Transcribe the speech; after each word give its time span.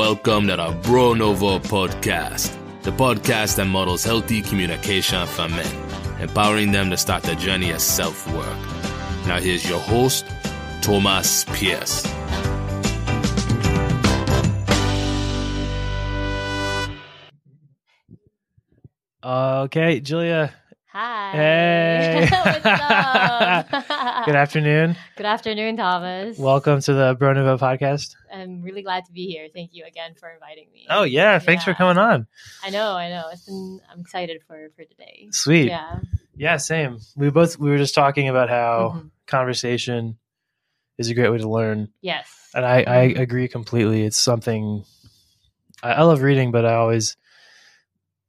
welcomed 0.00 0.48
to 0.48 0.58
our 0.58 0.72
Bro 0.76 1.12
Nouveau 1.12 1.58
podcast, 1.58 2.56
the 2.84 2.90
podcast 2.90 3.56
that 3.56 3.66
models 3.66 4.02
healthy 4.02 4.40
communication 4.40 5.26
for 5.26 5.46
men, 5.46 6.22
empowering 6.22 6.72
them 6.72 6.88
to 6.88 6.96
start 6.96 7.22
their 7.22 7.34
journey 7.34 7.70
of 7.70 7.82
self 7.82 8.26
work. 8.32 8.58
Now, 9.26 9.38
here's 9.40 9.68
your 9.68 9.78
host, 9.78 10.24
Thomas 10.80 11.44
Pierce. 11.52 12.06
Okay, 19.22 20.00
Julia. 20.00 20.54
Hi. 20.92 21.30
Hey. 21.32 22.28
What's 22.30 22.66
up? 22.66 23.70
Good 24.26 24.34
afternoon. 24.34 24.96
Good 25.16 25.26
afternoon, 25.26 25.76
Thomas. 25.76 26.36
Welcome 26.36 26.80
to 26.80 26.92
the 26.92 27.14
Bro 27.16 27.34
Nouveau 27.34 27.58
podcast. 27.58 28.16
I'm 28.32 28.60
really 28.62 28.82
glad 28.82 29.04
to 29.04 29.12
be 29.12 29.26
here. 29.28 29.46
Thank 29.54 29.70
you 29.72 29.84
again 29.84 30.14
for 30.18 30.28
inviting 30.30 30.66
me. 30.72 30.86
Oh 30.90 31.04
yeah, 31.04 31.38
thanks 31.38 31.62
for 31.62 31.74
coming 31.74 31.96
on. 31.98 32.26
I 32.64 32.70
know, 32.70 32.92
I 32.94 33.08
know. 33.08 33.28
It's 33.32 33.44
been, 33.46 33.80
I'm 33.92 34.00
excited 34.00 34.42
for 34.48 34.70
for 34.74 34.84
today. 34.84 35.28
Sweet. 35.30 35.68
Yeah. 35.68 36.00
Yeah, 36.36 36.56
same. 36.56 36.98
We 37.16 37.30
both 37.30 37.56
we 37.58 37.70
were 37.70 37.78
just 37.78 37.94
talking 37.94 38.28
about 38.28 38.48
how 38.48 38.94
Mhm. 38.96 39.10
conversation 39.26 40.18
is 40.98 41.08
a 41.08 41.14
great 41.14 41.30
way 41.30 41.38
to 41.38 41.48
learn, 41.48 41.88
Yes. 42.00 42.50
and 42.52 42.64
I 42.66 42.82
I 42.82 43.00
agree 43.02 43.46
completely. 43.46 44.02
It's 44.04 44.16
something 44.16 44.84
I, 45.84 45.92
I 45.92 46.02
love 46.02 46.20
reading, 46.22 46.50
but 46.50 46.64
I 46.66 46.74
always. 46.74 47.16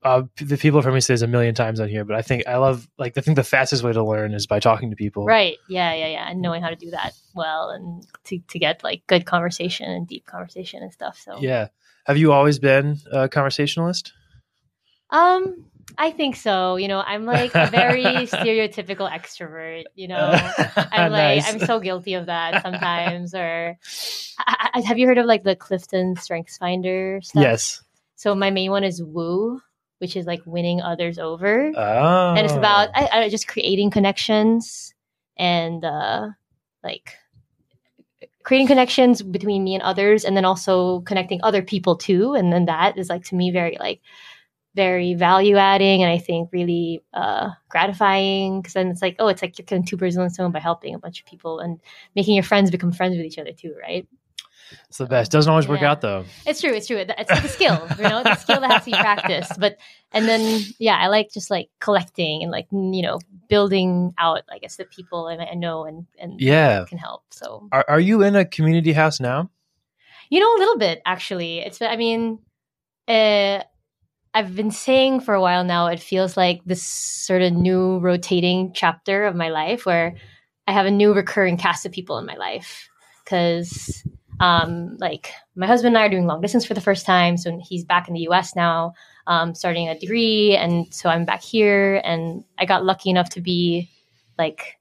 Uh, 0.04 0.24
the 0.38 0.58
people 0.58 0.80
have 0.80 0.86
heard 0.86 0.94
me 0.96 1.00
say 1.00 1.14
this 1.14 1.22
a 1.22 1.28
million 1.28 1.54
times 1.54 1.80
on 1.80 1.88
here, 1.88 2.04
but 2.04 2.16
I 2.16 2.24
think 2.24 2.48
I 2.48 2.58
love 2.58 2.88
like 2.98 3.18
I 3.18 3.22
think 3.22 3.36
the 3.36 3.44
fastest 3.44 3.84
way 3.84 3.94
to 3.94 4.04
learn 4.04 4.34
is 4.34 4.48
by 4.48 4.60
talking 4.60 4.90
to 4.90 4.96
people. 4.96 5.26
Right. 5.26 5.58
Yeah, 5.70 5.94
yeah, 5.94 6.08
yeah. 6.08 6.30
And 6.30 6.42
knowing 6.42 6.64
how 6.64 6.70
to 6.70 6.76
do 6.76 6.90
that 6.92 7.14
well 7.36 7.70
and 7.70 8.04
to, 8.26 8.40
to 8.40 8.60
get 8.60 8.84
like 8.84 9.04
good 9.06 9.26
conversation 9.26 9.90
and 9.90 10.08
deep 10.08 10.26
conversation 10.26 10.82
and 10.82 10.92
stuff. 10.92 11.22
So 11.24 11.38
Yeah. 11.40 11.68
Have 12.08 12.18
you 12.18 12.32
always 12.32 12.58
been 12.58 12.98
a 13.12 13.30
conversationalist? 13.30 14.12
Um, 15.12 15.66
I 15.98 16.12
think 16.12 16.36
so. 16.36 16.78
You 16.78 16.88
know, 16.88 17.00
I'm 17.00 17.26
like 17.26 17.54
a 17.54 17.68
very 17.68 18.04
stereotypical 18.04 19.12
extrovert. 19.12 19.84
You 19.94 20.08
know, 20.08 20.18
I'm 20.76 21.12
like 21.12 21.44
Nice. 21.44 21.54
I'm 21.54 21.60
so 21.60 21.80
guilty 21.80 22.16
of 22.16 22.26
that 22.26 22.64
sometimes. 22.64 23.36
Or 23.36 23.78
I, 24.40 24.70
I, 24.74 24.82
have 24.82 24.98
you 24.98 25.06
heard 25.06 25.18
of 25.18 25.26
like 25.26 25.44
the 25.44 25.56
Clifton 25.56 26.16
Strengths 26.16 26.58
Finder 26.58 27.20
stuff? 27.22 27.44
Yes. 27.44 27.84
So 28.16 28.34
my 28.36 28.52
main 28.52 28.72
one 28.72 28.84
is 28.84 29.02
woo, 29.04 29.62
which 30.02 30.18
is 30.18 30.26
like 30.26 30.42
winning 30.46 30.82
others 30.82 31.20
over, 31.20 31.72
Oh. 31.76 32.34
and 32.36 32.40
it's 32.46 32.56
about 32.56 32.90
I, 32.96 33.10
I, 33.14 33.30
just 33.30 33.48
creating 33.48 33.92
connections 33.92 34.94
and 35.38 35.86
uh 35.86 36.30
like 36.84 37.14
creating 38.44 38.68
connections 38.68 39.22
between 39.22 39.64
me 39.64 39.76
and 39.76 39.84
others, 39.84 40.26
and 40.26 40.36
then 40.36 40.46
also 40.46 41.02
connecting 41.02 41.40
other 41.44 41.62
people 41.62 41.96
too. 41.96 42.34
And 42.34 42.52
then 42.52 42.66
that 42.66 42.98
is 42.98 43.08
like 43.10 43.24
to 43.26 43.36
me 43.36 43.52
very 43.52 43.78
like 43.80 44.02
very 44.74 45.14
value 45.14 45.58
adding 45.58 46.02
and 46.02 46.12
I 46.12 46.18
think 46.18 46.50
really 46.54 47.04
uh, 47.14 47.50
gratifying 47.70 48.62
because 48.62 48.74
then 48.74 48.88
it's 48.88 49.02
like, 49.02 49.18
oh, 49.20 49.28
it's 49.28 49.42
like 49.42 49.58
you're 49.60 49.66
killing 49.66 49.86
two 49.86 49.98
birds 49.98 50.16
with 50.16 50.24
one 50.24 50.30
stone 50.30 50.52
by 50.52 50.60
helping 50.60 50.96
a 50.96 51.00
bunch 51.00 51.20
of 51.20 51.26
people 51.26 51.60
and 51.60 51.80
making 52.16 52.36
your 52.36 52.44
friends 52.44 52.72
become 52.72 52.94
friends 52.94 53.18
with 53.18 53.26
each 53.26 53.38
other 53.38 53.52
too, 53.52 53.76
right? 53.82 54.08
It's 54.90 54.98
the 54.98 55.06
best. 55.06 55.32
Doesn't 55.32 55.50
always 55.50 55.68
work 55.68 55.82
out 55.82 56.02
though. 56.02 56.26
It's 56.46 56.62
true. 56.62 56.74
It's 56.74 56.88
true. 56.88 56.98
It's 56.98 57.32
the 57.32 57.48
skill, 57.48 57.88
you 57.98 58.04
know, 58.04 58.24
the 58.24 58.36
skill 58.36 58.62
that 58.62 58.68
has 58.70 58.84
to 58.86 58.92
be 58.92 58.98
practiced. 58.98 59.60
But 59.60 59.78
and 60.12 60.28
then 60.28 60.62
yeah, 60.80 60.98
I 60.98 61.08
like 61.08 61.32
just 61.32 61.50
like 61.50 61.70
collecting 61.80 62.44
and 62.44 62.52
like 62.52 62.68
you 62.72 63.02
know 63.02 63.20
building 63.48 64.14
out, 64.18 64.42
I 64.52 64.58
guess, 64.60 64.76
the 64.78 64.86
people 64.86 65.28
I, 65.28 65.36
I 65.38 65.54
know 65.56 65.86
and 65.86 66.06
and 66.20 66.40
Yeah. 66.40 66.86
can 66.88 66.98
help. 66.98 67.24
So 67.32 67.68
Are, 67.72 67.86
are 67.88 68.00
you 68.00 68.24
in 68.24 68.36
a 68.36 68.46
community 68.46 68.94
house 68.94 69.20
now? 69.20 69.50
you 70.30 70.40
know 70.40 70.56
a 70.56 70.60
little 70.60 70.78
bit 70.78 71.02
actually. 71.06 71.60
It's 71.60 71.82
I 71.82 71.96
mean, 71.96 72.40
uh, 73.08 73.64
I've 74.34 74.56
been 74.56 74.72
saying 74.72 75.22
for 75.22 75.34
a 75.34 75.42
while 75.42 75.64
now. 75.64 75.88
It 75.88 76.00
feels 76.00 76.38
like 76.38 76.62
this 76.66 76.84
sort 76.84 77.42
of 77.42 77.52
new 77.54 78.00
rotating 78.00 78.72
chapter 78.74 79.26
of 79.26 79.36
my 79.36 79.50
life 79.50 79.86
where 79.86 80.16
I 80.68 80.72
have 80.72 80.86
a 80.86 80.92
new 80.92 81.14
recurring 81.14 81.58
cast 81.58 81.86
of 81.86 81.92
people 81.92 82.18
in 82.18 82.26
my 82.26 82.36
life 82.36 82.88
because 83.26 84.04
um, 84.42 84.98
like 85.00 85.32
my 85.56 85.68
husband 85.68 85.96
and 85.96 86.02
I 86.02 86.08
are 86.08 86.10
doing 86.10 86.26
long 86.26 86.42
distance 86.42 86.66
for 86.66 86.74
the 86.74 86.82
first 86.82 87.06
time. 87.06 87.38
So 87.38 87.60
he's 87.62 87.86
back 87.86 88.08
in 88.08 88.14
the 88.16 88.22
US 88.22 88.56
now, 88.56 88.94
um, 89.28 89.54
starting 89.56 89.88
a 89.88 89.98
degree. 89.98 90.56
And 90.56 90.92
so 90.94 91.10
I'm 91.10 91.26
back 91.26 91.42
here. 91.42 92.02
And 92.04 92.44
I 92.58 92.66
got 92.66 92.84
lucky 92.84 93.10
enough 93.10 93.30
to 93.32 93.42
be 93.42 93.90
like, 94.38 94.78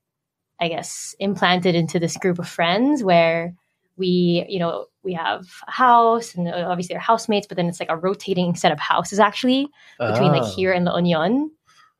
I 0.60 0.68
guess, 0.68 1.14
implanted 1.18 1.74
into 1.74 1.98
this 1.98 2.16
group 2.16 2.38
of 2.38 2.48
friends 2.48 3.04
where 3.04 3.54
we, 3.96 4.46
you 4.48 4.58
know, 4.58 4.86
we 5.02 5.12
have 5.14 5.46
a 5.66 5.70
house 5.70 6.34
and 6.34 6.48
uh, 6.48 6.66
obviously 6.68 6.94
our 6.94 7.00
housemates, 7.00 7.46
but 7.46 7.56
then 7.56 7.66
it's 7.66 7.80
like 7.80 7.90
a 7.90 7.96
rotating 7.96 8.54
set 8.54 8.72
of 8.72 8.78
houses 8.80 9.18
actually 9.18 9.68
between 9.98 10.32
like 10.32 10.42
Oh. 10.42 10.52
here 10.56 10.72
and 10.72 10.84
La 10.86 10.96
Union, 10.96 11.50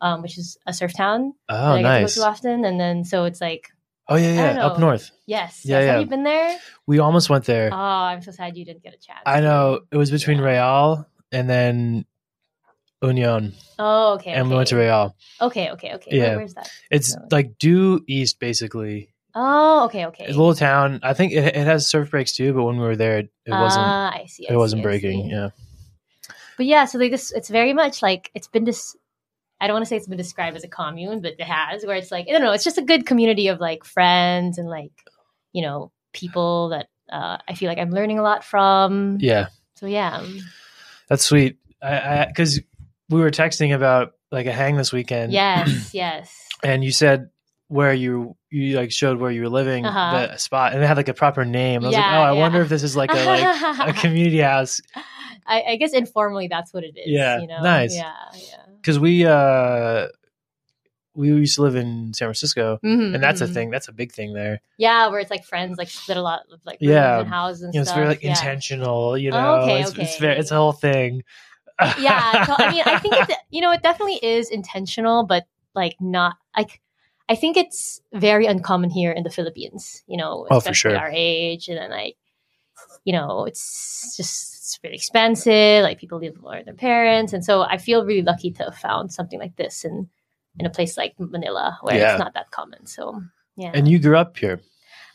um, 0.01 0.23
which 0.23 0.39
is 0.39 0.57
a 0.67 0.73
surf 0.73 0.95
town 0.95 1.35
Oh, 1.49 1.73
that 1.73 1.79
I 1.79 1.83
nice. 1.83 2.15
to 2.15 2.21
go 2.21 2.25
to 2.25 2.31
often. 2.31 2.65
And 2.65 2.81
then 2.81 3.05
so 3.05 3.25
it's 3.25 3.41
like, 3.41 3.69
Oh 4.11 4.17
yeah, 4.17 4.55
yeah. 4.55 4.67
Up 4.67 4.79
north. 4.79 5.11
yes, 5.27 5.63
Yeah, 5.65 5.79
yes. 5.79 5.87
yeah. 5.87 5.93
Have 5.93 6.01
you 6.01 6.07
been 6.09 6.25
there? 6.25 6.59
We 6.87 6.99
almost 6.99 7.31
went 7.31 7.45
there. 7.45 7.71
Oh, 7.73 7.77
I'm 7.77 8.21
so 8.23 8.33
sad 8.33 8.57
you 8.57 8.65
didn't 8.65 8.83
get 8.83 8.93
a 8.93 8.99
chance. 8.99 9.21
I 9.25 9.41
know. 9.41 9.81
It 9.93 9.97
was 9.97 10.11
between 10.11 10.39
Yeah. 10.39 10.45
Real 10.45 11.07
and 11.33 11.49
then 11.49 12.05
Union, 13.03 13.55
Oh, 13.79 14.15
okay. 14.15 14.33
and 14.33 14.49
we 14.49 14.53
okay. 14.53 14.57
went 14.59 14.69
to 14.69 14.77
Real. 14.77 15.17
Okay, 15.41 15.71
okay, 15.71 15.95
okay. 15.95 16.11
Yeah. 16.19 16.29
Where, 16.31 16.37
where's 16.39 16.55
that? 16.55 16.71
It's 16.91 17.17
No. 17.17 17.29
like 17.31 17.57
due 17.59 18.05
east, 18.07 18.39
basically. 18.41 19.15
Oh, 19.35 19.85
okay, 19.85 20.05
okay. 20.07 20.25
It's 20.25 20.35
a 20.37 20.39
little 20.39 20.55
town. 20.55 21.01
I 21.03 21.15
think 21.15 21.33
it, 21.33 21.57
it 21.57 21.67
has 21.67 21.87
surf 21.87 22.11
breaks 22.11 22.33
too, 22.33 22.53
but 22.53 22.65
when 22.65 22.77
we 22.79 22.85
were 22.85 22.97
there, 22.97 23.19
it, 23.21 23.31
it 23.47 23.53
wasn't. 23.53 23.87
Ah, 23.87 24.11
I 24.13 24.27
see. 24.27 24.47
I 24.49 24.53
it 24.53 24.57
wasn't 24.57 24.81
I 24.81 24.83
breaking. 24.83 25.23
see. 25.23 25.31
Yeah. 25.31 25.49
But 26.59 26.67
yeah, 26.67 26.85
so 26.85 26.99
like 26.99 27.11
this, 27.13 27.31
it's 27.33 27.49
very 27.49 27.73
much 27.73 28.03
like 28.03 28.31
it's 28.35 28.49
been 28.49 28.65
this. 28.65 28.95
I 29.61 29.67
don't 29.67 29.75
want 29.75 29.85
to 29.85 29.89
say 29.89 29.97
it's 29.97 30.07
been 30.09 30.17
described 30.17 30.57
as 30.57 30.65
a 30.65 30.69
commune, 30.69 31.21
but 31.21 31.35
it 31.39 31.43
has, 31.43 31.85
where 31.85 31.97
it's 31.97 32.11
like 32.11 32.27
I 32.29 32.33
don't 32.33 32.41
know, 32.43 32.53
it's 32.53 32.65
just 32.65 32.79
a 32.79 32.83
good 32.83 33.07
community 33.07 33.49
of 33.49 33.61
like 33.61 33.85
friends 33.85 34.59
and 34.59 34.69
like 34.69 34.93
you 35.53 35.63
know 35.63 35.93
people 36.13 36.71
that 36.71 36.89
uh, 37.13 37.39
I 37.49 37.55
feel 37.55 37.69
like 37.69 37.79
I'm 37.79 37.91
learning 37.91 38.19
a 38.19 38.23
lot 38.23 38.45
from. 38.45 39.19
Yeah. 39.21 39.49
So 39.77 39.87
yeah, 39.87 40.25
That's 41.09 41.25
sweet. 41.25 41.57
I 41.83 42.27
because 42.27 42.61
we 43.09 43.21
were 43.21 43.31
texting 43.31 43.75
about 43.75 44.13
like 44.31 44.47
a 44.47 44.53
hang 44.53 44.77
this 44.77 44.93
weekend. 44.93 45.33
yes, 45.33 45.91
yes. 45.95 46.49
and 46.63 46.85
you 46.85 46.93
said 46.93 47.31
where 47.69 47.93
you 47.95 48.37
you 48.51 48.77
like 48.77 48.91
showed 48.93 49.19
where 49.19 49.31
you 49.31 49.43
were 49.43 49.49
living 49.49 49.85
Uh-huh. 49.87 50.27
the 50.27 50.37
spot 50.37 50.73
and 50.73 50.83
it 50.83 50.87
had 50.87 50.97
like 50.97 51.09
a 51.09 51.15
proper 51.15 51.45
name. 51.45 51.85
I 51.85 51.87
was 51.89 51.95
like, 51.95 52.05
Yeah, 52.05 52.19
oh, 52.19 52.23
I 52.23 52.33
yeah. 52.33 52.39
wonder 52.41 52.61
if 52.63 52.69
this 52.69 52.83
is 52.83 52.97
like 52.97 53.11
a 53.13 53.25
like 53.25 53.89
a 53.89 53.93
community 54.01 54.39
house 54.41 54.81
I, 55.47 55.63
I 55.71 55.77
guess 55.77 55.93
informally 55.93 56.49
that's 56.49 56.73
what 56.75 56.85
it 56.85 56.97
is. 56.99 57.07
Yeah, 57.07 57.41
you 57.41 57.47
know? 57.47 57.61
nice. 57.63 57.95
Yeah, 57.95 58.13
yeah. 58.35 58.57
Because 58.81 58.99
we 58.99 59.27
uh 59.27 60.09
we 61.15 61.29
used 61.29 61.57
to 61.57 61.63
live 61.63 61.77
in 61.77 62.15
San 62.15 62.27
Francisco 62.27 62.79
Mhm, 62.85 63.15
and 63.15 63.23
that's 63.23 63.41
a 63.41 63.47
mhm. 63.47 63.53
thing. 63.55 63.71
That's 63.71 63.89
a 63.89 63.93
big 63.93 64.13
thing 64.13 64.33
there. 64.33 64.61
Yeah, 64.79 65.09
where 65.09 65.21
it's 65.21 65.31
like 65.31 65.45
friends 65.45 65.77
like 65.77 65.89
split 65.89 66.17
a 66.17 66.23
lot 66.23 66.41
of 66.53 66.61
like 66.65 66.79
Yeah. 66.81 67.21
and 67.21 67.29
houses 67.29 67.63
and 67.63 67.75
You 67.75 67.81
know, 67.81 67.83
it's 67.83 67.93
very 67.93 68.07
like 68.07 68.23
yeah. 68.23 68.31
intentional. 68.31 69.19
You 69.19 69.31
Oh, 69.33 69.35
know, 69.39 69.63
okay, 69.63 69.81
it's, 69.81 69.91
it's 69.91 70.17
okay. 70.17 70.21
very 70.21 70.39
it's 70.39 70.51
a 70.51 70.57
whole 70.57 70.73
thing. 70.73 71.23
yeah 71.99 72.45
so, 72.45 72.55
i 72.59 72.71
mean 72.71 72.83
i 72.87 72.97
think 72.99 73.17
it's 73.29 73.31
you 73.51 73.61
know 73.61 73.73
it 73.73 73.83
definitely 73.83 74.17
is 74.23 74.51
intentional 74.51 75.25
but 75.25 75.45
like 75.75 75.97
not 76.01 76.37
like 76.57 76.81
i 77.29 77.35
think 77.35 77.57
it's 77.57 78.01
very 78.13 78.45
uncommon 78.47 78.91
here 78.91 79.11
in 79.13 79.23
the 79.23 79.31
philippines 79.31 80.03
you 80.07 80.17
know 80.17 80.47
Oh, 80.51 80.57
for 80.57 80.59
especially 80.59 80.93
sure. 80.93 80.99
our 80.99 81.11
age 81.13 81.69
and 81.69 81.79
then 81.79 81.91
like 81.91 82.17
you 83.05 83.13
know 83.13 83.45
it's 83.47 84.15
just 84.17 84.60
it's 84.71 84.81
really 84.85 84.97
expensive 84.97 85.83
like 85.83 85.99
people 85.99 86.19
live 86.19 86.37
with 86.41 86.65
their 86.65 86.75
parents 86.75 87.33
and 87.33 87.45
so 87.45 87.63
i 87.63 87.77
feel 87.77 88.05
really 88.05 88.23
lucky 88.23 88.51
to 88.51 88.63
have 88.65 88.77
found 88.77 89.13
something 89.13 89.39
like 89.39 89.57
this 89.57 89.85
in 89.85 90.09
in 90.59 90.67
a 90.67 90.71
place 90.71 90.97
like 90.97 91.15
manila 91.19 91.79
where 91.83 91.97
Yeah. 91.97 92.13
it's 92.13 92.19
not 92.21 92.35
that 92.35 92.51
common 92.51 92.87
so 92.87 93.21
yeah 93.57 93.73
and 93.75 93.89
you 93.89 93.99
grew 93.99 94.17
up 94.17 94.37
here. 94.37 94.61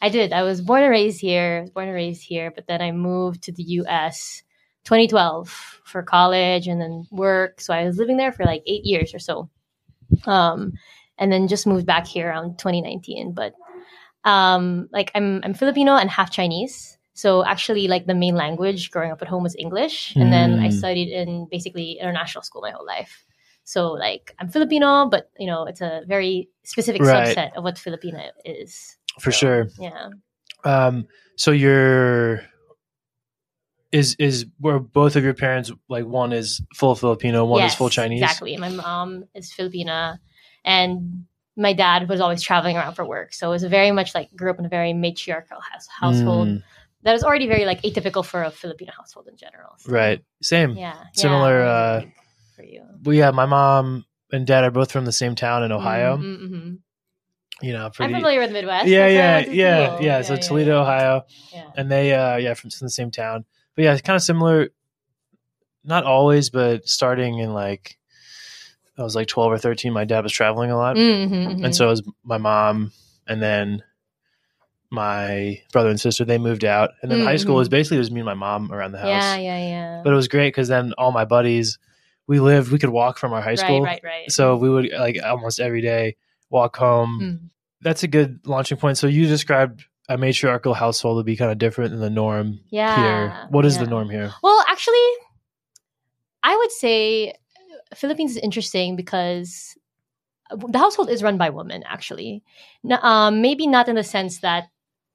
I 0.01 0.09
did. 0.09 0.33
I 0.33 0.43
was 0.43 0.61
born 0.61 0.83
and 0.83 0.91
raised 0.91 1.21
here. 1.21 1.67
Born 1.73 1.87
and 1.87 1.95
raised 1.95 2.21
here, 2.21 2.51
but 2.53 2.67
then 2.67 2.81
I 2.81 2.91
moved 2.91 3.43
to 3.43 3.53
the 3.53 3.63
US 3.79 4.43
2012 4.83 5.49
for 5.85 6.03
college 6.03 6.67
and 6.67 6.79
then 6.79 7.07
work. 7.11 7.61
So 7.61 7.73
I 7.73 7.85
was 7.85 7.97
living 7.97 8.17
there 8.17 8.31
for 8.33 8.43
like 8.43 8.61
eight 8.67 8.83
years 8.83 9.15
or 9.15 9.19
so. 9.19 9.49
Um, 10.25 10.73
and 11.17 11.31
then 11.31 11.47
just 11.47 11.65
moved 11.65 11.85
back 11.87 12.05
here 12.05 12.27
around 12.29 12.59
2019. 12.59 13.33
But 13.33 13.53
um, 14.29 14.89
like 14.91 15.11
I'm 15.15 15.41
I'm 15.43 15.53
Filipino 15.53 15.95
and 15.95 16.09
half 16.09 16.29
Chinese. 16.29 16.94
So 17.15 17.43
actually 17.45 17.87
like 17.87 18.05
the 18.05 18.13
main 18.13 18.35
language 18.35 18.91
growing 18.91 19.11
up 19.11 19.21
at 19.21 19.27
home 19.27 19.41
was 19.41 19.55
English. 19.57 20.15
And 20.17 20.31
then 20.31 20.59
I 20.59 20.67
Mm. 20.67 20.73
studied 20.73 21.09
in 21.11 21.47
basically 21.49 21.97
international 21.97 22.43
school 22.43 22.61
my 22.61 22.71
whole 22.71 22.85
life. 22.85 23.25
So 23.63 23.93
like 23.93 24.35
I'm 24.37 24.49
Filipino, 24.49 25.07
but 25.09 25.31
you 25.39 25.47
know, 25.47 25.63
it's 25.65 25.81
a 25.81 26.03
very 26.07 26.49
specific 26.63 27.01
Right. 27.01 27.25
subset 27.35 27.55
of 27.55 27.63
what 27.63 27.79
Filipino 27.79 28.19
is. 28.43 28.97
For 29.19 29.31
So, 29.31 29.37
sure. 29.39 29.67
Yeah. 29.79 30.09
Um, 30.65 31.07
so 31.37 31.51
you're 31.51 32.41
is 33.91 34.15
is 34.19 34.45
where 34.59 34.79
both 34.79 35.15
of 35.15 35.23
your 35.23 35.33
parents 35.33 35.71
like 35.87 36.05
one 36.05 36.33
is 36.33 36.61
full 36.75 36.95
Filipino, 36.95 37.45
one 37.45 37.63
is 37.63 37.75
full 37.75 37.89
Chinese. 37.89 38.21
Exactly. 38.21 38.57
My 38.57 38.69
mom 38.69 39.23
is 39.33 39.51
Filipina, 39.53 40.19
and 40.65 41.25
my 41.55 41.71
dad 41.71 42.09
was 42.09 42.19
always 42.19 42.41
traveling 42.41 42.75
around 42.75 42.95
for 42.95 43.05
work. 43.07 43.33
So 43.33 43.47
it 43.47 43.51
was 43.51 43.63
very 43.63 43.91
much 43.91 44.13
like 44.13 44.35
grew 44.35 44.49
up 44.51 44.59
in 44.59 44.65
a 44.65 44.69
very 44.69 44.91
matriarchal 44.91 45.61
house, 45.61 45.87
household. 45.87 46.49
Mm, 46.49 46.63
that 47.05 47.15
is 47.15 47.23
already 47.23 47.47
very 47.47 47.65
like 47.65 47.81
atypical 47.83 48.25
for 48.25 48.43
a 48.43 48.51
Filipino 48.51 48.91
household 48.97 49.27
in 49.27 49.37
general. 49.37 49.73
So, 49.77 49.91
Right. 49.91 50.23
Same. 50.41 50.75
Yeah. 50.75 50.95
Similar, 51.13 51.59
Yeah, 51.63 51.69
uh, 51.71 52.01
for 52.55 52.63
you. 52.63 52.83
Well, 53.03 53.15
yeah, 53.15 53.31
my 53.31 53.45
mom 53.45 54.05
and 54.31 54.45
dad 54.45 54.63
are 54.63 54.71
both 54.71 54.91
from 54.91 55.05
the 55.05 55.11
same 55.11 55.35
town 55.35 55.63
in 55.63 55.71
Ohio. 55.71 56.17
Mhm, 56.17 56.49
mhm. 56.49 56.77
You 57.61 57.73
know, 57.73 57.85
I'm 57.85 57.91
familiar 57.91 58.39
with 58.41 58.49
the 58.49 58.53
Midwest. 58.53 58.87
yeah, 58.87 58.99
That's 59.07 59.15
where 59.15 59.35
I 59.35 59.39
yeah, 59.39 59.53
yeah, 59.79 59.93
school. 59.93 60.05
yeah. 60.05 60.21
So 60.23 60.35
Toledo, 60.35 60.81
Ohio, 60.81 61.23
Yeah. 61.53 61.71
and 61.75 61.89
they, 61.89 62.13
uh, 62.13 62.35
yeah, 62.37 62.53
from, 62.53 62.69
the 62.81 62.89
same 62.89 63.11
town. 63.11 63.45
But 63.75 63.83
yeah, 63.85 63.93
it's 63.93 64.01
kind 64.01 64.15
of 64.15 64.23
similar. 64.23 64.69
Not 65.83 66.03
always, 66.03 66.49
but 66.49 66.87
starting 66.87 67.37
in 67.37 67.53
like, 67.53 67.97
I 68.97 69.03
was 69.03 69.15
like 69.15 69.27
twelve 69.27 69.51
or 69.51 69.57
thirteen. 69.59 69.93
My 69.93 70.05
dad 70.05 70.23
was 70.23 70.31
traveling 70.33 70.71
a 70.71 70.77
lot, 70.77 70.95
Mhm, 70.95 71.29
mhm. 71.29 71.63
and 71.63 71.75
so 71.75 71.85
it 71.85 71.89
was 71.91 72.03
my 72.23 72.37
mom, 72.39 72.91
and 73.27 73.41
then 73.41 73.83
my 74.91 75.61
brother 75.71 75.89
and 75.89 75.99
sister. 75.99 76.25
They 76.25 76.37
moved 76.37 76.63
out, 76.63 76.91
and 77.01 77.11
then 77.11 77.21
high 77.21 77.37
school 77.37 77.55
was 77.55 77.69
basically 77.69 77.97
just 77.97 78.11
me 78.11 78.21
and 78.21 78.25
my 78.25 78.33
mom 78.33 78.71
around 78.71 78.91
the 78.91 78.99
house. 78.99 79.07
yeah, 79.07 79.35
yeah, 79.37 79.57
yeah. 79.57 80.01
But 80.03 80.13
it 80.13 80.15
was 80.15 80.27
great 80.27 80.49
because 80.49 80.67
then 80.67 80.93
all 80.97 81.11
my 81.11 81.25
buddies, 81.25 81.79
we 82.27 82.39
lived, 82.39 82.71
we 82.71 82.79
could 82.79 82.89
walk 82.89 83.17
from 83.17 83.33
our 83.33 83.41
high 83.41 83.55
school. 83.55 83.81
Right, 83.81 84.01
right, 84.03 84.21
right. 84.21 84.31
So 84.31 84.55
we 84.55 84.69
would 84.69 84.91
like 84.91 85.17
almost 85.23 85.59
every 85.59 85.81
day 85.81 86.15
walk 86.49 86.77
home. 86.77 87.19
Mm. 87.21 87.49
That's 87.81 88.03
a 88.03 88.07
good 88.07 88.39
launching 88.45 88.77
point. 88.77 88.97
So 88.97 89.07
you 89.07 89.27
described 89.27 89.85
a 90.07 90.17
matriarchal 90.17 90.73
household 90.73 91.19
to 91.19 91.23
be 91.23 91.35
kind 91.35 91.51
of 91.51 91.57
different 91.57 91.91
than 91.91 91.99
the 91.99 92.09
norm 92.09 92.59
yeah. 92.69 92.95
here. 92.95 93.47
What 93.49 93.65
is 93.65 93.77
the 93.77 93.87
norm 93.87 94.09
here? 94.09 94.31
Well, 94.43 94.63
actually, 94.67 95.07
I 96.43 96.55
would 96.55 96.71
say 96.71 97.33
Philippines 97.93 98.31
is 98.31 98.37
interesting 98.37 98.95
because 98.95 99.75
the 100.51 100.77
household 100.77 101.09
is 101.09 101.23
run 101.23 101.37
by 101.37 101.49
women. 101.49 101.83
Actually, 101.87 102.43
um, 103.01 103.41
maybe 103.41 103.67
not 103.67 103.89
in 103.89 103.95
the 103.95 104.03
sense 104.03 104.39
that 104.39 104.69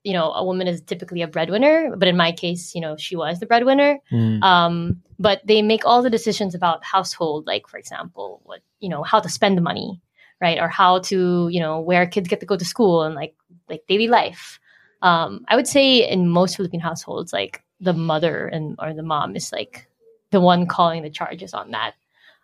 you 0.05 0.13
know 0.13 0.33
a 0.33 0.45
woman 0.45 0.67
is 0.67 0.81
typically 0.81 1.23
a 1.23 1.29
breadwinner, 1.29 1.95
but 1.97 2.09
in 2.09 2.17
my 2.17 2.33
case, 2.33 2.75
you 2.75 2.81
know, 2.81 2.97
she 2.97 3.17
was 3.17 3.41
the 3.41 3.47
breadwinner. 3.47 3.99
Mm. 4.13 4.43
Um, 4.43 5.03
but 5.19 5.43
they 5.47 5.63
make 5.63 5.85
all 5.85 6.03
the 6.03 6.11
decisions 6.11 6.55
about 6.55 6.85
household, 6.85 7.47
like 7.47 7.69
for 7.69 7.79
example, 7.79 8.41
what 8.45 8.61
you 8.81 8.89
know, 8.89 9.03
how 9.03 9.21
to 9.21 9.29
spend 9.29 9.57
the 9.57 9.63
money, 9.63 10.01
right, 10.41 10.59
or 10.59 10.69
how 10.69 11.01
to 11.01 11.49
you 11.49 11.61
know 11.61 11.81
where 11.81 12.07
kids 12.07 12.29
get 12.29 12.41
to 12.41 12.47
go 12.47 12.57
to 12.57 12.65
school 12.65 13.03
and 13.03 13.15
like 13.15 13.35
like 13.69 13.87
daily 13.89 14.09
life. 14.09 14.59
Um, 15.03 15.45
I 15.49 15.57
would 15.57 15.67
say 15.67 16.09
in 16.09 16.29
most 16.29 16.57
Philippine 16.57 16.81
households, 16.81 17.33
like 17.33 17.63
the 17.81 17.93
mother 17.93 18.47
and 18.47 18.77
or 18.79 18.93
the 18.93 19.03
mom 19.03 19.37
is 19.37 19.53
like 19.53 19.89
the 20.31 20.41
one 20.41 20.67
calling 20.67 21.03
the 21.03 21.11
charges 21.11 21.55
on 21.55 21.73
that, 21.73 21.95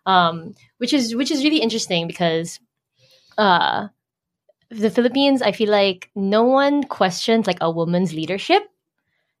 um, 0.05 0.53
which 0.77 0.93
is 0.93 1.15
which 1.15 1.31
is 1.31 1.43
really 1.43 1.61
interesting 1.61 2.07
because 2.07 2.59
uh, 3.37 3.87
the 4.69 4.89
Philippines, 4.89 5.41
I 5.41 5.51
feel 5.51 5.69
like 5.69 6.09
no 6.15 6.43
one 6.43 6.83
questions 6.83 7.47
like 7.47 7.59
a 7.61 7.71
woman's 7.71 8.13
leadership. 8.13 8.63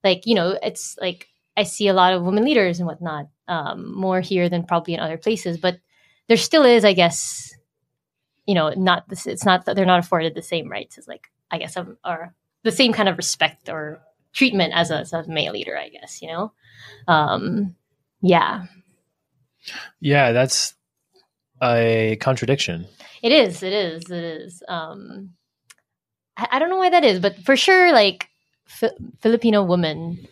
Like 0.03 0.25
you 0.25 0.35
know, 0.35 0.57
it's 0.61 0.97
like 1.01 1.27
I 1.55 1.63
see 1.63 1.87
a 1.87 1.93
lot 1.93 2.13
of 2.13 2.23
women 2.23 2.45
leaders 2.45 2.79
and 2.79 2.87
whatnot, 2.87 3.27
um, 3.47 3.93
more 3.93 4.21
here 4.21 4.49
than 4.49 4.65
probably 4.65 4.93
in 4.93 4.99
other 4.99 5.17
places. 5.17 5.57
But 5.57 5.79
there 6.27 6.37
still 6.37 6.63
is, 6.63 6.85
I 6.85 6.93
guess, 6.93 7.53
you 8.45 8.55
know, 8.55 8.69
not 8.69 9.09
this. 9.09 9.27
It's 9.27 9.45
not 9.45 9.65
that 9.65 9.75
they're 9.75 9.85
not 9.85 9.99
afforded 9.99 10.35
the 10.35 10.41
same 10.41 10.69
rights 10.69 10.97
as 10.97 11.07
like 11.07 11.27
I 11.51 11.57
guess 11.57 11.75
um, 11.75 11.97
or 12.05 12.33
the 12.63 12.71
same 12.71 12.93
kind 12.93 13.09
of 13.09 13.17
respect 13.17 13.69
or 13.69 14.01
treatment 14.33 14.73
as 14.73 14.91
a, 14.91 14.99
as 14.99 15.13
a 15.13 15.27
male 15.27 15.53
leader. 15.53 15.77
I 15.77 15.89
guess 15.89 16.21
you 16.21 16.29
know, 16.29 16.53
um, 17.07 17.75
yeah, 18.21 18.65
Yeah, 19.99 20.31
that's 20.31 20.73
a 21.61 22.17
contradiction. 22.19 22.87
it 23.23 23.31
is. 23.31 23.63
It 23.63 23.73
is. 23.73 24.09
It 24.09 24.23
is. 24.23 24.63
Um, 24.67 25.31
I, 26.37 26.47
I 26.51 26.59
don't 26.59 26.69
know 26.69 26.77
why 26.77 26.89
that 26.89 27.03
is, 27.03 27.19
but 27.19 27.37
for 27.43 27.55
sure, 27.55 27.91
like 27.91 28.29
Fi- 28.65 28.97
Filipino 29.19 29.63
women 29.63 30.27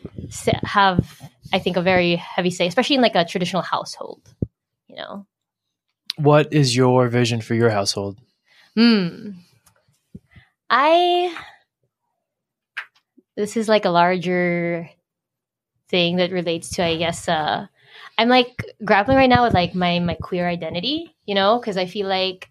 have, 0.64 1.22
I 1.54 1.60
think, 1.60 1.78
a 1.78 1.82
very 1.82 2.16
heavy 2.16 2.52
say, 2.52 2.68
especially 2.68 2.98
in 2.98 3.02
like 3.02 3.16
a 3.16 3.26
traditional 3.26 3.62
household. 3.62 4.22
You 4.88 4.96
know. 4.98 5.26
What 6.18 6.54
is 6.54 6.76
your 6.76 7.10
vision 7.10 7.42
for 7.42 7.56
your 7.56 7.70
household? 7.70 8.20
Hmm. 8.76 9.32
I. 10.70 11.36
This 13.36 13.58
is 13.58 13.68
like 13.68 13.84
a 13.84 13.90
larger 13.90 14.90
thing 15.90 16.18
that 16.18 16.32
relates 16.32 16.70
to, 16.76 16.84
I 16.84 16.96
guess. 16.98 17.28
Uh, 17.28 17.68
I'm 18.18 18.30
like 18.30 18.64
grappling 18.84 19.18
right 19.18 19.30
now 19.30 19.44
with 19.44 19.54
like 19.54 19.76
my 19.76 20.00
my 20.00 20.16
queer 20.16 20.48
identity, 20.48 21.16
you 21.26 21.36
know, 21.36 21.60
because 21.60 21.78
I 21.78 21.86
feel 21.86 22.08
like 22.08 22.50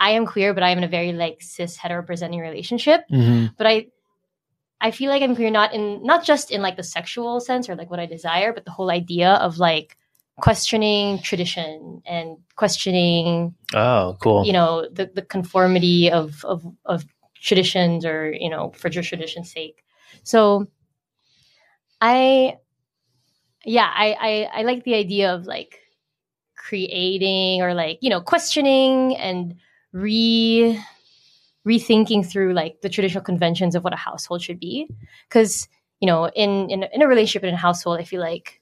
I 0.00 0.12
am 0.12 0.26
queer, 0.26 0.54
but 0.54 0.62
I 0.62 0.70
am 0.70 0.78
in 0.78 0.84
a 0.84 0.88
very 0.88 1.12
like 1.12 1.42
cis 1.42 1.76
hetero 1.76 2.02
presenting 2.02 2.40
relationship. 2.40 3.02
Mm-hmm. 3.10 3.46
But 3.56 3.66
I, 3.66 3.86
I 4.80 4.90
feel 4.92 5.10
like 5.10 5.22
I'm 5.22 5.34
queer 5.34 5.50
not 5.50 5.74
in 5.74 6.02
not 6.02 6.24
just 6.24 6.50
in 6.50 6.62
like 6.62 6.76
the 6.76 6.82
sexual 6.84 7.40
sense 7.40 7.68
or 7.68 7.74
like 7.74 7.90
what 7.90 8.00
I 8.00 8.06
desire, 8.06 8.52
but 8.52 8.64
the 8.64 8.70
whole 8.70 8.90
idea 8.90 9.32
of 9.32 9.58
like 9.58 9.96
questioning 10.40 11.18
tradition 11.20 12.00
and 12.06 12.38
questioning 12.54 13.54
Oh, 13.74 14.16
cool. 14.20 14.46
you 14.46 14.52
know 14.52 14.88
the, 14.90 15.10
the 15.12 15.22
conformity 15.22 16.10
of, 16.12 16.44
of 16.44 16.64
of 16.84 17.04
traditions 17.34 18.04
or 18.04 18.32
you 18.32 18.48
know 18.48 18.70
for 18.70 18.88
just 18.88 19.08
tradition's 19.08 19.50
sake 19.52 19.82
so 20.22 20.68
i 22.00 22.56
yeah 23.64 23.90
I, 23.94 24.16
I 24.20 24.60
i 24.60 24.62
like 24.62 24.84
the 24.84 24.94
idea 24.94 25.34
of 25.34 25.46
like 25.46 25.80
creating 26.56 27.62
or 27.62 27.74
like 27.74 27.98
you 28.00 28.10
know 28.10 28.20
questioning 28.20 29.16
and 29.16 29.54
re 29.92 30.80
rethinking 31.66 32.26
through 32.26 32.54
like 32.54 32.80
the 32.82 32.88
traditional 32.88 33.22
conventions 33.22 33.74
of 33.74 33.84
what 33.84 33.92
a 33.92 33.96
household 33.96 34.42
should 34.42 34.58
be 34.60 34.88
because 35.28 35.68
you 36.00 36.06
know 36.06 36.28
in, 36.28 36.70
in 36.70 36.84
in 36.92 37.02
a 37.02 37.08
relationship 37.08 37.44
in 37.44 37.54
a 37.54 37.58
household 37.58 37.98
i 38.00 38.04
feel 38.04 38.20
like 38.20 38.60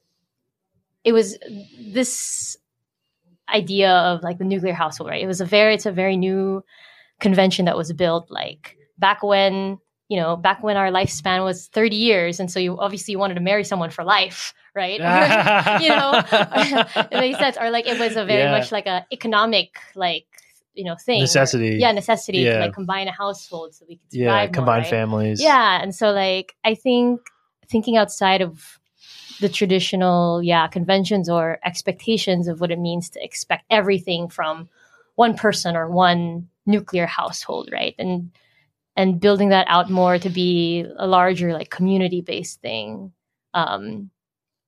it 1.04 1.12
was 1.12 1.38
this 1.78 2.56
idea 3.48 3.92
of 3.92 4.22
like 4.22 4.38
the 4.38 4.44
nuclear 4.44 4.74
household, 4.74 5.10
right? 5.10 5.22
It 5.22 5.26
was 5.26 5.40
a 5.40 5.44
very 5.44 5.74
it's 5.74 5.86
a 5.86 5.92
very 5.92 6.16
new 6.16 6.64
convention 7.20 7.64
that 7.66 7.76
was 7.76 7.92
built 7.92 8.30
like 8.30 8.76
back 8.98 9.22
when 9.22 9.78
you 10.08 10.16
know 10.20 10.36
back 10.36 10.62
when 10.62 10.76
our 10.76 10.90
lifespan 10.90 11.42
was 11.44 11.66
30 11.68 11.96
years 11.96 12.38
and 12.40 12.50
so 12.50 12.60
you 12.60 12.78
obviously 12.78 13.12
you 13.12 13.18
wanted 13.18 13.34
to 13.34 13.40
marry 13.40 13.64
someone 13.64 13.90
for 13.90 14.04
life 14.04 14.54
right 14.74 15.00
you 15.82 15.88
know 15.88 16.22
it 17.10 17.18
makes 17.20 17.38
sense 17.38 17.56
or 17.60 17.70
like 17.70 17.86
it 17.86 17.98
was 17.98 18.16
a 18.16 18.24
very 18.24 18.42
Yeah. 18.42 18.56
much 18.58 18.70
like 18.72 18.86
a 18.86 19.04
economic 19.12 19.78
like 19.94 20.26
you 20.74 20.84
know 20.84 20.94
thing 20.94 21.16
where- 21.18 21.22
Necessity. 21.22 21.76
yeah 21.80 21.90
necessity 21.92 22.38
Yeah. 22.38 22.54
to 22.54 22.60
like 22.66 22.74
combine 22.74 23.08
a 23.08 23.12
household 23.12 23.74
so 23.74 23.84
we 23.88 23.96
could 23.96 24.12
survive 24.12 24.26
yeah, 24.26 24.44
more, 24.46 24.52
combined 24.52 24.82
right? 24.84 24.90
families. 24.90 25.42
Yeah, 25.42 25.82
and 25.82 25.94
so 25.94 26.12
like 26.12 26.54
I 26.64 26.74
think 26.74 27.20
thinking 27.68 27.96
outside 27.96 28.42
of 28.42 28.78
the 29.40 29.48
traditional 29.48 30.42
yeah 30.42 30.66
conventions 30.68 31.28
or 31.28 31.58
expectations 31.64 32.46
of 32.46 32.60
what 32.60 32.70
it 32.70 32.78
means 32.78 33.10
to 33.10 33.24
expect 33.24 33.64
everything 33.70 34.28
from 34.28 34.68
one 35.16 35.34
person 35.34 35.74
or 35.76 35.90
one 35.90 36.48
nuclear 36.66 37.06
household, 37.06 37.70
right? 37.72 37.94
And 37.98 38.30
and 38.96 39.20
building 39.20 39.50
that 39.50 39.66
out 39.68 39.90
more 39.90 40.18
to 40.18 40.30
be 40.30 40.84
a 40.96 41.06
larger 41.06 41.52
like 41.52 41.70
community 41.70 42.20
based 42.22 42.60
thing 42.60 43.12
um, 43.54 44.10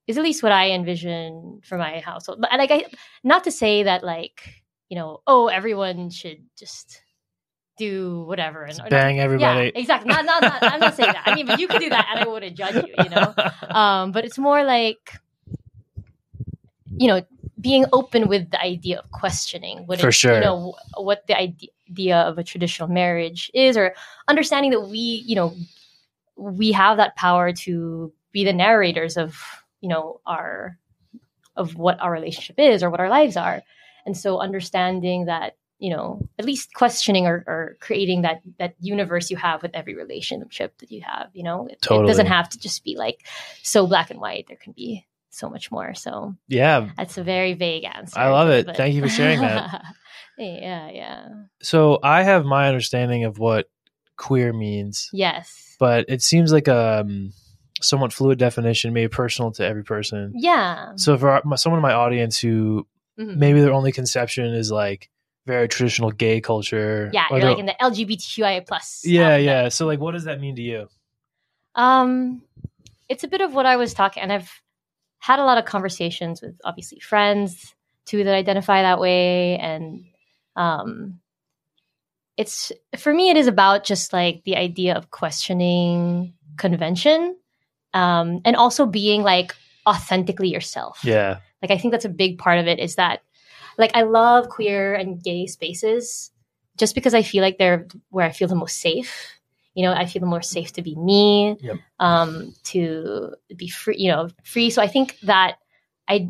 is 0.07 0.19
at 0.19 0.25
least 0.25 0.43
what 0.43 0.53
I 0.53 0.71
envision 0.71 1.61
for 1.65 1.79
my 1.79 2.01
household. 2.01 2.41
But 2.41 2.51
like 2.59 2.71
I 2.71 2.85
not 3.25 3.45
to 3.45 3.51
say 3.51 3.85
that 3.85 4.05
like 4.05 4.43
you 4.89 4.97
know 4.97 5.21
oh 5.27 5.49
everyone 5.49 6.11
should 6.11 6.45
just 6.59 7.03
do 7.79 8.25
whatever 8.27 8.63
and 8.63 8.71
Just 8.71 8.81
or 8.81 8.85
not- 8.85 8.91
bang 8.91 9.21
everybody. 9.21 9.67
yeah, 9.67 9.81
exactly. 9.81 10.09
Not, 10.13 10.25
not, 10.25 10.43
not, 10.43 10.63
I'm 10.63 10.81
not 10.81 10.97
saying 10.97 11.13
that. 11.13 11.23
I 11.27 11.35
mean, 11.35 11.47
but 11.47 11.61
you 11.61 11.69
could 11.69 11.81
do 11.81 11.89
that, 11.91 12.09
and 12.11 12.25
I 12.25 12.27
wouldn't 12.27 12.57
judge 12.57 12.75
you. 12.75 12.93
You 13.05 13.09
know, 13.11 13.35
um, 13.71 14.11
but 14.11 14.25
it's 14.25 14.37
more 14.37 14.65
like, 14.65 14.99
you 16.99 17.07
know, 17.09 17.23
being 17.61 17.87
open 17.93 18.29
with 18.29 18.51
the 18.51 18.61
idea 18.61 18.99
of 18.99 19.11
questioning 19.11 19.87
what 19.87 20.01
For 20.01 20.09
it- 20.09 20.13
sure. 20.13 20.35
you 20.35 20.41
know 20.41 20.75
what 20.97 21.27
the 21.27 21.37
idea 21.39 22.19
of 22.19 22.39
a 22.39 22.45
traditional 22.45 22.89
marriage 22.89 23.51
is, 23.55 23.77
or 23.77 23.95
understanding 24.29 24.71
that 24.73 24.83
we, 24.83 25.23
you 25.27 25.37
know, 25.37 25.55
we 26.37 26.73
have 26.73 26.97
that 26.99 27.17
power 27.17 27.53
to 27.53 28.13
be 28.33 28.45
the 28.45 28.53
narrators 28.53 29.17
of, 29.17 29.37
you 29.81 29.89
know, 29.89 30.21
our 30.27 30.79
of 31.57 31.75
what 31.77 31.99
our 32.01 32.13
relationship 32.13 32.57
is 32.59 32.83
or 32.83 32.91
what 32.91 33.01
our 33.01 33.09
lives 33.09 33.37
are, 33.37 33.63
and 34.07 34.17
so 34.17 34.39
understanding 34.39 35.25
that 35.27 35.57
you 35.81 35.91
know 35.91 36.29
at 36.39 36.45
least 36.45 36.73
questioning 36.75 37.27
or, 37.27 37.45
or 37.47 37.77
creating 37.81 38.23
that 38.23 38.43
that 38.59 38.75
universe 38.81 39.31
you 39.31 39.37
have 39.37 39.63
with 39.63 39.71
every 39.75 39.95
relationship 39.95 40.77
that 40.79 40.91
you 40.91 41.01
have 41.03 41.31
you 41.35 41.45
know 41.45 41.67
it, 41.67 41.79
it 41.89 42.07
doesn't 42.07 42.27
have 42.27 42.49
to 42.49 42.59
just 42.59 42.83
be 42.83 42.97
like 42.97 43.25
so 43.63 43.87
black 43.87 44.11
and 44.11 44.21
white. 44.21 44.47
There 44.49 44.57
can 44.57 44.73
be 44.73 45.07
so 45.31 45.49
much 45.51 45.71
more 45.71 45.95
so 45.95 46.35
yeah. 46.49 46.89
that's 46.97 47.19
a 47.19 47.23
very 47.23 47.55
vague 47.55 47.85
answer 47.85 48.19
I 48.19 48.29
love 48.31 48.49
it. 48.51 48.67
but- 48.67 48.77
Thank 48.77 48.95
you 48.95 49.03
for 49.03 49.09
sharing 49.09 49.41
that. 49.41 49.83
yeah 50.39 50.91
yeah 50.91 51.29
So 51.63 51.99
I 52.03 52.23
have 52.23 52.45
my 52.45 52.69
understanding 52.69 53.25
of 53.25 53.39
what 53.39 53.69
queer 54.17 54.53
means, 54.53 55.11
yes 55.13 55.77
but 55.79 56.07
it 56.09 56.23
seems 56.23 56.53
like 56.53 56.67
a 56.67 57.01
um, 57.01 57.33
somewhat 57.81 58.13
fluid 58.13 58.39
definition, 58.39 58.93
maybe 58.93 59.09
personal 59.09 59.53
to 59.53 59.65
every 59.65 59.85
person. 59.85 60.33
yeah 60.35 60.93
So 60.97 61.17
for 61.19 61.29
our, 61.31 61.43
my, 61.45 61.57
someone 61.57 61.79
in 61.79 61.83
my 61.83 61.93
audience 61.95 62.39
who 62.39 62.87
Mhm. 63.19 63.37
maybe 63.37 63.61
their 63.61 63.73
only 63.73 63.91
conception 63.91 64.47
is 64.55 64.71
like 64.71 65.11
very 65.45 65.67
traditional 65.67 66.11
gay 66.13 66.41
culture. 66.41 67.11
yeah 67.13 67.27
or 67.31 67.39
you're 67.39 67.49
like 67.51 67.59
in 67.59 67.67
the 67.67 67.75
lgbtqia 67.81 68.65
plus 68.67 69.03
yeah, 69.05 69.37
yeah. 69.37 69.69
So 69.71 69.87
like, 69.87 69.99
what 69.99 70.13
does 70.13 70.25
that 70.25 70.41
mean 70.41 70.55
to 70.57 70.63
you? 70.63 70.89
Um, 71.75 72.43
it's 73.09 73.25
a 73.25 73.29
bit 73.29 73.41
of 73.41 73.55
what 73.55 73.67
I 73.67 73.77
was 73.77 73.95
talking, 73.95 74.23
and 74.23 74.33
I've 74.33 74.51
had 75.19 75.39
a 75.39 75.45
lot 75.45 75.59
of 75.59 75.65
conversations 75.65 76.41
with 76.41 76.55
obviously 76.65 77.01
friends 77.01 77.75
too 78.05 78.25
that 78.25 78.35
identify 78.35 78.83
that 78.83 79.01
way, 79.01 79.59
and 79.59 80.05
um, 80.57 81.21
it's 82.37 82.73
for 82.97 83.13
me, 83.13 83.31
it 83.31 83.37
is 83.37 83.47
about 83.47 83.85
just 83.85 84.13
like 84.13 84.43
the 84.45 84.57
idea 84.57 84.95
of 84.95 85.11
questioning 85.11 86.35
convention, 86.57 87.37
um, 87.95 88.41
and 88.45 88.57
also 88.57 88.87
being 88.87 89.23
like 89.23 89.55
authentically 89.87 90.49
yourself. 90.49 91.01
Yeah. 91.03 91.39
Like 91.63 91.71
I 91.71 91.79
think 91.79 91.93
that's 91.93 92.05
a 92.05 92.11
big 92.11 92.39
part 92.39 92.59
of 92.59 92.67
it 92.67 92.79
is 92.79 92.97
that 92.97 93.23
like 93.79 93.91
I 93.95 94.03
love 94.03 94.49
queer 94.49 94.95
and 94.95 95.23
gay 95.23 95.47
spaces 95.47 96.31
just 96.77 96.95
because 96.95 97.15
I 97.15 97.23
feel 97.23 97.43
like 97.43 97.59
they're 97.59 97.87
where 98.11 98.27
I 98.27 98.33
feel 98.33 98.49
the 98.49 98.55
most 98.55 98.81
safe. 98.81 99.38
You 99.79 99.85
know, 99.85 99.93
I 99.93 100.07
feel 100.07 100.27
more 100.27 100.43
safe 100.43 100.73
to 100.73 100.83
be 100.83 100.97
me, 100.97 101.57
Yep. 101.61 101.77
um, 102.01 102.53
to 102.65 103.35
be 103.57 103.69
free, 103.69 103.95
you 103.97 104.11
know, 104.11 104.29
free. 104.43 104.71
So 104.71 104.83
I 104.83 104.89
think 104.89 105.17
that 105.21 105.59
I 106.09 106.29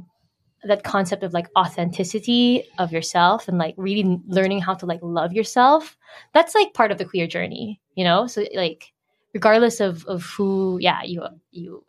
that 0.64 0.82
concept 0.82 1.22
of 1.22 1.32
like 1.32 1.48
authenticity 1.56 2.64
of 2.78 2.92
yourself 2.92 3.48
and 3.48 3.56
like 3.56 3.74
really 3.78 4.20
learning 4.26 4.60
how 4.60 4.74
to 4.74 4.84
like 4.84 5.00
love 5.02 5.32
yourself, 5.32 5.96
that's 6.34 6.54
like 6.54 6.74
part 6.74 6.90
of 6.92 6.98
the 6.98 7.06
queer 7.06 7.26
journey, 7.26 7.80
you 7.94 8.04
know? 8.04 8.26
So 8.26 8.44
like 8.54 8.92
regardless 9.32 9.80
of 9.80 10.04
of 10.04 10.24
who 10.24 10.76
yeah, 10.82 11.02
you 11.04 11.24
you 11.50 11.84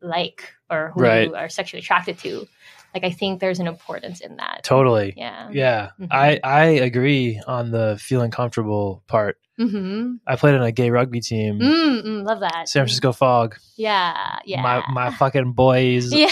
like 0.00 0.54
or 0.70 0.92
who 0.94 1.02
Right. 1.02 1.26
you 1.28 1.34
are 1.34 1.50
sexually 1.50 1.80
attracted 1.80 2.16
to, 2.20 2.46
like 2.94 3.04
I 3.04 3.10
think 3.10 3.40
there's 3.40 3.58
an 3.60 3.66
importance 3.66 4.20
in 4.20 4.36
that. 4.36 4.60
Totally. 4.64 5.14
Yeah. 5.16 5.48
Yeah. 5.52 5.90
Mhm. 6.00 6.08
I 6.10 6.40
I 6.44 6.64
agree 6.66 7.40
on 7.46 7.70
the 7.72 7.98
feeling 8.00 8.30
comfortable 8.30 9.02
part. 9.08 9.36
Mm-hmm. 9.60 10.14
I 10.26 10.36
played 10.36 10.54
on 10.56 10.62
a 10.62 10.72
gay 10.72 10.90
rugby 10.90 11.20
team. 11.20 11.60
Mm, 11.60 12.04
mm, 12.04 12.24
love 12.26 12.40
that. 12.40 12.68
San 12.68 12.80
Francisco 12.82 13.12
Fog. 13.12 13.56
Yeah. 13.76 14.38
Yeah. 14.44 14.62
My 14.62 14.82
my 14.92 15.10
fucking 15.10 15.52
boys 15.52 16.12
yeah. 16.12 16.28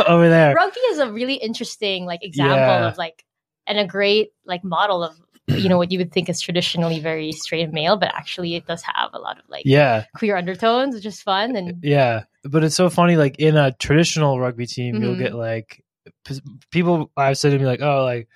over 0.06 0.28
there. 0.28 0.54
Rugby 0.54 0.80
is 0.80 0.98
a 0.98 1.10
really 1.12 1.34
interesting 1.34 2.04
like 2.06 2.22
example 2.24 2.56
Yeah. 2.56 2.88
of 2.88 2.98
like 2.98 3.24
and 3.66 3.78
a 3.78 3.86
great 3.86 4.32
like 4.44 4.64
model 4.64 5.02
of 5.04 5.14
you 5.48 5.68
know 5.68 5.76
what 5.76 5.90
you 5.90 5.98
would 5.98 6.12
think 6.12 6.28
is 6.28 6.40
traditionally 6.40 7.00
very 7.00 7.32
straight 7.32 7.62
and 7.64 7.72
male, 7.72 7.96
but 7.96 8.08
actually 8.14 8.54
it 8.54 8.66
does 8.66 8.82
have 8.82 9.10
a 9.12 9.18
lot 9.18 9.38
of 9.38 9.44
like 9.48 9.64
Yeah. 9.66 10.04
queer 10.16 10.36
undertones, 10.36 10.94
which 10.94 11.04
is 11.06 11.20
fun 11.20 11.56
and 11.56 11.82
Yeah. 11.82 12.22
But 12.44 12.64
it's 12.64 12.74
so 12.74 12.88
funny 12.90 13.16
like 13.16 13.38
in 13.38 13.56
a 13.56 13.72
traditional 13.72 14.40
rugby 14.40 14.66
team 14.66 15.02
you'll 15.02 15.14
Mhm. 15.14 15.18
get 15.18 15.34
like 15.34 15.81
people 16.70 17.10
I've 17.16 17.38
said 17.38 17.50
to 17.50 17.58
me 17.58 17.66
like, 17.66 17.80
"Oh, 17.82 18.04
like 18.04 18.28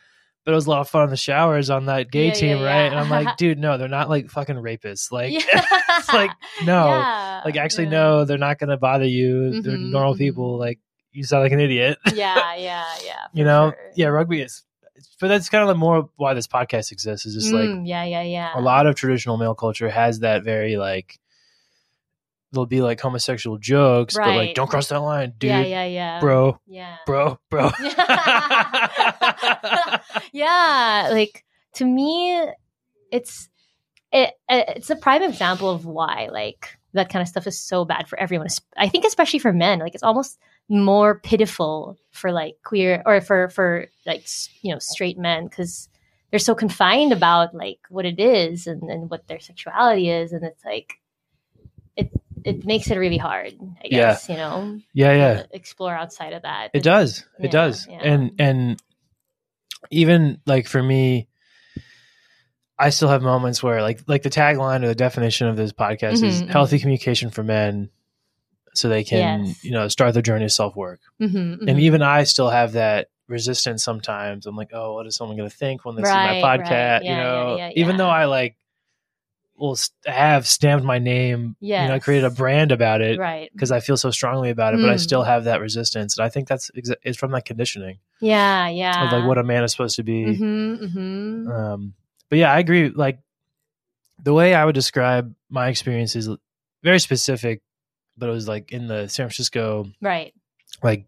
but 0.45 0.53
it 0.53 0.55
was 0.55 0.67
a 0.67 0.71
lot 0.71 0.81
of 0.81 0.89
fun 0.89 1.03
in 1.05 1.11
the 1.11 1.17
showers 1.17 1.71
on 1.71 1.87
that 1.87 2.11
gay 2.11 2.27
Yeah, 2.27 2.29
yeah, 2.29 2.33
team, 2.35 2.57
right?" 2.63 2.85
yeah. 2.85 2.91
And 2.91 2.99
I'm 3.01 3.11
like, 3.11 3.37
"Dude, 3.37 3.59
no, 3.59 3.79
they're 3.79 3.89
not 3.89 4.09
like 4.09 4.29
fucking 4.31 4.57
rapists." 4.57 5.11
Like 5.13 5.33
yeah. 5.33 5.41
it's 5.99 6.13
like 6.13 6.31
no. 6.65 6.87
Yeah, 6.89 7.43
Like 7.45 7.57
actually 7.57 7.85
yeah. 7.85 7.91
no, 7.91 8.25
they're 8.25 8.39
not 8.39 8.59
going 8.59 8.71
to 8.71 8.77
bother 8.77 9.07
you. 9.07 9.61
They're 9.63 9.77
Mhm, 9.77 9.91
normal 9.91 10.15
mhm. 10.15 10.19
people. 10.19 10.59
Like 10.59 10.79
you 11.13 11.25
sound 11.25 11.43
like 11.43 11.53
an 11.53 11.61
idiot. 11.61 11.99
Yeah, 12.15 12.55
yeah, 12.57 12.85
yeah. 13.05 13.15
you 13.33 13.45
know? 13.45 13.71
sure. 13.71 13.91
Yeah, 13.97 14.07
rugby 14.09 14.41
is 14.43 14.63
but 15.21 15.29
that's 15.29 15.49
kind 15.51 15.63
of 15.63 15.69
like 15.69 15.77
more 15.77 16.09
why 16.17 16.33
this 16.35 16.47
podcast 16.47 16.91
exists 16.93 17.27
is 17.27 17.35
just 17.35 17.53
like 17.53 17.69
Mm, 17.69 17.87
yeah, 17.87 18.05
yeah, 18.05 18.23
yeah. 18.23 18.53
a 18.55 18.61
lot 18.61 18.87
of 18.87 18.95
traditional 18.95 19.37
male 19.37 19.55
culture 19.55 19.89
has 19.91 20.21
that 20.21 20.43
very 20.43 20.77
like 20.77 21.19
there'll 22.53 22.67
be 22.67 22.81
like 22.83 23.01
homosexual 23.01 23.59
jokes, 23.59 24.15
but 24.17 24.37
like 24.37 24.55
don't 24.55 24.69
cross 24.71 24.89
that 24.89 25.01
line, 25.01 25.35
dude, 25.39 25.51
yeah, 25.51 25.63
yeah, 25.63 25.85
yeah. 25.85 26.21
bro, 26.21 26.59
Yeah. 26.67 26.97
bro, 27.07 27.39
bro. 27.51 27.71
yeah, 30.33 31.09
like 31.11 31.45
to 31.75 31.85
me, 31.85 32.41
it's 33.11 33.49
it, 34.13 34.35
it's 34.49 34.91
a 34.91 34.97
prime 34.97 35.23
example 35.23 35.71
of 35.71 35.85
why 35.85 36.29
like 36.33 36.77
that 36.93 37.11
kind 37.11 37.21
of 37.23 37.29
stuff 37.29 37.47
is 37.47 37.61
so 37.61 37.85
bad 37.85 38.09
for 38.09 38.19
everyone. 38.19 38.47
I 38.77 38.89
think 38.89 39.05
especially 39.05 39.39
for 39.41 39.53
men, 39.53 39.79
like 39.81 39.95
it's 39.95 40.03
almost 40.03 40.39
more 40.69 41.19
pitiful 41.21 41.97
for 42.13 42.33
like 42.33 42.57
queer 42.65 43.03
or 43.07 43.21
for 43.21 43.49
for 43.51 43.87
like 44.07 44.27
you 44.63 44.73
know 44.73 44.79
straight 44.79 45.19
men 45.19 45.47
because 45.47 45.89
they're 46.31 46.39
so 46.41 46.55
confined 46.55 47.13
about 47.13 47.55
like 47.55 47.79
what 47.89 48.05
it 48.05 48.19
is 48.19 48.67
and, 48.67 48.83
and 48.85 49.11
what 49.11 49.27
their 49.29 49.41
sexuality 49.41 50.11
is, 50.11 50.33
and 50.33 50.45
it's 50.45 50.65
like 50.65 50.95
it 52.47 52.65
makes 52.65 52.91
it 52.91 52.97
really 52.97 53.19
hard. 53.19 53.55
I 53.85 53.89
Yeah. 53.89 54.11
guess 54.11 54.29
you 54.29 54.37
know 54.37 54.81
yeah, 54.95 55.13
yeah. 55.13 55.43
explore 55.53 55.95
outside 55.95 56.33
of 56.33 56.43
that. 56.43 56.71
It 56.73 56.83
does. 56.83 57.25
It 57.39 57.45
Yeah, 57.47 57.51
does. 57.51 57.87
yeah. 57.89 58.03
And 58.03 58.33
and 58.39 58.83
even 59.91 60.41
like 60.47 60.67
for 60.67 60.83
me 60.83 61.29
I 62.79 62.91
still 62.91 63.09
have 63.09 63.23
moments 63.23 63.63
where 63.63 63.81
like 63.83 64.01
like 64.07 64.23
the 64.23 64.31
tagline 64.31 64.85
or 64.85 64.89
the 64.89 64.95
definition 64.95 65.47
of 65.49 65.57
this 65.57 65.73
podcast 65.73 66.23
is 66.25 66.43
Mhm, 66.43 66.51
healthy 66.51 66.79
communication 66.79 67.31
for 67.31 67.43
men 67.43 67.91
so 68.75 68.89
they 68.91 69.05
can, 69.05 69.45
Yes. 69.47 69.65
you 69.65 69.71
know, 69.71 69.89
start 69.89 70.13
their 70.13 70.23
journey 70.23 70.45
of 70.45 70.53
self-work. 70.53 71.01
Mhm, 71.19 71.61
And 71.67 71.79
mhm. 71.79 71.81
even 71.81 72.03
I 72.03 72.25
still 72.25 72.51
have 72.51 72.73
that 72.73 73.09
resistance 73.27 73.83
sometimes. 73.83 74.45
I'm 74.45 74.55
like, 74.55 74.71
"Oh, 74.75 74.93
what 74.95 75.07
is 75.07 75.17
someone 75.17 75.39
going 75.39 75.49
to 75.49 75.57
think 75.57 75.85
when 75.87 75.97
they 75.97 76.03
see 76.03 76.09
Right, 76.11 76.43
my 76.43 76.59
right. 76.59 76.61
podcast?" 76.61 77.01
you 77.05 77.07
Yeah, 77.07 77.25
know, 77.25 77.57
yeah, 77.57 77.69
yeah, 77.69 77.73
even 77.75 77.93
yeah. 77.93 77.97
though 77.97 78.11
I 78.11 78.27
like 78.27 78.57
will 79.59 79.77
have 80.05 80.47
stamped 80.47 80.85
my 80.85 80.99
name, 80.99 81.57
you 81.61 81.73
know, 81.75 81.95
Yes. 81.95 82.05
created 82.05 82.25
a 82.27 82.31
brand 82.31 82.73
about 82.73 83.01
it 83.01 83.19
right. 83.19 83.51
because 83.53 83.73
I 83.73 83.81
feel 83.81 83.97
so 83.97 84.11
strongly 84.11 84.51
about 84.51 84.75
it, 84.75 84.81
but 84.81 84.91
I 84.91 84.95
Mm. 84.95 85.01
still 85.01 85.23
have 85.23 85.45
that 85.45 85.61
resistance. 85.61 86.19
And 86.19 86.25
I 86.25 86.29
think 86.29 86.47
that's 86.49 86.71
exa- 86.77 86.97
it's 87.03 87.17
from 87.19 87.31
that 87.33 87.45
conditioning 87.47 87.99
Yeah, 88.21 88.69
yeah. 88.69 89.07
of 89.07 89.13
like 89.13 89.27
what 89.27 89.39
a 89.39 89.43
man 89.43 89.65
is 89.65 89.73
supposed 89.73 89.97
to 89.97 90.03
be. 90.03 90.25
Mm-hmm, 90.25 90.85
mm-hmm. 90.85 91.51
Um, 91.51 91.95
but 92.29 92.39
yeah, 92.39 92.53
I 92.53 92.59
agree. 92.59 92.91
Like 92.91 93.19
the 94.23 94.35
way 94.35 94.55
I 94.55 94.65
would 94.65 94.75
describe 94.75 95.35
my 95.49 95.69
experience 95.69 96.17
is 96.17 96.29
very 96.83 96.99
specific, 97.01 97.63
but 98.17 98.29
it 98.29 98.33
was 98.33 98.47
like 98.49 98.73
in 98.73 98.87
the 98.89 99.09
San 99.09 99.27
Francisco 99.27 99.87
right. 100.03 100.35
like 100.83 101.07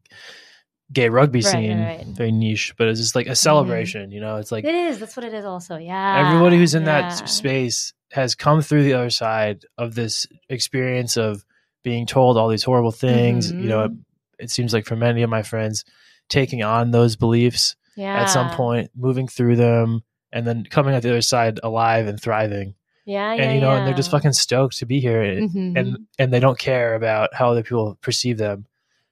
gay 0.93 1.09
rugby 1.09 1.41
Right, 1.41 1.45
right, 1.45 1.53
scene, 1.53 1.81
right. 1.81 2.07
very 2.07 2.33
niche, 2.33 2.75
but 2.79 2.89
it's 2.89 3.01
just 3.01 3.15
like 3.15 3.27
a 3.27 3.37
celebration. 3.37 4.11
You 4.11 4.21
know, 4.21 4.37
it's 4.37 4.51
like 4.53 4.65
it 4.65 4.75
is. 4.75 4.99
That's 4.99 5.17
what 5.17 5.25
it 5.27 5.35
is. 5.35 5.45
Also, 5.45 5.77
yeah. 5.77 6.27
everybody 6.27 6.57
who's 6.57 6.75
in 6.75 6.83
yeah. 6.85 7.09
that 7.11 7.29
space 7.29 7.93
has 8.13 8.35
come 8.35 8.63
through 8.63 8.85
the 8.85 8.95
other 8.95 9.11
side 9.11 9.65
of 9.77 9.95
this 9.95 10.27
experience 10.49 11.17
of 11.17 11.45
being 11.85 12.07
told 12.07 12.37
all 12.39 12.49
these 12.49 12.63
horrible 12.65 12.91
things. 12.93 13.53
You 13.53 13.69
know, 13.69 13.85
it, 13.85 13.93
Mhm. 13.93 13.99
it 14.39 14.51
seems 14.51 14.73
like 14.73 14.87
for 14.87 14.97
many 14.97 15.23
of 15.23 15.29
my 15.31 15.43
friends, 15.43 15.85
taking 16.29 16.63
on 16.63 16.91
those 16.91 17.17
beliefs 17.17 17.77
yeah. 17.97 18.21
at 18.23 18.27
some 18.31 18.51
point, 18.51 18.91
moving 18.97 19.29
through 19.29 19.57
them, 19.57 20.03
and 20.33 20.47
then 20.47 20.65
coming 20.69 20.95
out 20.95 21.03
the 21.03 21.11
other 21.11 21.21
side 21.23 21.61
alive 21.63 22.07
and 22.07 22.21
thriving. 22.21 22.75
Yeah, 23.05 23.33
yeah. 23.35 23.43
and 23.43 23.55
you 23.55 23.61
know, 23.63 23.73
yeah. 23.73 23.79
and 23.79 23.87
they're 23.87 23.95
just 23.95 24.11
fucking 24.11 24.35
stoked 24.35 24.77
to 24.79 24.87
be 24.87 25.01
here, 25.01 25.23
and 25.23 25.51
Mhm. 25.51 25.79
and, 25.79 25.99
and 26.19 26.33
they 26.33 26.41
don't 26.41 26.59
care 26.59 26.95
about 26.95 27.33
how 27.35 27.51
other 27.51 27.63
people 27.63 27.97
perceive 28.03 28.37
them, 28.39 28.67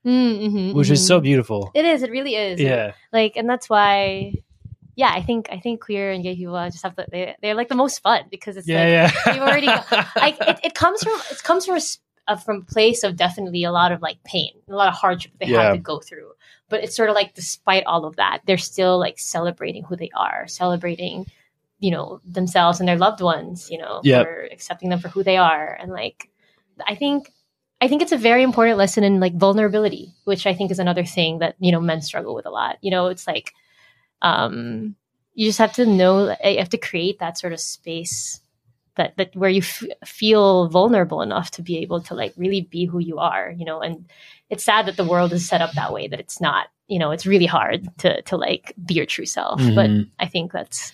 Mm, 0.07 0.51
mhm, 0.53 0.75
which 0.75 0.89
is 0.91 1.05
so 1.07 1.19
mhm. 1.19 1.25
beautiful. 1.25 1.71
It 1.75 1.85
is. 1.85 2.03
It 2.03 2.11
really 2.13 2.37
is. 2.37 2.61
yeah, 2.61 2.93
Like, 3.13 3.37
and 3.37 3.49
that's 3.49 3.69
why. 3.69 4.35
Yeah, 4.95 5.11
I 5.13 5.21
think 5.21 5.49
I 5.53 5.59
think 5.59 5.83
queer 5.83 6.11
and 6.11 6.23
gay 6.23 6.35
people 6.37 6.55
just 6.71 6.83
have 6.85 6.97
to. 6.97 7.05
They, 7.11 7.35
they're 7.43 7.55
like 7.55 7.69
the 7.69 7.75
most 7.75 8.01
fun 8.03 8.23
because 8.31 8.57
it's 8.57 8.67
like 8.67 8.75
yeah, 8.77 9.13
yeah. 9.27 9.33
we've 9.33 9.43
already 9.43 9.67
like 10.17 10.37
it, 10.41 10.61
it 10.65 10.75
comes 10.75 11.03
from 11.03 11.21
it 11.31 11.43
comes 11.43 11.67
from 11.67 11.79
a, 12.29 12.39
from 12.39 12.65
place 12.65 13.03
of 13.03 13.15
definitely 13.17 13.65
a 13.65 13.73
lot 13.73 13.93
of 13.93 14.01
like 14.01 14.23
pain, 14.25 14.53
a 14.71 14.75
lot 14.75 14.89
of 14.89 14.95
hardship 14.95 15.33
they 15.39 15.49
Yeah. 15.49 15.63
have 15.65 15.73
to 15.75 15.79
go 15.81 15.99
through. 16.01 16.31
But 16.71 16.83
it's 16.83 16.97
sort 16.97 17.11
of 17.11 17.15
like 17.15 17.35
despite 17.35 17.85
all 17.85 18.07
of 18.07 18.17
that, 18.17 18.41
they're 18.47 18.57
still 18.57 18.99
like 18.99 19.19
celebrating 19.19 19.85
who 19.85 19.97
they 19.97 20.11
are, 20.17 20.47
celebrating, 20.47 21.27
you 21.79 21.91
know, 21.91 22.21
themselves 22.25 22.81
and 22.81 22.89
their 22.89 22.97
loved 22.97 23.21
ones, 23.21 23.69
you 23.71 23.77
know, 23.79 24.01
Yep. 24.03 24.25
for 24.27 24.49
accepting 24.51 24.89
them 24.89 24.99
for 25.01 25.09
who 25.09 25.23
they 25.23 25.37
are. 25.37 25.77
And 25.79 25.93
like 25.93 26.31
I 26.87 26.95
think 26.95 27.33
I 27.81 27.89
think 27.89 28.03
it's 28.03 28.13
a 28.13 28.17
very 28.19 28.43
important 28.43 28.79
lesson 28.79 29.05
in 29.05 29.21
like 29.21 29.37
vulnerability, 29.37 30.15
which 30.25 30.47
I 30.47 30.55
think 30.55 30.71
is 30.71 30.79
another 30.79 31.05
thing 31.05 31.39
that, 31.41 31.57
you 31.59 31.73
know, 31.73 31.81
men 31.81 32.01
struggle 32.01 32.35
with 32.35 32.47
a 32.47 32.51
lot. 32.51 32.79
You 32.81 32.91
know, 32.91 33.09
it's 33.09 33.27
like 33.27 33.53
um 34.23 34.97
you 35.35 35.47
just 35.47 35.59
have 35.59 35.73
to 35.75 35.85
know 35.85 36.35
you 36.43 36.59
have 36.59 36.71
to 36.71 36.79
create 36.79 37.19
that 37.19 37.39
sort 37.39 37.53
of 37.53 37.61
space 37.61 38.41
that 38.95 39.15
that 39.19 39.37
where 39.37 39.51
you 39.51 39.61
f- 39.61 39.85
feel 40.07 40.69
vulnerable 40.69 41.21
enough 41.21 41.51
to 41.51 41.63
be 41.63 41.79
able 41.79 42.01
to 42.01 42.15
like 42.15 42.33
really 42.39 42.63
be 42.63 42.87
who 42.87 42.99
you 42.99 43.19
are 43.19 43.51
you 43.59 43.65
know 43.67 43.81
and 43.83 44.07
it's 44.49 44.65
sad 44.65 44.87
that 44.87 44.97
the 44.97 45.05
world 45.05 45.33
is 45.35 45.47
set 45.47 45.61
up 45.61 45.71
that 45.73 45.93
way 45.93 46.09
that 46.09 46.19
it's 46.21 46.41
not 46.41 46.69
you 46.89 46.99
know 46.99 47.11
it's 47.11 47.27
really 47.27 47.45
hard 47.45 47.87
to 47.99 48.23
to 48.23 48.39
like 48.39 48.73
be 48.87 48.95
your 48.95 49.05
true 49.05 49.27
self 49.27 49.61
but 49.75 49.91
Mhm. 49.91 50.09
i 50.19 50.27
think 50.27 50.51
that's 50.53 50.93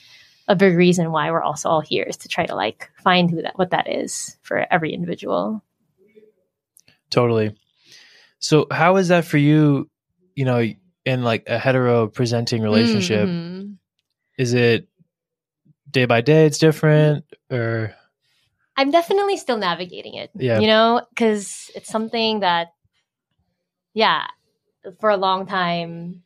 a 0.48 0.56
big 0.56 0.74
reason 0.76 1.12
why 1.12 1.30
we're 1.30 1.42
also 1.42 1.68
all 1.68 1.80
here 1.80 2.02
is 2.02 2.16
to 2.16 2.28
try 2.28 2.44
to 2.44 2.56
like 2.56 2.90
find 3.04 3.30
who 3.30 3.40
that 3.42 3.56
what 3.56 3.70
that 3.70 3.88
is 3.88 4.36
for 4.42 4.66
every 4.72 4.92
individual 4.92 5.62
Totally. 7.12 7.54
So 8.38 8.66
how 8.72 8.96
is 8.96 9.08
that 9.08 9.24
for 9.24 9.38
you, 9.38 9.88
you 10.34 10.44
know, 10.44 10.66
in 11.04 11.22
like 11.22 11.44
a 11.46 11.58
hetero 11.58 12.08
presenting 12.08 12.62
relationship? 12.62 13.28
Mhm. 13.28 13.76
Is 14.38 14.54
it 14.54 14.88
day 15.90 16.06
by 16.06 16.22
day 16.22 16.46
it's 16.46 16.58
different 16.58 17.24
or 17.50 17.94
I'm 18.76 18.90
definitely 18.90 19.36
still 19.36 19.58
navigating 19.58 20.14
it. 20.14 20.30
Yeah. 20.34 20.58
You 20.58 20.66
know, 20.66 21.02
because 21.10 21.70
it's 21.74 21.90
something 21.90 22.40
that, 22.40 22.68
yeah, 23.92 24.26
for 24.98 25.10
a 25.10 25.18
long 25.18 25.46
time, 25.46 26.22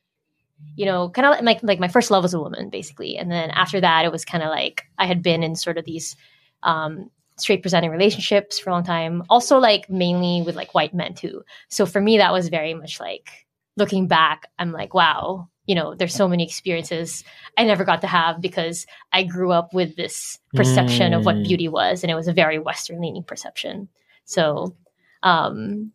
you 0.76 0.86
know, 0.86 1.10
kind 1.10 1.26
of 1.26 1.44
like 1.44 1.62
like 1.64 1.80
my 1.80 1.88
first 1.88 2.10
love 2.12 2.22
was 2.22 2.34
a 2.34 2.40
woman, 2.40 2.70
basically, 2.70 3.18
and 3.18 3.30
then 3.30 3.50
after 3.50 3.80
that, 3.80 4.04
it 4.04 4.12
was 4.12 4.24
kind 4.24 4.44
of 4.44 4.50
like 4.50 4.84
I 4.96 5.06
had 5.06 5.22
been 5.22 5.42
in 5.42 5.56
sort 5.56 5.76
of 5.76 5.84
these 5.84 6.14
um, 6.62 7.10
straight 7.38 7.62
presenting 7.62 7.90
relationships 7.90 8.58
for 8.58 8.70
a 8.70 8.72
long 8.72 8.84
time. 8.84 9.22
Also, 9.28 9.58
like 9.58 9.88
mainly 9.90 10.42
with 10.42 10.56
like 10.56 10.74
white 10.74 10.94
men 10.94 11.14
too. 11.14 11.42
So 11.68 11.86
for 11.86 12.00
me, 12.00 12.16
that 12.18 12.32
was 12.32 12.48
very 12.48 12.74
much 12.74 12.98
like 13.00 13.46
looking 13.76 14.06
back. 14.06 14.46
I'm 14.58 14.72
like, 14.72 14.94
wow, 14.94 15.48
you 15.66 15.74
know, 15.74 15.94
there's 15.94 16.14
so 16.14 16.28
many 16.28 16.44
experiences 16.44 17.24
I 17.58 17.64
never 17.64 17.84
got 17.84 18.00
to 18.02 18.06
have 18.06 18.40
because 18.40 18.86
I 19.12 19.24
grew 19.24 19.52
up 19.52 19.74
with 19.74 19.96
this 19.96 20.38
perception 20.54 21.12
of 21.12 21.26
what 21.26 21.36
Mm. 21.36 21.44
beauty 21.44 21.68
was, 21.68 22.02
and 22.02 22.10
it 22.10 22.14
was 22.14 22.28
a 22.28 22.32
very 22.32 22.58
Western 22.58 23.00
leaning 23.00 23.24
perception. 23.24 23.88
So, 24.24 24.74
um, 25.22 25.92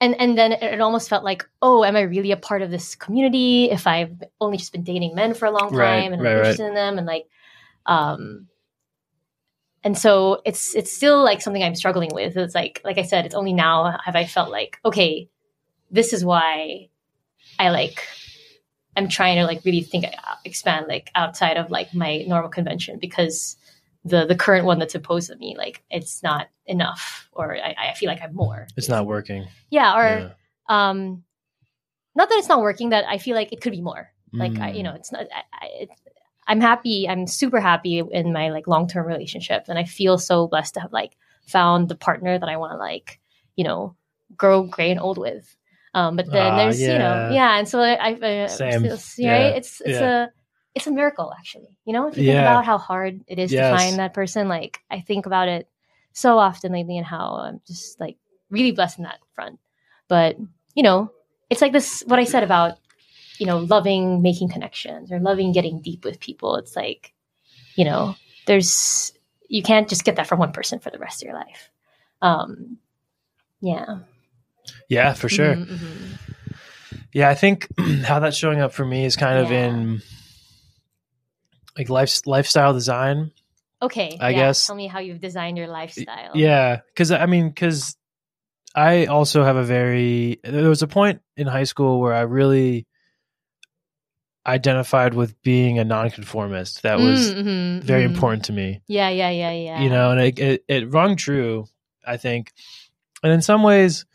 and 0.00 0.14
and 0.20 0.36
then 0.36 0.52
it, 0.52 0.80
almost 0.80 1.08
felt 1.08 1.24
like, 1.24 1.48
oh, 1.62 1.82
am 1.84 1.96
I 1.96 2.02
really 2.02 2.30
a 2.32 2.36
part 2.36 2.62
of 2.62 2.70
this 2.70 2.94
community 2.94 3.70
if 3.70 3.86
I've 3.86 4.22
only 4.40 4.56
just 4.58 4.72
been 4.72 4.84
dating 4.84 5.14
men 5.14 5.34
for 5.34 5.46
a 5.46 5.50
long 5.50 5.70
time 5.70 5.78
Right, 5.78 6.04
and 6.04 6.14
I'm 6.14 6.20
right, 6.20 6.32
right. 6.34 6.38
interested 6.38 6.66
in 6.68 6.74
them 6.74 6.98
and 6.98 7.06
like, 7.06 7.26
um, 7.86 8.48
and 9.88 9.96
so 9.96 10.42
it's 10.44 10.74
it's 10.74 10.92
still 10.92 11.24
like 11.24 11.40
something 11.40 11.62
I'm 11.62 11.74
struggling 11.74 12.10
with. 12.12 12.36
It's 12.36 12.54
like 12.54 12.82
like 12.84 12.98
I 12.98 13.02
said, 13.04 13.24
it's 13.24 13.34
only 13.34 13.54
now 13.54 13.96
have 14.04 14.14
I 14.16 14.26
felt 14.26 14.50
like 14.50 14.78
okay, 14.84 15.30
this 15.90 16.12
is 16.12 16.22
why 16.26 16.90
I 17.58 17.70
like 17.70 18.06
I'm 18.98 19.08
trying 19.08 19.36
to 19.38 19.44
like 19.44 19.64
really 19.64 19.80
think 19.80 20.04
uh, 20.04 20.34
expand 20.44 20.88
like 20.88 21.10
outside 21.14 21.56
of 21.56 21.70
like 21.70 21.94
my 21.94 22.18
normal 22.28 22.50
convention 22.50 22.98
because 22.98 23.56
the 24.04 24.26
the 24.26 24.36
current 24.36 24.66
one 24.66 24.78
that's 24.78 24.94
imposed 24.94 25.30
on 25.32 25.38
me 25.38 25.56
like 25.56 25.82
it's 25.90 26.22
not 26.22 26.48
enough 26.66 27.26
or 27.32 27.56
I, 27.56 27.74
I 27.90 27.94
feel 27.94 28.10
like 28.10 28.20
I'm 28.20 28.34
more. 28.34 28.66
It's 28.76 28.90
not 28.90 29.06
working. 29.06 29.48
Yeah, 29.70 29.96
or 29.98 30.06
Yeah. 30.18 30.30
um, 30.68 31.24
not 32.14 32.28
that 32.28 32.36
it's 32.38 32.48
not 32.50 32.60
working. 32.60 32.90
That 32.90 33.06
I 33.08 33.16
feel 33.16 33.34
like 33.34 33.54
it 33.54 33.62
could 33.62 33.72
be 33.72 33.80
more. 33.80 34.10
Like 34.34 34.58
I, 34.60 34.72
you 34.72 34.80
Mm. 34.80 34.84
know, 34.84 34.94
it's 34.94 35.10
not. 35.12 35.24
I, 35.34 35.42
I, 35.64 35.88
I'm 36.48 36.60
happy. 36.60 37.08
I'm 37.08 37.26
super 37.26 37.60
happy 37.60 37.98
in 38.10 38.32
my 38.32 38.48
like 38.50 38.66
long 38.66 38.88
term 38.88 39.06
relationship, 39.06 39.66
and 39.68 39.78
I 39.78 39.84
feel 39.84 40.18
so 40.18 40.48
blessed 40.48 40.74
to 40.74 40.80
have 40.80 40.92
like 40.92 41.16
found 41.46 41.88
the 41.88 41.94
partner 41.94 42.38
that 42.38 42.48
I 42.48 42.56
want 42.56 42.72
to 42.72 42.78
like, 42.78 43.20
you 43.54 43.64
know, 43.64 43.94
grow 44.36 44.62
gray 44.64 44.90
and 44.90 45.00
old 45.00 45.18
with. 45.18 45.54
Um, 45.94 46.16
but 46.16 46.30
then 46.30 46.52
Ah, 46.52 46.56
there's 46.56 46.80
you 46.80 46.88
know, 46.88 46.94
yeah. 46.94 47.30
yeah, 47.32 47.58
and 47.58 47.68
so 47.68 47.80
I, 47.80 47.94
I 48.20 48.38
uh, 48.44 48.48
Same. 48.48 48.80
still- 48.96 49.24
Yeah, 49.24 49.32
right? 49.32 49.56
It's 49.56 49.80
it's 49.80 50.00
yeah. 50.00 50.24
a 50.24 50.28
it's 50.74 50.86
a 50.86 50.90
miracle 50.90 51.32
actually. 51.36 51.76
You 51.84 51.92
know, 51.92 52.08
if 52.08 52.16
you 52.16 52.24
think 52.24 52.38
about 52.38 52.64
how 52.64 52.78
hard 52.78 53.20
it 53.26 53.38
is 53.38 53.52
Yes. 53.52 53.70
to 53.70 53.76
find 53.76 53.98
that 53.98 54.14
person, 54.14 54.48
like 54.48 54.78
I 54.90 55.00
think 55.00 55.26
about 55.26 55.48
it 55.48 55.68
so 56.12 56.38
often 56.38 56.72
lately 56.72 56.96
and 56.98 57.06
how 57.06 57.36
I'm 57.46 57.60
just 57.66 57.98
like 58.00 58.16
really 58.50 58.72
blessed 58.72 58.98
in 58.98 59.04
that 59.04 59.18
front. 59.34 59.58
But 60.08 60.36
you 60.74 60.82
know, 60.82 61.10
it's 61.50 61.60
like 61.62 61.72
this 61.72 62.02
what 62.06 62.18
I 62.18 62.24
said 62.24 62.42
about 62.44 62.78
you 63.38 63.46
know 63.46 63.58
loving 63.58 64.22
making 64.22 64.48
connections 64.50 65.10
or 65.12 65.18
loving 65.20 65.52
getting 65.52 65.80
deep 65.80 66.04
with 66.04 66.20
people. 66.20 66.56
It's 66.56 66.76
like 66.76 67.12
you 67.76 67.84
know, 67.84 68.14
there's 68.46 69.12
you 69.48 69.62
can't 69.62 69.88
just 69.88 70.04
get 70.04 70.16
that 70.16 70.26
from 70.26 70.38
one 70.38 70.52
person 70.52 70.78
for 70.78 70.90
the 70.90 70.98
rest 70.98 71.22
of 71.22 71.26
your 71.26 71.34
life. 71.36 71.70
Um, 72.20 72.78
yeah, 73.60 74.00
Yeah, 74.88 75.14
for 75.14 75.28
sure. 75.28 75.54
Mhm, 75.54 75.66
mhm. 75.66 76.18
Yeah, 77.12 77.28
I 77.30 77.34
think 77.34 77.68
how 78.04 78.18
that's 78.20 78.36
showing 78.36 78.60
up 78.60 78.72
for 78.72 78.84
me 78.84 79.04
is 79.04 79.16
kind 79.16 79.38
of 79.38 79.50
Yeah. 79.50 79.66
in 79.68 80.02
like 81.76 81.88
life 81.88 82.26
lifestyle 82.26 82.72
design. 82.72 83.30
Okay, 83.80 84.16
I 84.20 84.30
yeah, 84.30 84.36
guess- 84.38 84.66
Tell 84.66 84.74
me 84.76 84.88
how 84.88 84.98
you've 84.98 85.20
designed 85.20 85.56
your 85.56 85.68
lifestyle. 85.68 86.32
Yeah, 86.34 86.80
because 86.88 87.12
I 87.12 87.26
mean, 87.26 87.48
because 87.48 87.96
I 88.74 89.06
also 89.06 89.44
have 89.44 89.56
a 89.56 89.62
very. 89.64 90.40
There 90.42 90.68
was 90.68 90.82
a 90.82 90.88
point 90.88 91.20
in 91.36 91.46
high 91.46 91.64
school 91.64 92.00
where 92.00 92.12
I 92.12 92.22
really 92.22 92.86
identified 94.48 95.14
with 95.14 95.40
being 95.42 95.78
a 95.78 95.84
nonconformist. 95.84 96.82
That 96.82 96.98
was 96.98 97.34
Mm, 97.34 97.44
mhm, 97.44 97.82
very 97.82 98.02
mhm. 98.02 98.06
important 98.06 98.44
to 98.46 98.52
me. 98.52 98.80
Yeah, 98.88 99.10
yeah, 99.10 99.30
yeah, 99.30 99.52
yeah. 99.52 99.82
You 99.82 99.90
know, 99.90 100.10
and 100.10 100.20
it, 100.20 100.38
it 100.38 100.64
it 100.68 100.90
rung 100.92 101.16
true. 101.16 101.66
I 102.06 102.16
think, 102.16 102.52
and 103.22 103.32
in 103.32 103.42
some 103.42 103.62
ways, 103.62 104.06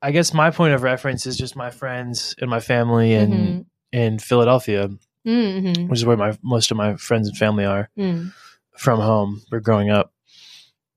I 0.00 0.10
guess 0.10 0.32
my 0.32 0.50
point 0.50 0.74
of 0.74 0.82
reference 0.82 1.26
is 1.26 1.36
just 1.36 1.54
my 1.54 1.70
friends 1.70 2.34
and 2.40 2.48
my 2.50 2.60
family 2.60 3.12
in 3.14 3.30
Mhm. 3.30 3.66
in 3.92 4.18
Philadelphia, 4.18 4.88
Mm, 5.26 5.62
mhm, 5.62 5.88
which 5.88 6.00
is 6.00 6.06
where 6.06 6.16
my 6.16 6.36
most 6.42 6.70
of 6.70 6.76
my 6.76 6.96
friends 6.96 7.28
and 7.28 7.36
family 7.36 7.64
are 7.66 7.90
mm. 7.98 8.32
from 8.76 9.00
home. 9.00 9.42
We're 9.50 9.60
growing 9.60 9.90
up, 9.90 10.12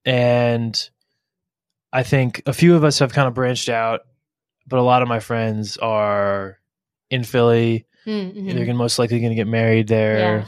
and 0.05 0.89
I 1.91 2.03
think 2.03 2.41
a 2.45 2.53
few 2.53 2.75
of 2.75 2.83
us 2.83 2.99
have 2.99 3.11
kind 3.13 3.27
of 3.27 3.33
branched 3.33 3.69
out, 3.69 4.01
but 4.65 4.79
a 4.79 4.83
lot 4.83 5.01
of 5.01 5.07
my 5.07 5.19
friends 5.19 5.77
are 5.77 6.57
in 7.09 7.23
Philly. 7.23 7.85
Mm, 8.07 8.35
mhm. 8.35 8.53
They're 8.53 8.65
gonna, 8.65 8.77
most 8.77 8.99
likely 8.99 9.19
going 9.19 9.31
to 9.31 9.35
get 9.35 9.47
married 9.47 9.87
there. 9.87 10.17
Yeah. 10.17 10.45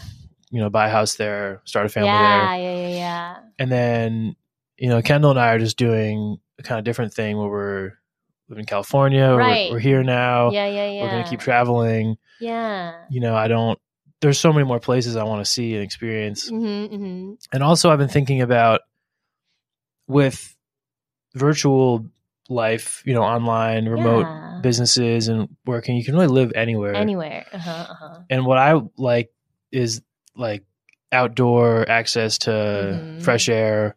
You 0.51 0.61
know, 0.61 0.69
buy 0.69 0.87
a 0.87 0.91
house 0.91 1.15
there, 1.15 1.61
start 1.65 1.85
a 1.85 1.89
family 1.89 2.07
yeah, 2.07 2.57
there, 2.57 2.63
yeah, 2.63 2.87
yeah, 2.87 2.95
yeah. 2.95 3.37
and 3.59 3.71
then 3.71 4.35
you 4.79 4.89
know, 4.89 5.01
Kendall 5.01 5.31
and 5.31 5.39
I 5.39 5.49
are 5.49 5.59
just 5.59 5.77
doing 5.77 6.39
a 6.57 6.63
kind 6.63 6.79
of 6.79 6.85
different 6.85 7.13
thing 7.13 7.37
where 7.37 7.49
we're 7.49 7.91
living 8.47 8.61
in 8.61 8.65
California. 8.65 9.31
Right. 9.35 9.69
We're, 9.69 9.75
we're 9.75 9.79
here 9.79 10.03
now. 10.03 10.51
Yeah, 10.51 10.67
yeah, 10.67 10.89
yeah. 10.89 11.03
We're 11.03 11.11
gonna 11.11 11.29
keep 11.29 11.41
traveling. 11.41 12.17
Yeah. 12.39 12.95
You 13.09 13.19
know, 13.19 13.35
I 13.35 13.47
don't. 13.47 13.77
There's 14.21 14.39
so 14.39 14.51
many 14.51 14.65
more 14.65 14.79
places 14.79 15.15
I 15.15 15.23
want 15.23 15.45
to 15.45 15.49
see 15.49 15.75
and 15.75 15.83
experience. 15.83 16.49
Mm-hmm, 16.49 16.95
mm-hmm. 16.95 17.33
and 17.53 17.63
also 17.63 17.89
i've 17.89 17.99
been 17.99 18.09
thinking 18.09 18.41
about 18.41 18.81
with 20.07 20.55
virtual 21.35 22.05
life 22.49 23.03
you 23.05 23.13
know 23.13 23.21
online 23.21 23.87
remote 23.87 24.25
Yeah. 24.25 24.59
businesses 24.61 25.27
and 25.27 25.47
working 25.65 25.95
you 25.95 26.03
can 26.03 26.15
really 26.15 26.27
live 26.27 26.51
anywhere 26.55 26.95
Anywhere. 26.95 27.45
Uh 27.53 27.57
huh. 27.59 27.85
Uh 27.89 27.93
huh. 27.93 28.19
and 28.29 28.45
what 28.45 28.57
i 28.57 28.73
like 28.97 29.29
is 29.71 30.01
like 30.35 30.63
outdoor 31.11 31.87
access 31.89 32.39
to 32.39 32.49
Mhm. 32.51 33.21
fresh 33.21 33.49
air 33.49 33.95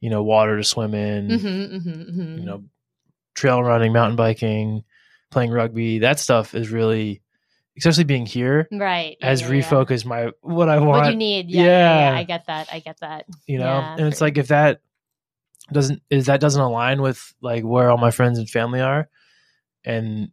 you 0.00 0.10
know 0.10 0.22
water 0.22 0.56
to 0.58 0.64
swim 0.64 0.94
in 0.94 1.28
Mm-hmm, 1.28 1.46
mm-hmm, 1.46 1.90
mm-hmm. 2.02 2.38
you 2.38 2.44
know 2.44 2.62
trail 3.34 3.62
running 3.62 3.92
mountain 3.92 4.16
biking 4.16 4.84
playing 5.30 5.50
rugby 5.50 6.00
that 6.00 6.18
stuff 6.20 6.54
is 6.54 6.70
really 6.70 7.22
especially 7.76 8.04
being 8.04 8.24
here 8.26 8.68
right. 8.70 9.16
yeah, 9.18 9.26
has 9.28 9.40
yeah, 9.42 9.48
yeah. 9.50 9.62
refocused 9.62 10.04
my 10.04 10.30
what 10.42 10.68
i 10.68 10.78
want 10.78 11.02
What 11.04 11.10
you 11.10 11.16
need. 11.16 11.50
Yeah, 11.50 11.62
yeah. 11.62 11.68
yeah, 11.68 12.10
Yeah. 12.12 12.18
I 12.18 12.22
get 12.24 12.46
that. 12.46 12.68
I 12.72 12.78
get 12.80 13.00
that. 13.00 13.24
you 13.46 13.58
know 13.58 13.64
Yeah, 13.64 13.96
and 13.98 14.06
it's 14.06 14.20
like 14.20 14.38
if 14.38 14.48
that 14.48 14.80
doesn't 15.72 16.02
is 16.10 16.26
that 16.26 16.40
doesn't 16.40 16.60
align 16.60 17.00
with 17.00 17.34
like 17.40 17.64
where 17.64 17.90
all 17.90 17.98
my 17.98 18.10
friends 18.10 18.38
and 18.38 18.50
family 18.50 18.80
are 18.80 19.08
and 19.84 20.28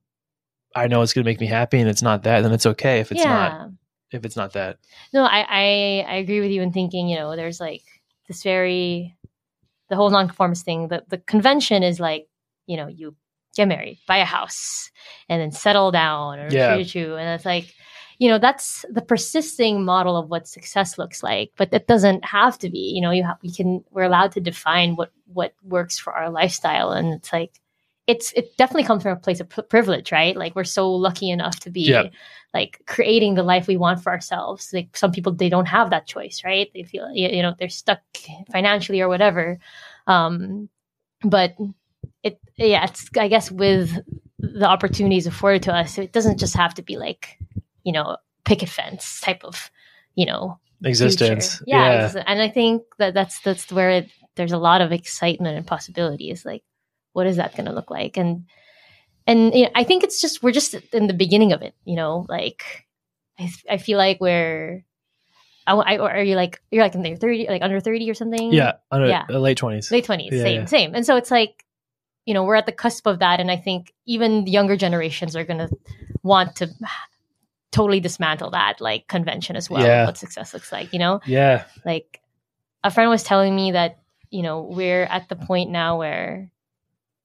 i 0.76 0.88
know 0.88 1.02
it's 1.02 1.14
going 1.14 1.24
to 1.24 1.30
make 1.30 1.40
me 1.40 1.48
happy 1.48 1.80
and 1.80 1.90
it's 1.90 2.02
not 2.02 2.24
that 2.24 2.42
then 2.42 2.52
it's 2.52 2.66
okay 2.66 3.00
if 3.00 3.12
it's 3.12 3.22
yeah. 3.22 3.30
not 3.30 3.70
if 4.12 4.26
it's 4.26 4.36
not 4.36 4.54
that 4.54 4.78
No, 5.14 5.24
I, 5.24 5.46
I 5.50 6.06
I 6.08 6.16
agree 6.16 6.42
with 6.42 6.52
you 6.52 6.62
in 6.62 6.72
thinking, 6.72 7.08
you 7.08 7.18
know, 7.18 7.36
there's 7.36 7.60
like 7.60 7.84
this 8.28 8.44
very 8.44 9.16
the 9.90 9.96
whole 9.96 10.10
nonconformist 10.10 10.66
thing, 10.66 10.88
the 10.90 11.04
the 11.10 11.18
convention 11.18 11.84
is 11.84 12.00
like, 12.00 12.28
you 12.68 12.78
know, 12.78 12.88
you 12.88 13.16
get 13.56 13.68
married, 13.68 14.00
buy 14.08 14.18
a 14.18 14.26
house, 14.26 14.92
and 15.30 15.42
then 15.42 15.52
settle 15.52 15.92
down 15.92 16.40
or 16.40 16.50
Yeah. 16.50 16.76
And 16.76 17.30
it's 17.30 17.46
like, 17.46 17.74
you 18.22 18.28
know, 18.30 18.38
that's 18.38 18.86
the 18.88 19.02
persisting 19.02 19.84
model 19.84 20.16
of 20.16 20.30
what 20.30 20.48
success 20.48 21.00
looks 21.00 21.24
like. 21.24 21.52
But 21.58 21.72
that 21.72 21.88
doesn't 21.88 22.24
have 22.24 22.56
to 22.60 22.70
be. 22.70 22.78
You 22.78 23.02
know, 23.02 23.10
you 23.10 23.24
have 23.24 23.38
we 23.42 23.52
can 23.52 23.84
we're 23.90 24.04
allowed 24.04 24.32
to 24.34 24.40
define 24.40 24.96
what 24.96 25.12
what 25.34 25.56
works 25.64 25.98
for 25.98 26.14
our 26.14 26.30
lifestyle. 26.30 26.92
And 26.92 27.16
it's 27.16 27.34
like 27.34 27.60
it's 28.06 28.32
it 28.34 28.56
definitely 28.58 28.84
comes 28.84 29.02
from 29.02 29.14
a 29.14 29.20
place 29.20 29.40
of 29.40 29.50
p- 29.50 29.64
privilege, 29.64 30.12
right? 30.12 30.38
Like 30.38 30.56
we're 30.56 30.66
so 30.66 30.94
lucky 30.94 31.32
enough 31.32 31.62
to 31.62 31.72
be 31.72 31.82
Yeah. 31.82 32.10
like 32.54 32.84
creating 32.86 33.34
the 33.34 33.42
life 33.42 33.66
we 33.66 33.76
want 33.76 34.04
for 34.04 34.12
ourselves. 34.12 34.70
Like 34.72 34.96
some 34.96 35.12
people, 35.12 35.32
they 35.34 35.50
don't 35.50 35.66
have 35.68 35.90
that 35.90 36.06
choice, 36.06 36.44
right? 36.46 36.70
They 36.76 36.84
feel 36.84 37.10
you 37.16 37.28
you 37.28 37.42
know 37.42 37.56
they're 37.58 37.70
stuck 37.70 38.02
financially 38.52 39.02
or 39.02 39.08
whatever. 39.08 39.58
Um, 40.06 40.70
but 41.24 41.56
it 42.22 42.40
yeah, 42.56 42.84
it's 42.84 43.10
I 43.18 43.30
guess 43.30 43.50
with 43.50 43.98
the 44.38 44.66
opportunities 44.68 45.26
afforded 45.26 45.64
to 45.64 45.74
us, 45.74 45.98
it 45.98 46.12
doesn't 46.12 46.38
just 46.38 46.56
have 46.56 46.76
to 46.76 46.84
be 46.84 46.98
like 46.98 47.40
you 47.84 47.92
know 47.92 48.18
picket 48.44 48.70
fence 48.70 49.22
type 49.22 49.44
of 49.44 49.72
you 50.16 50.26
know 50.26 50.60
existence. 50.84 51.62
Yeah, 51.66 52.12
yeah 52.14 52.24
and 52.28 52.42
I 52.42 52.50
think 52.50 52.84
that 52.98 53.14
that's 53.14 53.40
that's 53.42 53.72
where 53.72 53.90
it, 53.90 54.12
there's 54.36 54.52
a 54.52 54.58
lot 54.58 54.82
of 54.82 54.92
excitement 54.92 55.58
and 55.58 55.68
possibilities. 55.68 56.46
Like, 56.46 56.64
what 57.14 57.28
is 57.28 57.38
that 57.38 57.56
going 57.56 57.66
to 57.66 57.74
look 57.74 57.92
like? 57.92 58.18
And 58.18 58.46
and 59.28 59.54
you 59.54 59.66
know, 59.66 59.72
I 59.76 59.84
think 59.84 60.04
it's 60.04 60.22
just 60.22 60.42
we're 60.42 60.52
just 60.52 60.74
in 60.94 61.08
the 61.08 61.14
beginning 61.14 61.54
of 61.54 61.62
it. 61.62 61.76
You 61.86 61.96
know, 61.96 62.26
like 62.30 62.64
I 63.40 63.52
I 63.70 63.78
feel 63.78 63.98
like 63.98 64.20
we're. 64.20 64.84
I, 65.68 65.74
I, 65.76 65.98
or 66.00 66.10
are 66.10 66.24
you 66.24 66.36
like 66.36 66.60
you're 66.72 66.84
like 66.84 66.96
in 66.96 67.06
your 67.06 67.18
thirty, 67.18 67.46
like 67.48 67.62
under 67.62 67.80
thirty 67.80 68.10
or 68.10 68.16
something? 68.16 68.52
yeah, 68.52 68.74
under, 68.90 69.08
Yeah. 69.08 69.26
uh, 69.30 69.38
late 69.38 69.60
20s 69.60 69.92
late 69.92 70.06
twenties, 70.06 70.34
Yeah, 70.34 70.42
same, 70.42 70.62
yeah. 70.62 70.66
same. 70.66 70.96
And 70.96 71.06
so 71.06 71.18
it's 71.18 71.30
like, 71.30 71.64
you 72.26 72.34
know, 72.34 72.44
we're 72.44 72.56
at 72.56 72.66
the 72.66 72.72
cusp 72.72 73.06
of 73.06 73.20
that, 73.20 73.40
and 73.40 73.52
I 73.52 73.58
think 73.58 73.94
even 74.08 74.46
the 74.46 74.52
younger 74.52 74.76
generations 74.76 75.36
are 75.36 75.44
going 75.44 75.60
to 75.60 75.70
want 76.24 76.56
to 76.58 76.70
totally 77.72 78.00
dismantle 78.00 78.52
that 78.52 78.82
like 78.82 79.08
convention 79.08 79.56
as 79.56 79.70
well. 79.70 79.86
Yeah. 79.86 80.06
What 80.06 80.18
success 80.18 80.54
looks 80.54 80.72
like, 80.72 80.94
you 80.94 81.00
know 81.00 81.22
yeah 81.26 81.66
like 81.86 82.20
a 82.84 82.92
friend 82.92 83.10
was 83.10 83.24
telling 83.24 83.56
me 83.56 83.72
that 83.72 84.00
you 84.30 84.44
know 84.44 84.62
we're 84.62 85.04
at 85.04 85.30
the 85.30 85.36
point 85.36 85.70
now 85.70 85.98
where 85.98 86.52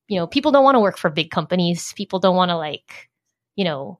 you 0.09 0.19
know 0.19 0.27
people 0.27 0.53
don't 0.53 0.65
want 0.65 0.75
to 0.75 0.81
work 0.81 0.99
for 0.99 1.11
big 1.11 1.31
companies 1.31 1.93
people 1.95 2.19
don't 2.19 2.37
want 2.37 2.51
to 2.51 2.57
like 2.57 3.09
you 3.55 3.65
know 3.65 3.99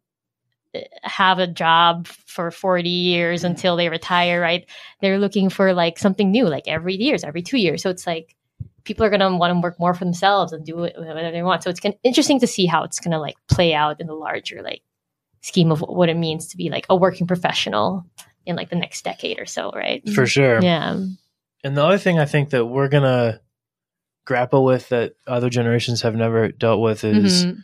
eh, 0.75 0.85
have 1.03 1.39
a 1.39 1.47
job 1.47 2.07
for 2.07 2.51
40 2.51 2.89
years 2.89 3.45
until 3.45 3.77
they 3.77 3.89
retire, 3.89 4.41
right? 4.41 4.69
They're 5.01 5.19
looking 5.19 5.49
for 5.49 5.73
like 5.73 5.99
something 5.99 6.31
new, 6.31 6.47
like 6.47 6.69
every 6.69 6.95
years, 6.95 7.25
every 7.25 7.43
two 7.43 7.57
years. 7.57 7.83
So 7.83 7.91
it's 7.91 8.07
like 8.07 8.37
people 8.85 9.05
are 9.05 9.11
going 9.11 9.21
to 9.21 9.35
want 9.35 9.53
to 9.55 9.61
work 9.61 9.81
more 9.81 9.95
for 9.95 10.05
themselves 10.05 10.53
and 10.53 10.65
do 10.65 10.77
whatever 10.77 11.31
they 11.31 11.43
want. 11.43 11.63
So 11.63 11.71
it's 11.71 11.81
gonna, 11.81 11.97
interesting 12.05 12.41
to 12.41 12.47
see 12.47 12.67
how 12.67 12.85
it's 12.85 13.01
going 13.01 13.13
to 13.13 13.19
like 13.19 13.37
play 13.49 13.73
out 13.73 14.01
in 14.01 14.07
the 14.07 14.15
larger 14.15 14.63
like 14.63 14.83
scheme 15.47 15.71
of 15.71 15.81
what 15.81 16.09
it 16.09 16.17
means 16.17 16.49
to 16.49 16.57
be 16.57 16.71
like 16.71 16.87
a 16.91 16.97
working 16.97 17.27
professional 17.27 18.05
in 18.45 18.57
like 18.57 18.69
the 18.69 18.75
next 18.77 19.05
decade 19.05 19.39
or 19.39 19.47
so, 19.47 19.71
right? 19.71 20.03
For 20.11 20.27
sure. 20.27 20.61
Yeah. 20.61 20.99
And 21.63 21.77
the 21.77 21.85
other 21.85 21.99
thing 21.99 22.19
I 22.19 22.25
think 22.25 22.51
that 22.51 22.65
we're 22.67 22.89
gonna 22.89 23.41
grapple 24.25 24.65
with 24.65 24.89
that 24.89 25.15
other 25.27 25.49
generations 25.49 26.03
have 26.03 26.17
never 26.17 26.49
dealt 26.51 26.81
with 26.81 27.05
is 27.05 27.47
Mhm. 27.47 27.59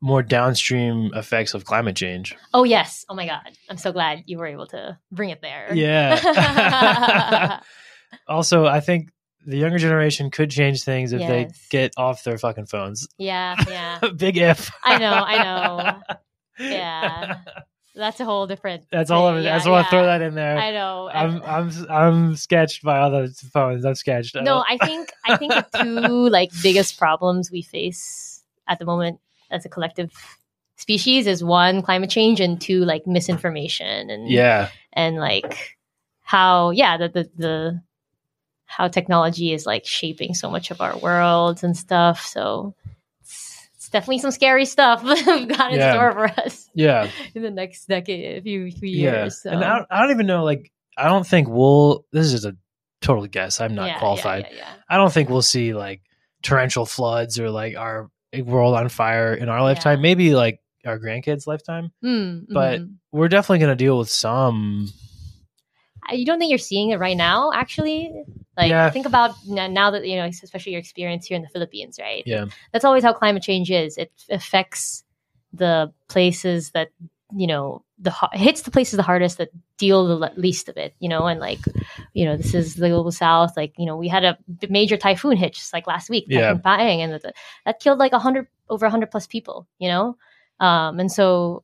more 0.00 0.22
downstream 0.22 1.10
effects 1.14 1.52
of 1.54 1.64
climate 1.64 1.96
change. 1.96 2.36
Oh 2.52 2.62
yes. 2.64 3.04
Oh 3.08 3.14
my 3.14 3.26
god. 3.26 3.50
I'm 3.68 3.76
so 3.76 3.90
glad 3.92 4.22
you 4.26 4.38
were 4.38 4.46
able 4.46 4.68
to 4.68 4.96
bring 5.10 5.30
it 5.30 5.42
there. 5.42 5.70
Yeah. 5.74 7.60
also, 8.28 8.66
I 8.66 8.78
think 8.80 9.10
the 9.46 9.56
younger 9.56 9.78
generation 9.78 10.30
could 10.30 10.50
change 10.50 10.82
things 10.82 11.12
if 11.12 11.20
they 11.20 11.50
get 11.70 11.92
off 11.96 12.24
their 12.24 12.38
fucking 12.38 12.66
phones. 12.66 13.08
yeah, 13.18 13.56
yeah. 13.68 13.98
Big 14.16 14.36
if. 14.36 14.70
I 14.82 14.98
know, 14.98 15.12
I 15.12 15.44
know. 15.44 16.00
Yeah. 16.56 17.38
That's 17.96 18.20
a 18.20 18.24
whole 18.24 18.46
different 18.46 18.86
That's 18.90 19.10
all. 19.10 19.28
Of 19.28 19.38
it. 19.38 19.44
Yeah, 19.44 19.54
I 19.54 19.58
just 19.58 19.68
want 19.68 19.86
yeah. 19.86 19.90
to 19.90 19.90
throw 19.90 20.04
that 20.06 20.22
in 20.22 20.34
there. 20.34 20.56
I 20.56 20.70
know. 20.72 21.10
I'm 21.12 21.42
I'm 21.42 21.90
I'm 21.90 22.36
sketched 22.36 22.82
by 22.82 22.98
all 22.98 23.10
those 23.10 23.40
phones. 23.40 23.84
I'm 23.84 23.94
sketched. 23.94 24.36
no, 24.36 24.64
I 24.68 24.78
think 24.78 25.10
I 25.24 25.36
think 25.36 25.52
the 25.52 25.66
two 25.82 26.28
like 26.28 26.50
biggest 26.62 26.98
problems 26.98 27.50
we 27.50 27.62
face 27.62 28.42
at 28.68 28.78
the 28.78 28.84
moment 28.84 29.20
as 29.50 29.64
a 29.64 29.68
collective 29.68 30.12
species 30.76 31.26
is 31.26 31.44
one 31.44 31.82
climate 31.82 32.10
change 32.10 32.40
and 32.40 32.60
two 32.60 32.84
like 32.84 33.06
misinformation 33.06 34.10
and 34.10 34.28
yeah, 34.28 34.70
and 34.92 35.16
like 35.16 35.76
how 36.22 36.70
yeah 36.70 36.96
the 36.96 37.08
the, 37.08 37.30
the 37.36 37.82
how 38.76 38.88
technology 38.88 39.52
is 39.52 39.66
like 39.66 39.84
shaping 39.86 40.34
so 40.34 40.50
much 40.50 40.70
of 40.70 40.80
our 40.80 40.96
worlds 40.98 41.62
and 41.62 41.76
stuff 41.76 42.20
so 42.26 42.74
it's, 43.20 43.68
it's 43.76 43.88
definitely 43.90 44.18
some 44.18 44.30
scary 44.30 44.64
stuff 44.64 45.02
we've 45.04 45.48
got 45.48 45.72
in 45.72 45.78
Yeah. 45.78 45.92
store 45.92 46.12
for 46.12 46.40
us 46.40 46.68
yeah, 46.74 47.08
in 47.34 47.42
the 47.42 47.50
next 47.50 47.86
decade 47.86 48.42
few 48.42 48.70
few 48.72 48.88
yeah. 48.88 49.22
years 49.22 49.42
so. 49.42 49.50
And 49.50 49.62
I 49.64 49.76
don't, 49.76 49.86
I 49.90 50.00
don't 50.02 50.10
even 50.10 50.26
know. 50.26 50.42
Like, 50.44 50.72
I 50.96 51.04
don't 51.08 51.26
think 51.26 51.48
we'll. 51.48 52.04
This 52.12 52.32
is 52.32 52.44
a 52.44 52.56
total 53.00 53.26
guess. 53.26 53.60
I'm 53.60 53.74
not 53.76 53.86
Yeah, 53.86 53.98
qualified. 54.00 54.46
yeah, 54.50 54.56
yeah. 54.56 54.68
I 54.88 54.96
don't 54.96 55.12
think 55.12 55.28
we'll 55.28 55.42
see 55.42 55.72
like 55.74 56.02
torrential 56.42 56.84
floods 56.86 57.38
or 57.38 57.50
like 57.50 57.76
our 57.76 58.10
world 58.44 58.74
on 58.74 58.88
fire 58.88 59.34
in 59.34 59.48
our 59.48 59.62
lifetime. 59.62 60.00
Maybe 60.02 60.34
like 60.34 60.58
our 60.84 60.98
grandkids' 60.98 61.46
lifetime. 61.46 61.92
Mm, 62.04 62.46
But- 62.50 62.80
mhm. 62.80 62.94
We're 63.12 63.28
definitely 63.28 63.60
going 63.60 63.76
to 63.78 63.84
deal 63.84 63.96
with 63.98 64.08
some. 64.10 64.88
You 66.12 66.24
don't 66.24 66.38
think 66.38 66.50
you're 66.50 66.58
seeing 66.58 66.90
it 66.90 66.98
right 66.98 67.16
now 67.16 67.52
actually 67.52 68.12
like 68.56 68.70
Yeah. 68.70 68.90
think 68.90 69.06
about 69.06 69.34
now 69.46 69.90
that 69.90 70.06
you 70.06 70.16
know 70.16 70.26
especially 70.26 70.72
your 70.72 70.78
experience 70.80 71.26
here 71.26 71.36
in 71.36 71.42
the 71.42 71.48
philippines 71.48 71.98
right 72.00 72.22
Yeah. 72.26 72.46
that's 72.72 72.84
always 72.84 73.02
how 73.02 73.12
climate 73.12 73.42
change 73.42 73.70
is 73.70 73.96
it 73.98 74.12
affects 74.30 75.04
the 75.52 75.92
places 76.08 76.70
that 76.70 76.88
you 77.36 77.46
know 77.46 77.82
the 77.98 78.12
hits 78.32 78.62
the 78.62 78.70
places 78.70 78.96
the 78.96 79.02
hardest 79.02 79.38
that 79.38 79.48
deal 79.78 80.06
the 80.06 80.32
least 80.36 80.68
of 80.68 80.76
it 80.76 80.94
you 81.00 81.08
know 81.08 81.26
and 81.26 81.40
like 81.40 81.58
you 82.12 82.24
know 82.24 82.36
this 82.36 82.54
is 82.54 82.74
the 82.74 82.88
global 82.88 83.10
south 83.10 83.56
like 83.56 83.72
you 83.78 83.86
know 83.86 83.96
we 83.96 84.08
had 84.08 84.24
a 84.24 84.38
major 84.68 84.96
typhoon 84.96 85.36
hit 85.36 85.54
just 85.54 85.72
like 85.72 85.86
last 85.86 86.10
week 86.10 86.26
Yeah. 86.28 86.54
Paeng, 86.54 86.98
and 86.98 87.12
that, 87.12 87.34
that 87.64 87.80
killed 87.80 87.98
like 87.98 88.12
a 88.12 88.16
100 88.16 88.46
over 88.68 88.84
100 88.86 89.10
plus 89.10 89.26
people 89.26 89.66
you 89.78 89.88
know 89.88 90.16
um 90.60 91.00
and 91.00 91.10
so 91.10 91.63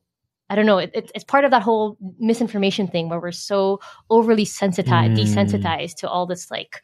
I 0.51 0.55
don't 0.55 0.65
know. 0.65 0.79
It, 0.79 0.91
it, 0.93 1.11
it's 1.15 1.23
part 1.23 1.45
of 1.45 1.51
that 1.51 1.61
whole 1.61 1.97
misinformation 2.19 2.87
thing 2.87 3.07
where 3.07 3.21
we're 3.21 3.31
so 3.31 3.79
overly 4.09 4.43
sensitized, 4.43 5.13
Mm. 5.13 5.23
desensitized 5.23 5.95
to 5.99 6.09
all 6.09 6.25
this 6.27 6.51
like 6.51 6.81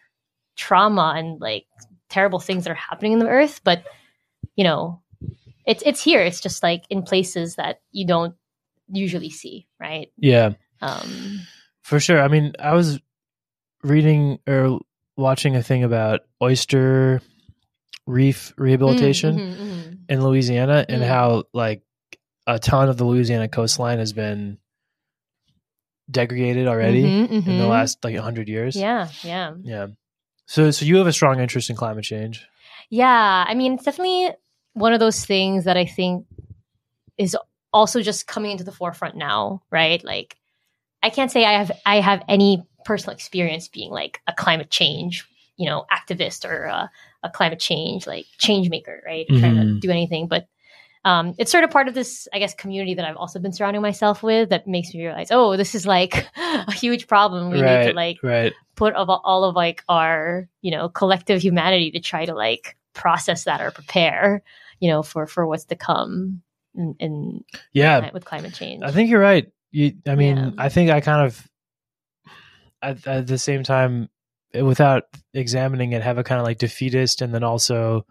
trauma 0.56 1.16
and 1.18 1.42
like 1.42 1.66
terrible 2.10 2.40
things 2.40 2.64
that 2.64 2.72
are 2.72 2.76
happening 2.90 3.12
in 3.12 3.20
the 3.20 3.28
earth. 3.28 3.60
But 3.66 3.84
you 4.56 4.64
know, 4.64 5.02
it's 5.66 5.84
it's 5.86 6.02
here. 6.02 6.22
It's 6.22 6.40
just 6.40 6.64
like 6.64 6.84
in 6.90 7.04
places 7.04 7.58
that 7.58 7.82
you 7.92 8.08
don't 8.08 8.36
usually 8.88 9.30
see, 9.30 9.68
right? 9.82 10.14
Yeah, 10.18 10.54
Um, 10.82 11.42
for 11.84 12.00
sure. 12.00 12.22
I 12.22 12.30
mean, 12.30 12.54
I 12.58 12.74
was 12.74 13.02
reading 13.84 14.40
or 14.48 14.80
watching 15.18 15.58
a 15.58 15.62
thing 15.64 15.84
about 15.84 16.22
oyster 16.42 17.22
reef 18.06 18.54
rehabilitation. 18.58 19.40
mm, 19.40 19.58
mhm, 19.58 19.60
mhm. 19.60 19.98
in 20.08 20.24
Louisiana 20.24 20.86
and 20.88 21.04
Mm. 21.04 21.08
how 21.08 21.44
like 21.54 21.84
a 22.48 22.58
ton 22.58 22.90
of 22.90 22.98
the 22.98 23.04
Louisiana 23.06 23.48
coastline 23.48 24.00
has 24.00 24.14
been 24.14 24.58
degraded 26.10 26.68
already 26.68 27.04
Mhm, 27.04 27.30
in 27.48 27.58
the 27.58 27.64
mhm. 27.66 27.70
last 27.70 28.04
like 28.04 28.16
100 28.16 28.48
years. 28.48 28.76
Yeah, 28.76 29.10
yeah. 29.24 29.54
Yeah. 29.62 29.88
So 30.46 30.72
so 30.72 30.86
you 30.86 30.98
have 30.98 31.08
a 31.08 31.14
strong 31.14 31.40
interest 31.40 31.70
in 31.70 31.76
climate 31.76 32.06
change. 32.06 32.48
Yeah, 32.90 33.46
I 33.48 33.54
mean, 33.54 33.74
it's 33.74 33.84
definitely 33.84 34.32
one 34.74 34.94
of 34.94 35.00
those 35.02 35.26
things 35.26 35.66
that 35.66 35.76
I 35.76 35.86
think 35.86 36.26
is 37.18 37.36
also 37.74 38.02
just 38.02 38.28
coming 38.28 38.52
into 38.52 38.64
the 38.64 38.72
forefront 38.72 39.16
now, 39.18 39.62
right? 39.70 40.02
Like, 40.04 40.38
I 41.04 41.10
can't 41.10 41.30
say 41.32 41.44
I 41.44 41.54
have 41.58 41.72
I 41.86 42.00
have 42.00 42.24
any 42.30 42.64
personal 42.86 43.14
experience 43.14 43.68
being 43.68 43.92
like 43.92 44.22
a 44.28 44.34
climate 44.34 44.70
change, 44.70 45.28
you 45.58 45.66
know, 45.66 45.86
activist 45.92 46.46
or 46.50 46.64
a, 46.64 46.90
a 47.24 47.30
climate 47.30 47.60
change 47.60 48.08
like 48.08 48.26
change 48.38 48.70
maker, 48.70 49.04
right? 49.06 49.28
Trying 49.28 49.56
to 49.56 49.62
Mhm. 49.66 49.82
do 49.82 49.90
anything, 49.92 50.28
but 50.28 50.48
um, 51.08 51.34
it's 51.38 51.52
sort 51.52 51.64
of 51.64 51.72
part 51.72 51.88
of 51.88 51.94
this, 51.94 52.28
I 52.34 52.40
guess, 52.40 52.54
community 52.54 52.94
that 52.96 53.06
I've 53.06 53.16
also 53.16 53.40
been 53.40 53.54
surrounding 53.54 53.82
myself 53.82 54.22
with 54.24 54.50
that 54.50 54.68
makes 54.68 54.94
me 54.94 55.06
realize, 55.06 55.30
oh, 55.32 55.56
this 55.56 55.74
is 55.74 55.88
like 55.88 56.28
a 56.36 56.74
huge 56.74 57.08
problem. 57.08 57.50
We 57.50 57.62
need 57.62 57.88
to 57.88 57.94
like 57.94 58.18
right. 58.22 58.52
put 58.76 58.94
of 58.94 59.10
all 59.10 59.46
of 59.46 59.56
like 59.56 59.86
our 59.88 60.50
you 60.62 60.72
know 60.72 60.90
collective 60.90 61.42
humanity 61.42 61.92
to 61.92 62.02
try 62.02 62.26
to 62.26 62.34
like 62.34 62.76
process 62.94 63.46
that 63.46 63.62
or 63.62 63.72
prepare 63.72 64.42
you 64.80 64.90
know 64.90 65.02
for 65.02 65.28
for 65.28 65.48
what's 65.48 65.66
to 65.66 65.76
come 65.78 66.42
in, 66.76 66.96
in 67.00 67.44
Yeah. 67.72 68.10
with 68.12 68.26
climate 68.26 68.54
change 68.54 68.84
I 68.84 68.92
think 68.92 69.10
you're 69.10 69.22
right. 69.22 69.50
You 69.72 69.94
I 70.06 70.16
mean, 70.16 70.36
Yeah. 70.36 70.52
I 70.58 70.68
think 70.68 70.92
I 70.92 71.00
kind 71.00 71.26
of 71.26 71.48
at, 72.82 73.08
at 73.08 73.28
the 73.28 73.38
same 73.38 73.64
time 73.64 74.10
without 74.54 75.04
examining 75.34 75.94
it 75.94 76.04
have 76.04 76.18
a 76.18 76.24
kind 76.24 76.42
of 76.42 76.46
like 76.46 76.58
defeatist 76.58 77.22
and 77.22 77.34
then 77.34 77.44
also 77.44 78.06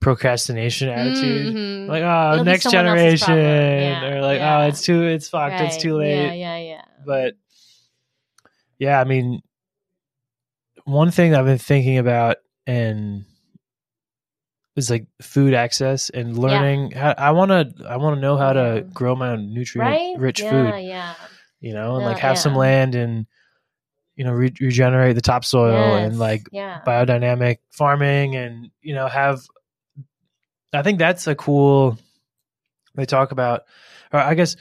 procrastination 0.00 0.88
attitude. 0.88 1.54
Mhm. 1.54 1.88
Like, 1.88 2.02
oh, 2.02 2.32
It'll 2.34 2.44
next 2.44 2.70
generation. 2.70 3.36
Yeah, 3.38 4.10
or 4.14 4.20
like, 4.22 4.38
yeah. 4.38 4.58
oh, 4.60 4.66
it's 4.68 4.82
too 4.82 5.02
it's 5.04 5.28
fucked, 5.28 5.60
it's 5.60 5.76
too 5.76 5.96
late. 5.96 6.14
yeah 6.26 6.32
yeah 6.32 6.56
yeah 6.58 6.82
but 7.06 7.34
yeah, 8.78 9.00
I 9.00 9.04
mean, 9.04 9.40
one 10.84 11.10
thing 11.10 11.34
I've 11.34 11.44
been 11.44 11.58
thinking 11.58 11.98
about 11.98 12.36
and 12.66 13.24
is 14.76 14.88
like 14.90 15.06
food 15.20 15.52
access 15.52 16.08
and 16.10 16.38
learning. 16.38 16.92
How, 16.92 17.14
I 17.18 17.32
want 17.32 17.50
to, 17.50 17.72
I 17.86 17.96
want 17.98 18.16
to 18.16 18.20
know 18.20 18.36
how 18.36 18.52
to 18.54 18.86
grow 18.94 19.14
my 19.14 19.30
own 19.32 19.52
nutrient 19.52 19.90
right 19.90 20.18
rich 20.18 20.40
yeah 20.40 20.50
food. 20.50 20.84
yeah 20.84 21.14
You 21.60 21.74
know, 21.74 21.96
and 21.96 22.02
Yeah, 22.02 22.08
like 22.08 22.18
have 22.20 22.38
some 22.38 22.54
land 22.54 22.94
and 22.94 23.26
you 24.16 24.24
know 24.24 24.32
re- 24.32 24.52
regenerate 24.60 25.14
the 25.14 25.20
topsoil 25.22 25.96
and 25.96 26.18
like 26.18 26.46
yeah 26.52 26.80
biodynamic 26.86 27.58
farming 27.70 28.36
and 28.36 28.70
you 28.80 28.94
know 28.94 29.06
have. 29.08 29.40
I 30.72 30.82
think 30.82 30.98
that's 30.98 31.26
a 31.26 31.34
cool. 31.34 31.98
They 32.94 33.06
talk 33.06 33.32
about, 33.32 33.62
or 34.12 34.20
I 34.20 34.34
guess, 34.34 34.56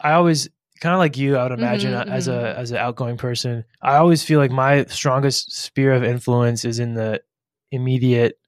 I 0.00 0.12
always 0.12 0.48
kind 0.80 0.94
of 0.94 0.98
like 0.98 1.16
you. 1.16 1.36
I 1.36 1.44
would 1.44 1.52
imagine 1.52 1.92
Mhm, 1.92 2.08
as 2.08 2.28
a 2.28 2.32
mhm. 2.32 2.56
as 2.56 2.70
an 2.70 2.76
outgoing 2.78 3.16
person, 3.16 3.64
I 3.80 3.96
always 3.96 4.22
feel 4.22 4.38
like 4.38 4.50
my 4.50 4.84
strongest 4.86 5.52
sphere 5.52 5.92
of 5.92 6.04
influence 6.04 6.64
is 6.64 6.78
in 6.78 6.94
the 6.94 7.22
immediate 7.70 8.38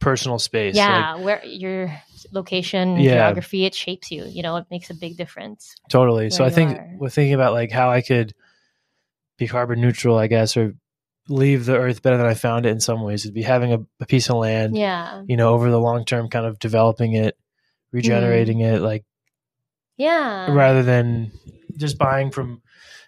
personal 0.00 0.38
space. 0.38 0.76
Like, 0.76 0.86
yeah 0.86 1.16
where 1.16 1.44
your 1.44 1.92
location 2.32 2.96
Yeah. 2.96 3.14
geography 3.14 3.64
it 3.64 3.74
shapes 3.74 4.10
you 4.10 4.24
you 4.26 4.42
know 4.42 4.56
it 4.56 4.66
makes 4.70 4.90
a 4.90 4.94
big 4.94 5.16
difference 5.16 5.74
totally. 5.88 6.30
So 6.30 6.44
I 6.44 6.50
think 6.50 6.78
are. 6.78 6.90
we're 6.98 7.08
thinking 7.08 7.34
about 7.34 7.52
like 7.52 7.70
how 7.70 7.90
I 7.90 8.02
could 8.02 8.34
be 9.38 9.46
carbon 9.48 9.80
neutral, 9.80 10.16
I 10.16 10.26
guess, 10.28 10.56
or 10.56 10.74
leave 11.28 11.64
the 11.66 11.76
earth 11.76 12.02
better 12.02 12.16
than 12.16 12.26
I 12.26 12.34
found 12.34 12.66
it 12.66 12.70
in 12.70 12.80
some 12.80 13.02
ways. 13.02 13.24
It'd 13.24 13.34
be 13.34 13.42
having 13.42 13.72
a, 13.72 13.78
a 14.00 14.06
piece 14.06 14.28
of 14.30 14.36
land, 14.36 14.76
yeah 14.76 15.22
you 15.26 15.36
know, 15.36 15.50
over 15.50 15.70
the 15.70 15.80
long 15.80 16.04
term, 16.04 16.28
kind 16.28 16.46
of 16.46 16.58
developing 16.58 17.14
it, 17.14 17.36
regenerating 17.92 18.60
it, 18.60 18.80
like 18.80 19.04
yeah 19.96 20.52
rather 20.52 20.82
than 20.82 21.32
just 21.76 21.96
buying 21.98 22.30
from 22.30 22.60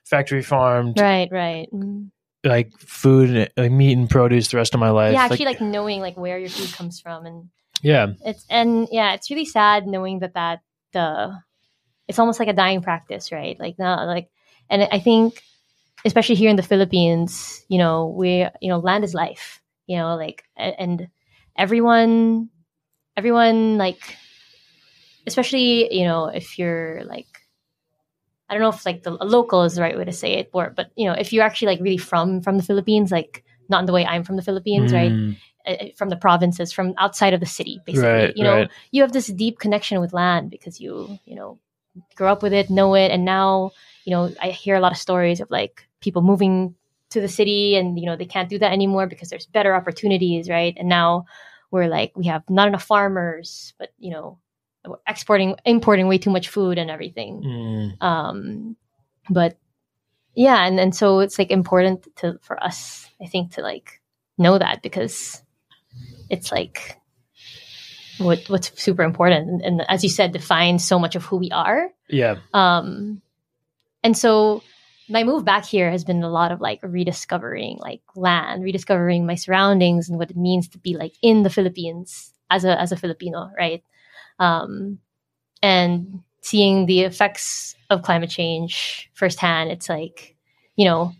factory 0.05 0.43
farmed 0.43 0.99
right 0.99 1.29
right 1.31 1.69
Mm. 1.73 2.11
like 2.45 2.73
food, 2.79 3.51
like 3.57 3.71
meat 3.71 3.97
and 3.99 4.09
produce 4.09 4.49
the 4.49 4.57
rest 4.57 4.73
of 4.75 4.81
my 4.81 4.89
life. 4.91 5.13
yeah 5.13 5.25
actually 5.25 5.45
like, 5.45 5.61
knowing 5.61 6.01
like 6.01 6.17
where 6.17 6.39
your 6.39 6.49
food 6.49 6.73
comes 6.75 7.01
from 7.01 7.27
and 7.27 7.51
yeah, 7.83 8.07
it's 8.25 8.45
and 8.51 8.89
yeah 8.91 9.13
it's 9.15 9.31
really 9.31 9.45
sad 9.45 9.87
knowing 9.87 10.19
that 10.21 10.35
that 10.35 10.61
uh 10.95 11.31
it's 12.09 12.19
almost 12.19 12.41
like 12.41 12.49
a 12.49 12.53
dying 12.55 12.81
practice 12.83 13.31
right 13.31 13.59
like 13.61 13.79
not 13.79 14.07
like 14.07 14.31
and 14.71 14.83
i 14.91 14.99
think 14.99 15.43
especially 16.05 16.35
here 16.35 16.51
in 16.51 16.57
the 16.57 16.63
philippines 16.63 17.65
you 17.69 17.79
know 17.79 18.07
we 18.07 18.47
you 18.61 18.69
know 18.69 18.79
land 18.79 19.05
is 19.05 19.15
life 19.15 19.61
you 19.87 19.97
know 19.97 20.17
like 20.17 20.45
and 20.57 21.09
everyone 21.57 22.49
everyone 23.17 23.79
like 23.79 24.17
especially 25.27 25.93
you 25.95 26.05
know 26.05 26.27
if 26.27 26.59
you're 26.59 27.03
like 27.05 27.27
I 28.49 28.55
don't 28.55 28.63
know 28.63 28.71
if 28.71 28.87
like 28.87 29.03
the 29.03 29.11
local 29.11 29.65
is 29.65 29.75
the 29.75 29.83
right 29.83 29.97
way 29.97 30.05
to 30.05 30.13
say 30.13 30.35
it, 30.35 30.49
or 30.53 30.73
but 30.75 30.91
you 30.97 31.07
know 31.07 31.13
if 31.13 31.33
you're 31.33 31.45
actually 31.45 31.69
like 31.69 31.81
really 31.81 31.99
from 31.99 32.41
from 32.41 32.57
the 32.57 32.63
Philippines, 32.63 33.13
like 33.13 33.45
not 33.69 33.81
in 33.81 33.87
the 33.87 33.93
way 33.93 34.07
I'm 34.07 34.25
from 34.25 34.37
the 34.37 34.43
Philippines, 34.43 34.93
right? 34.93 35.13
Mm, 35.13 35.37
uh, 35.67 35.87
from 35.97 36.09
the 36.09 36.17
provinces, 36.17 36.73
from 36.73 36.95
outside 36.97 37.35
of 37.35 37.41
the 37.41 37.47
city, 37.47 37.81
basically. 37.85 38.09
Right, 38.09 38.37
you 38.37 38.45
know, 38.45 38.55
right. 38.61 38.71
you 38.91 39.03
have 39.03 39.13
this 39.13 39.27
deep 39.27 39.59
connection 39.59 40.01
with 40.01 40.15
land 40.15 40.51
because 40.51 40.81
you, 40.81 41.19
you 41.27 41.35
know, 41.35 41.59
grow 42.17 42.33
up 42.33 42.43
with 42.43 42.55
it, 42.55 42.71
know 42.71 42.95
it, 42.95 43.11
and 43.11 43.25
now, 43.25 43.73
you 44.05 44.13
know, 44.13 44.33
I 44.41 44.49
hear 44.49 44.77
a 44.77 44.81
lot 44.81 44.93
of 44.93 44.99
stories 44.99 45.41
of 45.41 45.51
like 45.51 45.87
people 46.01 46.23
moving 46.23 46.75
to 47.11 47.21
the 47.21 47.29
city, 47.29 47.77
and 47.77 47.99
you 47.99 48.07
know, 48.07 48.17
they 48.17 48.27
can't 48.27 48.49
do 48.49 48.59
that 48.59 48.73
anymore 48.73 49.07
because 49.07 49.31
there's 49.31 49.47
better 49.47 49.75
opportunities, 49.75 50.49
right? 50.49 50.75
And 50.77 50.89
now 50.89 51.27
we're 51.71 51.89
like 51.89 52.13
we 52.17 52.27
have 52.27 52.43
not 52.49 52.69
enough 52.69 52.85
farmers, 52.85 53.75
but 53.79 53.91
you 53.99 54.11
know, 54.11 54.39
we're 54.87 54.97
exporting, 55.07 55.57
importing 55.65 56.09
way 56.09 56.19
too 56.19 56.31
much 56.31 56.49
food 56.49 56.79
and 56.79 56.91
everything. 56.91 57.43
mm. 57.43 58.03
Um, 58.03 58.77
but 59.31 59.59
yeah, 60.35 60.67
and 60.67 60.79
and 60.79 60.95
so 60.95 61.21
it's 61.21 61.39
like 61.39 61.51
important 61.51 62.07
to 62.17 62.39
for 62.43 62.63
us, 62.63 63.09
I 63.21 63.27
think, 63.27 63.53
to 63.55 63.63
like 63.63 64.01
know 64.37 64.57
that 64.59 64.83
because 64.83 65.43
it's 66.31 66.53
like 66.53 66.97
what 68.19 68.45
what's 68.49 68.81
super 68.81 69.03
important 69.03 69.49
and, 69.49 69.63
and 69.63 69.85
as 69.89 70.03
you 70.03 70.11
said 70.11 70.33
defines 70.33 70.85
so 70.85 70.99
much 70.99 71.17
of 71.17 71.25
who 71.25 71.37
we 71.37 71.51
are 71.51 71.89
Yeah. 72.09 72.37
um 72.53 73.23
and 74.03 74.17
so 74.17 74.63
my 75.09 75.25
move 75.25 75.45
back 75.45 75.65
here 75.65 75.91
has 75.91 76.05
been 76.05 76.23
a 76.23 76.31
lot 76.31 76.53
of 76.53 76.61
like 76.61 76.81
rediscovering 76.83 77.79
like 77.81 78.03
land 78.15 78.63
rediscovering 78.63 79.27
my 79.27 79.35
surroundings 79.35 80.09
and 80.09 80.19
what 80.19 80.31
it 80.31 80.37
means 80.37 80.69
to 80.69 80.79
be 80.79 80.97
like 80.97 81.15
in 81.23 81.43
the 81.43 81.51
philippines 81.51 82.33
as 82.51 82.65
a 82.65 82.81
as 82.81 82.93
a 82.93 82.97
filipino 82.97 83.51
right? 83.59 83.83
Um 84.39 84.99
and 85.63 86.23
seeing 86.43 86.87
the 86.87 87.01
effects 87.01 87.75
of 87.91 88.03
climate 88.03 88.31
change 88.31 89.11
firsthand 89.15 89.71
it's 89.71 89.89
like 89.89 90.37
you 90.77 90.85
know 90.85 91.13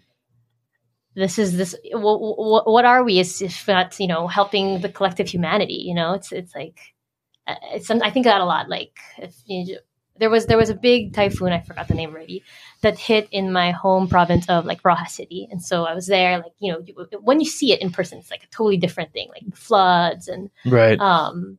this 1.15 1.39
is 1.39 1.57
this 1.57 1.75
what, 1.93 2.71
what 2.71 2.85
are 2.85 3.03
we 3.03 3.19
as 3.19 3.43
if 3.43 3.67
not 3.67 3.99
you 3.99 4.07
know 4.07 4.27
helping 4.29 4.81
the 4.81 4.89
collective 4.89 5.29
humanity 5.29 5.85
you 5.87 5.95
know? 5.95 6.13
It's 6.15 6.33
it's 6.33 6.55
like 6.55 6.79
uh, 7.47 7.57
it's 7.73 7.91
i 7.91 8.11
think 8.11 8.25
that 8.25 8.41
a 8.41 8.45
lot 8.45 8.69
like 8.69 8.99
if 9.19 9.35
you, 9.47 9.79
there 10.19 10.31
was 10.31 10.47
there 10.47 10.57
was 10.59 10.71
a 10.71 10.75
big 10.75 11.13
typhoon 11.15 11.53
i 11.53 11.61
forgot 11.61 11.89
the 11.89 11.95
name 11.95 12.11
already 12.11 12.43
that 12.81 12.99
hit 12.99 13.29
in 13.31 13.53
my 13.53 13.71
home 13.73 14.09
province 14.09 14.49
of 14.49 14.65
like 14.65 14.85
Roxas 14.85 15.15
City. 15.15 15.49
And 15.51 15.63
so 15.63 15.85
i 15.85 15.95
was 15.95 16.07
there 16.07 16.39
like 16.39 16.53
you 16.61 16.73
know 16.73 16.81
you- 16.85 16.95
when 17.21 17.41
you 17.41 17.47
see 17.47 17.73
it 17.73 17.81
in 17.81 17.91
person 17.91 18.19
it's 18.19 18.31
like 18.31 18.45
a 18.45 18.47
totally 18.49 18.77
different 18.77 19.13
thing 19.13 19.29
like 19.31 19.45
floods 19.57 20.29
and 20.29 20.51
Right. 20.67 20.99
um 21.01 21.59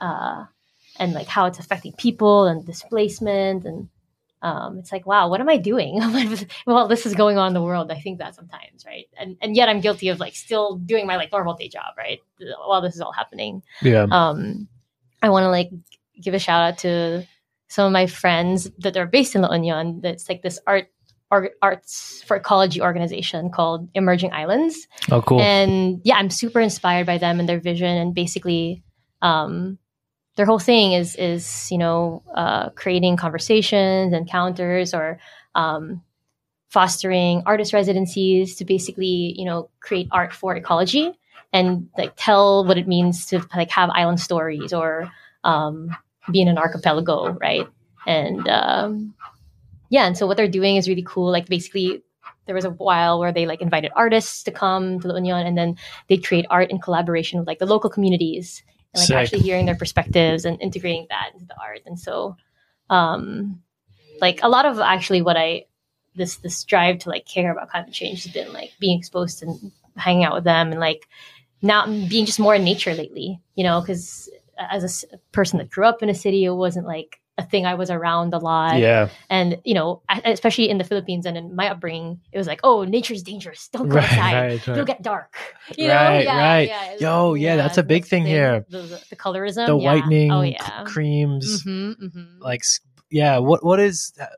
uh 0.00 0.44
and 0.98 1.12
like 1.12 1.26
how 1.26 1.46
it's 1.46 1.58
affecting 1.58 1.92
people 1.92 2.46
and 2.46 2.64
displacement 2.64 3.64
and 3.64 3.88
um 4.42 4.78
it's 4.78 4.92
like 4.92 5.06
wow 5.06 5.28
what 5.28 5.40
am 5.40 5.48
i 5.48 5.56
doing? 5.56 6.00
Well 6.66 6.88
this 6.88 7.06
is 7.06 7.14
going 7.14 7.38
on 7.38 7.48
in 7.48 7.54
the 7.54 7.62
world. 7.62 7.90
I 7.90 7.98
think 8.00 8.18
that 8.18 8.34
sometimes 8.34 8.84
right? 8.86 9.06
And 9.18 9.36
and 9.40 9.56
yet 9.56 9.68
i'm 9.68 9.80
guilty 9.80 10.08
of 10.08 10.20
like 10.20 10.34
still 10.34 10.76
doing 10.76 11.06
my 11.06 11.16
like 11.16 11.32
normal 11.32 11.54
day 11.54 11.68
job 11.68 11.94
right 11.96 12.20
while 12.66 12.80
this 12.82 12.94
is 12.94 13.00
all 13.00 13.12
happening. 13.12 13.62
Yeah. 13.82 14.06
um 14.10 14.68
i 15.22 15.28
want 15.30 15.44
to 15.44 15.50
like 15.50 15.70
give 16.20 16.34
a 16.34 16.38
shout 16.38 16.62
out 16.62 16.78
to 16.78 17.26
some 17.68 17.86
of 17.86 17.92
my 17.92 18.06
friends 18.06 18.70
that 18.78 18.96
are 18.96 19.06
based 19.06 19.34
in 19.34 19.42
La 19.42 19.52
Union 19.52 20.00
that's 20.02 20.28
like 20.28 20.42
this 20.42 20.58
art 20.66 20.88
or, 21.30 21.50
arts 21.62 22.22
for 22.26 22.36
ecology 22.36 22.80
organization 22.80 23.50
called 23.50 23.88
emerging 23.94 24.32
islands 24.32 24.86
oh, 25.10 25.20
cool. 25.22 25.40
and 25.40 26.00
yeah 26.04 26.14
i'm 26.16 26.30
super 26.30 26.60
inspired 26.60 27.06
by 27.06 27.18
them 27.18 27.40
and 27.40 27.48
their 27.48 27.58
vision 27.58 27.88
and 27.88 28.14
basically 28.14 28.84
um 29.20 29.78
their 30.36 30.46
whole 30.46 30.58
thing 30.58 30.92
is 30.92 31.14
is 31.16 31.68
you 31.70 31.78
know 31.78 32.22
uh, 32.34 32.70
creating 32.70 33.16
conversations 33.16 34.12
encounters 34.12 34.94
or 34.94 35.18
um, 35.54 36.02
fostering 36.68 37.42
artist 37.46 37.72
residencies 37.72 38.56
to 38.56 38.64
basically 38.64 39.34
you 39.36 39.44
know 39.44 39.70
create 39.80 40.08
art 40.10 40.32
for 40.32 40.56
ecology 40.56 41.12
and 41.52 41.88
like 41.96 42.12
tell 42.16 42.64
what 42.64 42.78
it 42.78 42.88
means 42.88 43.26
to 43.26 43.44
like 43.54 43.70
have 43.70 43.90
island 43.90 44.20
stories 44.20 44.72
or 44.72 45.10
um, 45.44 45.94
be 46.30 46.40
in 46.40 46.48
an 46.48 46.58
archipelago 46.58 47.30
right 47.40 47.66
and 48.06 48.48
um, 48.48 49.14
yeah 49.90 50.06
and 50.06 50.16
so 50.16 50.26
what 50.26 50.36
they're 50.36 50.48
doing 50.48 50.76
is 50.76 50.88
really 50.88 51.04
cool 51.06 51.30
like 51.30 51.46
basically 51.46 52.02
there 52.46 52.54
was 52.54 52.64
a 52.64 52.70
while 52.70 53.18
where 53.18 53.32
they 53.32 53.46
like 53.46 53.62
invited 53.62 53.90
artists 53.96 54.42
to 54.42 54.50
come 54.50 55.00
to 55.00 55.08
La 55.08 55.16
Union 55.16 55.46
and 55.46 55.56
then 55.56 55.76
they'd 56.08 56.26
create 56.26 56.46
art 56.50 56.70
in 56.70 56.78
collaboration 56.78 57.38
with 57.38 57.46
like 57.46 57.58
the 57.58 57.66
local 57.66 57.90
communities 57.90 58.62
and 58.92 59.00
like 59.00 59.06
Sick. 59.06 59.16
actually 59.16 59.40
hearing 59.40 59.66
their 59.66 59.76
perspectives 59.76 60.44
and 60.44 60.60
integrating 60.60 61.06
that 61.08 61.30
into 61.32 61.46
the 61.46 61.56
art. 61.60 61.80
And 61.86 61.98
so 61.98 62.36
um 62.90 63.62
like 64.20 64.40
a 64.42 64.48
lot 64.48 64.66
of 64.66 64.78
actually 64.78 65.22
what 65.22 65.36
I 65.36 65.64
this 66.14 66.36
this 66.36 66.62
drive 66.64 66.98
to 67.00 67.08
like 67.08 67.26
care 67.26 67.50
about 67.50 67.70
climate 67.70 67.92
change 67.92 68.24
has 68.24 68.32
been 68.32 68.52
like 68.52 68.72
being 68.78 68.98
exposed 68.98 69.42
and 69.42 69.72
hanging 69.96 70.24
out 70.24 70.34
with 70.34 70.44
them 70.44 70.70
and 70.70 70.80
like 70.80 71.08
not 71.62 71.86
being 71.86 72.26
just 72.26 72.38
more 72.38 72.54
in 72.54 72.62
nature 72.62 72.94
lately, 72.94 73.40
you 73.54 73.64
know, 73.64 73.80
because 73.80 74.28
as 74.58 75.04
a 75.12 75.16
person 75.32 75.58
that 75.58 75.70
grew 75.70 75.84
up 75.86 76.02
in 76.02 76.08
a 76.08 76.14
city, 76.14 76.44
it 76.44 76.50
wasn't 76.50 76.86
like 76.86 77.20
a 77.36 77.42
thing 77.44 77.66
I 77.66 77.74
was 77.74 77.90
around 77.90 78.32
a 78.32 78.38
lot 78.38 78.78
yeah. 78.78 79.08
and 79.28 79.60
you 79.64 79.74
know 79.74 80.02
especially 80.24 80.70
in 80.70 80.78
the 80.78 80.84
philippines 80.84 81.26
and 81.26 81.36
in 81.36 81.56
my 81.56 81.68
upbringing 81.68 82.20
it 82.30 82.38
was 82.38 82.46
like 82.46 82.60
oh 82.62 82.84
nature's 82.84 83.24
dangerous 83.24 83.66
don't 83.72 83.88
go 83.88 83.96
Right, 83.96 84.04
outside 84.04 84.34
right, 84.34 84.68
it'll 84.68 84.84
get 84.84 85.02
dark 85.02 85.34
you 85.76 85.88
Right, 85.88 86.18
know 86.18 86.20
yeah, 86.20 86.38
right. 86.38 86.68
yeah, 86.68 86.96
Yo, 87.00 87.34
yeah, 87.34 87.56
that's 87.56 87.76
a 87.76 87.82
big 87.82 88.04
the 88.04 88.08
thing 88.08 88.24
here. 88.24 88.64
the, 88.68 88.82
the, 88.82 89.02
the 89.10 89.16
colorism 89.16 89.66
The 89.66 89.76
yeah. 89.76 89.84
whitening 89.96 90.30
oh 90.30 90.42
c- 90.44 90.50
yeah 90.52 90.84
creams, 90.84 91.64
Mhm, 91.66 91.96
mhm. 92.00 92.26
like, 92.38 92.62
yeah. 93.10 93.38
What 93.38 93.64
What 93.64 93.80
is? 93.80 94.12
that? 94.16 94.36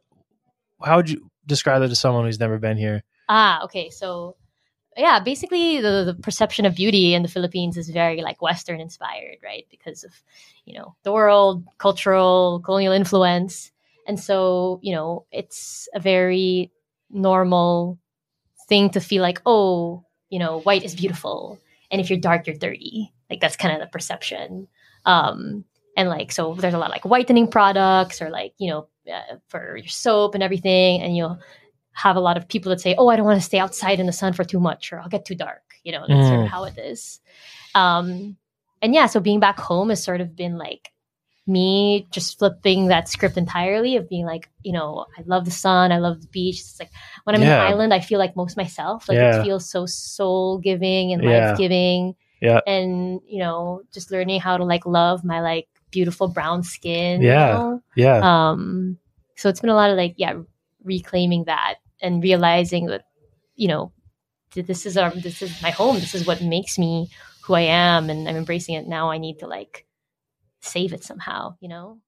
How 0.83 0.97
would 0.97 1.11
you 1.11 1.31
describe 1.45 1.83
that 1.83 1.89
to 1.89 1.97
someone 1.97 2.25
who's 2.25 2.41
never 2.41 2.59
been 2.59 2.79
here? 2.79 3.03
ah 3.29 3.63
okay 3.65 3.91
so 3.91 4.37
yeah 4.97 5.21
basically 5.21 5.81
the, 5.81 6.05
the 6.05 6.23
perception 6.23 6.65
of 6.65 6.75
beauty 6.75 7.15
in 7.15 7.23
the 7.23 7.29
philippines 7.29 7.77
is 7.77 7.89
very 7.91 8.23
like 8.23 8.41
western 8.43 8.81
inspired 8.81 9.37
right? 9.47 9.67
Because 9.71 10.05
of 10.05 10.13
you 10.65 10.75
know 10.75 10.95
the 11.05 11.13
world 11.13 11.65
cultural 11.79 12.61
colonial 12.65 12.93
influence. 12.93 13.71
And 14.07 14.21
so 14.21 14.81
you 14.83 14.95
know 14.95 15.25
it's 15.31 15.89
a 15.95 16.01
very 16.01 16.71
normal 17.11 17.99
thing 18.69 18.91
to 18.91 19.01
feel 19.01 19.23
like 19.23 19.41
oh 19.47 20.05
you 20.29 20.39
know 20.39 20.61
white 20.61 20.85
is 20.85 20.95
beautiful. 20.95 21.59
And 21.91 22.01
if 22.01 22.11
you're 22.11 22.19
dark 22.19 22.47
you're 22.47 22.57
dirty. 22.57 23.13
Like 23.31 23.41
that's 23.41 23.57
kind 23.57 23.75
of 23.75 23.81
the 23.81 23.91
perception. 23.91 24.69
Um 25.05 25.65
and 25.97 26.09
like 26.09 26.33
so 26.33 26.55
there's 26.55 26.75
a 26.75 26.79
lot 26.79 26.91
of 26.91 26.93
like 26.93 27.05
whitening 27.05 27.49
products 27.49 28.21
or 28.21 28.29
like 28.31 28.53
you 28.59 28.71
know 28.71 28.89
uh, 29.13 29.37
for 29.49 29.77
your 29.77 29.89
soap 29.89 30.35
and 30.35 30.43
everything. 30.43 31.01
And 31.01 31.17
you'll 31.17 31.39
have 32.05 32.17
a 32.17 32.21
lot 32.21 32.37
of 32.37 32.47
people 32.47 32.71
that 32.71 32.81
say 32.81 32.95
oh 32.99 33.09
i 33.09 33.17
don't 33.17 33.25
want 33.25 33.41
to 33.41 33.45
stay 33.51 33.59
outside 33.59 33.99
in 34.01 34.07
the 34.07 34.13
sun 34.21 34.33
for 34.35 34.45
too 34.45 34.61
much 34.61 34.93
or 34.93 35.01
i'll 35.01 35.09
get 35.17 35.25
too 35.25 35.35
dark 35.35 35.63
you 35.83 35.93
know 35.93 36.05
that's 36.07 36.29
sort 36.29 36.41
Mm. 36.41 36.45
of 36.45 36.51
how 36.51 36.65
it 36.65 36.77
is 36.79 37.21
um 37.75 38.37
and 38.83 38.95
yeah 38.95 39.07
so 39.07 39.19
being 39.21 39.41
back 39.41 39.59
home 39.59 39.89
has 39.89 40.03
sort 40.05 40.21
of 40.21 40.37
been 40.37 40.57
like 40.59 40.93
me 41.49 42.07
just 42.11 42.39
flipping 42.39 42.89
that 42.89 43.09
script 43.09 43.37
entirely 43.37 43.95
of 43.97 44.09
being 44.09 44.27
like 44.27 44.51
you 44.63 44.73
know 44.73 45.07
i 45.17 45.23
love 45.27 45.45
the 45.45 45.51
sun 45.53 45.93
i 45.93 45.99
love 45.99 46.21
the 46.21 46.27
beach 46.29 46.59
it's 46.61 46.79
like 46.81 46.91
when 47.25 47.35
i'm 47.37 47.41
Yeah. 47.43 47.55
in 47.55 47.63
the 47.63 47.69
island 47.75 47.95
i 47.95 48.01
feel 48.01 48.19
like 48.19 48.35
most 48.37 48.57
myself 48.57 49.09
like 49.09 49.17
Yeah. 49.17 49.41
it 49.41 49.45
feels 49.45 49.71
so 49.71 49.87
soul 49.87 50.59
giving 50.59 51.13
and 51.13 51.23
Yeah. 51.23 51.51
life 51.51 51.59
giving 51.59 52.17
Yeah. 52.43 52.61
and 52.67 53.21
you 53.27 53.39
know 53.39 53.83
just 53.95 54.11
learning 54.11 54.41
how 54.41 54.57
to 54.57 54.65
like 54.65 54.85
love 54.87 55.25
my 55.25 55.41
like 55.41 55.69
beautiful 55.93 56.27
brown 56.29 56.63
skin 56.65 57.23
Yeah. 57.23 57.47
you 57.53 57.59
know? 57.59 57.83
Yeah. 57.95 58.19
um 58.51 58.99
so 59.37 59.49
it's 59.49 59.61
been 59.61 59.71
a 59.71 59.75
lot 59.75 59.91
of 59.91 59.97
like 59.97 60.15
yeah 60.19 60.35
reclaiming 60.83 61.45
that 61.45 61.77
and 62.01 62.23
realizing 62.23 62.87
that 62.87 63.05
you 63.55 63.69
know 63.69 63.93
this 64.55 64.87
is 64.87 64.97
our 64.97 65.11
this 65.11 65.43
is 65.43 65.63
my 65.63 65.71
home. 65.71 65.97
This 65.97 66.15
is 66.15 66.27
what 66.27 66.43
makes 66.43 66.79
me 66.79 67.11
who 67.43 67.55
i 67.55 67.61
am 67.61 68.11
and 68.11 68.29
i'm 68.29 68.37
embracing 68.37 68.75
it. 68.75 68.87
Now 68.87 69.11
i 69.11 69.19
need 69.19 69.39
to 69.41 69.47
like 69.47 69.87
save 70.61 70.93
it 70.93 71.05
somehow 71.05 71.57
you 71.61 71.69
know? 71.69 72.01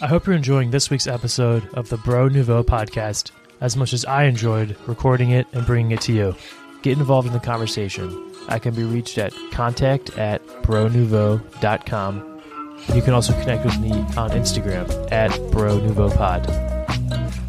I 0.00 0.06
hope 0.06 0.26
you're 0.26 0.36
enjoying 0.36 0.70
this 0.70 0.88
week's 0.88 1.06
episode 1.06 1.68
of 1.74 1.90
the 1.90 1.98
Bro 1.98 2.28
Nouveau 2.28 2.62
podcast 2.62 3.30
as 3.60 3.76
much 3.76 3.92
as 3.92 4.04
I 4.06 4.24
enjoyed 4.24 4.76
recording 4.86 5.32
it 5.32 5.46
and 5.52 5.66
bringing 5.66 5.90
it 5.90 6.00
to 6.02 6.12
you. 6.12 6.36
Get 6.82 6.98
involved 6.98 7.26
in 7.26 7.34
the 7.34 7.40
conversation. 7.40 8.32
I 8.48 8.58
can 8.58 8.74
be 8.74 8.84
reached 8.84 9.18
at 9.18 9.32
contact 9.50 10.16
at 10.16 10.46
bronouveau.com. 10.62 12.40
You 12.94 13.02
can 13.02 13.12
also 13.12 13.32
connect 13.40 13.64
with 13.64 13.78
me 13.80 13.92
on 14.16 14.30
Instagram 14.30 15.10
at 15.12 15.30
Bro 15.50 15.80
Nouveau 15.80 16.10
Pod. 16.10 16.46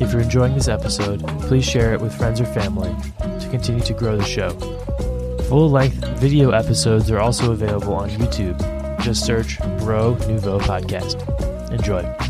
If 0.02 0.12
you're 0.12 0.22
enjoying 0.22 0.56
this 0.56 0.68
episode, 0.68 1.26
please 1.42 1.66
share 1.66 1.94
it 1.94 2.02
with 2.02 2.18
friends 2.18 2.42
or 2.42 2.46
family 2.46 2.94
to 3.20 3.48
continue 3.52 3.84
to 3.84 3.94
grow 3.94 4.18
the 4.18 4.24
show. 4.24 4.50
Full 5.50 5.70
length 5.70 6.04
video 6.20 6.52
episodes 6.52 7.12
are 7.12 7.20
also 7.20 7.52
available 7.52 7.94
on 7.94 8.10
YouTube. 8.10 8.60
Just 9.02 9.26
search 9.26 9.60
Bro 9.80 10.16
Nouveau 10.28 10.60
Podcast. 10.60 11.22
Enjoy. 11.72 12.29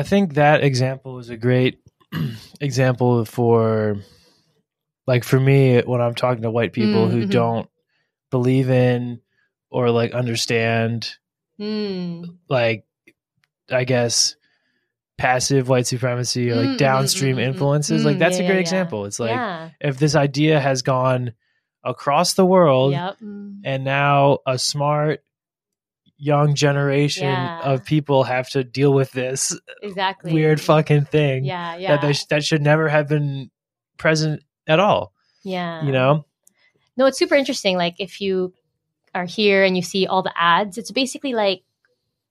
I 0.00 0.02
think 0.02 0.34
that 0.34 0.64
example 0.64 1.18
is 1.18 1.28
a 1.28 1.36
great 1.36 1.78
example 2.60 3.26
for 3.26 3.96
like 5.06 5.24
for 5.24 5.38
me 5.38 5.80
when 5.82 6.00
I'm 6.00 6.14
talking 6.14 6.42
to 6.42 6.50
white 6.50 6.72
people 6.72 7.08
who 7.08 7.24
Mhm. 7.26 7.30
don't 7.30 7.68
believe 8.30 8.70
in 8.70 9.20
or 9.70 9.90
like 9.90 10.12
understand 10.14 11.16
Mm. 11.58 12.38
like 12.48 12.86
I 13.70 13.84
guess 13.84 14.36
passive 15.18 15.68
white 15.68 15.86
supremacy 15.86 16.50
or 16.50 16.56
like 16.56 16.70
Mm, 16.70 16.74
mm, 16.74 16.78
downstream 16.78 17.36
mm, 17.36 17.40
mm, 17.40 17.42
mm. 17.44 17.48
influences. 17.48 18.04
Like 18.06 18.16
Mm, 18.16 18.20
that's 18.20 18.38
yeah, 18.38 18.44
a 18.44 18.46
great 18.46 18.56
yeah, 18.56 18.60
example. 18.62 19.04
It's 19.04 19.20
like 19.20 19.36
yeah. 19.36 19.68
if 19.82 19.98
this 19.98 20.14
idea 20.14 20.58
has 20.60 20.80
gone 20.80 21.34
across 21.84 22.32
the 22.32 22.46
world 22.46 22.92
Yep. 22.92 23.18
Mm. 23.22 23.60
and 23.64 23.84
now 23.84 24.38
a 24.46 24.58
smart 24.58 25.22
young 26.22 26.54
generation 26.54 27.24
Yeah. 27.24 27.60
of 27.64 27.84
people 27.84 28.24
have 28.24 28.48
to 28.50 28.62
deal 28.62 28.92
with 28.92 29.10
this 29.12 29.58
Exactly. 29.82 30.32
weird 30.34 30.60
fucking 30.60 31.06
thing 31.06 31.44
Yeah. 31.44 31.76
Yeah. 31.76 31.92
that 31.96 32.02
they 32.02 32.12
sh- 32.12 32.26
that 32.26 32.44
should 32.44 32.60
never 32.62 32.88
have 32.88 33.08
been 33.08 33.50
present 33.96 34.42
at 34.68 34.78
all 34.80 35.12
yeah. 35.42 35.82
you 35.82 35.92
know 35.92 36.26
No, 36.96 37.06
it's 37.06 37.18
super 37.18 37.34
interesting. 37.34 37.78
Like 37.78 37.94
if 37.98 38.20
you 38.20 38.52
are 39.14 39.24
here 39.24 39.64
and 39.64 39.74
you 39.74 39.82
see 39.82 40.06
all 40.06 40.22
the 40.22 40.34
ads, 40.36 40.76
it's 40.76 40.90
basically 40.92 41.32
like 41.32 41.62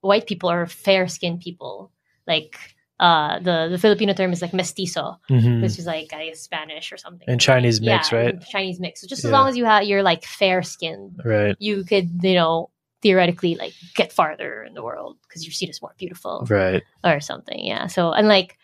white 0.01 0.27
people 0.27 0.51
or 0.51 0.67
fair 0.67 1.07
skinned 1.07 1.39
people. 1.41 1.91
Like 2.27 2.55
uh 2.99 3.39
the 3.39 3.67
the 3.71 3.77
Filipino 3.79 4.13
term 4.13 4.31
is 4.31 4.41
like 4.43 4.53
mestizo, 4.53 5.17
Mhm. 5.29 5.63
which 5.63 5.79
is 5.79 5.87
like 5.87 6.13
I 6.13 6.27
guess 6.27 6.41
Spanish 6.41 6.91
or 6.93 6.97
something. 6.97 7.25
and 7.27 7.41
chinese 7.41 7.81
mix 7.81 8.11
yeah, 8.11 8.17
right 8.19 8.35
Chinese 8.53 8.79
mix. 8.79 9.01
So 9.01 9.07
just 9.07 9.23
as 9.25 9.31
Yeah. 9.31 9.37
long 9.39 9.47
as 9.49 9.57
you 9.57 9.65
have 9.65 9.83
you're 9.89 10.03
like 10.03 10.23
fair 10.23 10.61
skinned, 10.61 11.17
right 11.25 11.55
you 11.59 11.83
could, 11.83 12.07
you 12.21 12.35
know, 12.35 12.69
theoretically 13.01 13.55
like 13.55 13.73
get 13.95 14.11
farther 14.11 14.63
in 14.63 14.73
the 14.73 14.83
world 14.83 15.17
because 15.23 15.45
you're 15.45 15.53
seen 15.53 15.69
as 15.69 15.81
more 15.81 15.95
beautiful 15.97 16.45
right 16.49 16.83
or 17.03 17.19
something. 17.19 17.65
Yeah. 17.65 17.87
So 17.87 18.11
and 18.11 18.27
like 18.27 18.57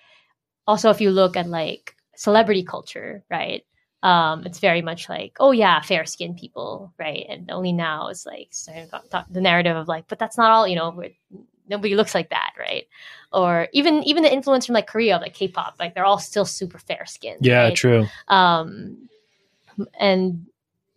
also 0.67 0.89
if 0.89 1.01
you 1.01 1.11
look 1.11 1.37
at 1.37 1.47
like 1.47 1.95
celebrity 2.15 2.63
culture, 2.63 3.23
right? 3.29 3.63
Um, 4.03 4.45
it's 4.45 4.59
very 4.59 4.81
much 4.83 5.09
like, 5.09 5.37
oh 5.39 5.51
yeah, 5.51 5.81
fair 5.81 6.05
skinned 6.05 6.37
people, 6.37 6.93
right? 6.99 7.25
And 7.27 7.49
only 7.49 7.73
now 7.73 8.09
it's 8.09 8.25
like 8.25 8.49
starting 8.51 8.85
to 8.85 8.91
talk- 8.91 9.09
talk- 9.09 9.27
the 9.31 9.41
narrative 9.41 9.75
of 9.75 9.87
like, 9.87 10.07
but 10.07 10.19
that's 10.19 10.37
not 10.37 10.51
all, 10.51 10.67
you 10.67 10.75
know, 10.75 11.01
nobody 11.67 11.95
looks 11.95 12.13
like 12.13 12.29
that, 12.29 12.53
right? 12.59 12.85
Or 13.33 13.67
even 13.73 14.03
even 14.03 14.21
the 14.21 14.31
influence 14.31 14.65
from 14.65 14.73
like 14.73 14.87
Korea, 14.87 15.17
like 15.17 15.33
K-pop, 15.33 15.75
like 15.79 15.95
they're 15.95 16.05
all 16.05 16.19
still 16.19 16.45
super 16.45 16.77
fair 16.77 17.05
skinned. 17.05 17.45
yeah 17.45 17.63
right? 17.63 17.75
true 17.75 18.05
Um, 18.27 19.09
and 19.99 20.45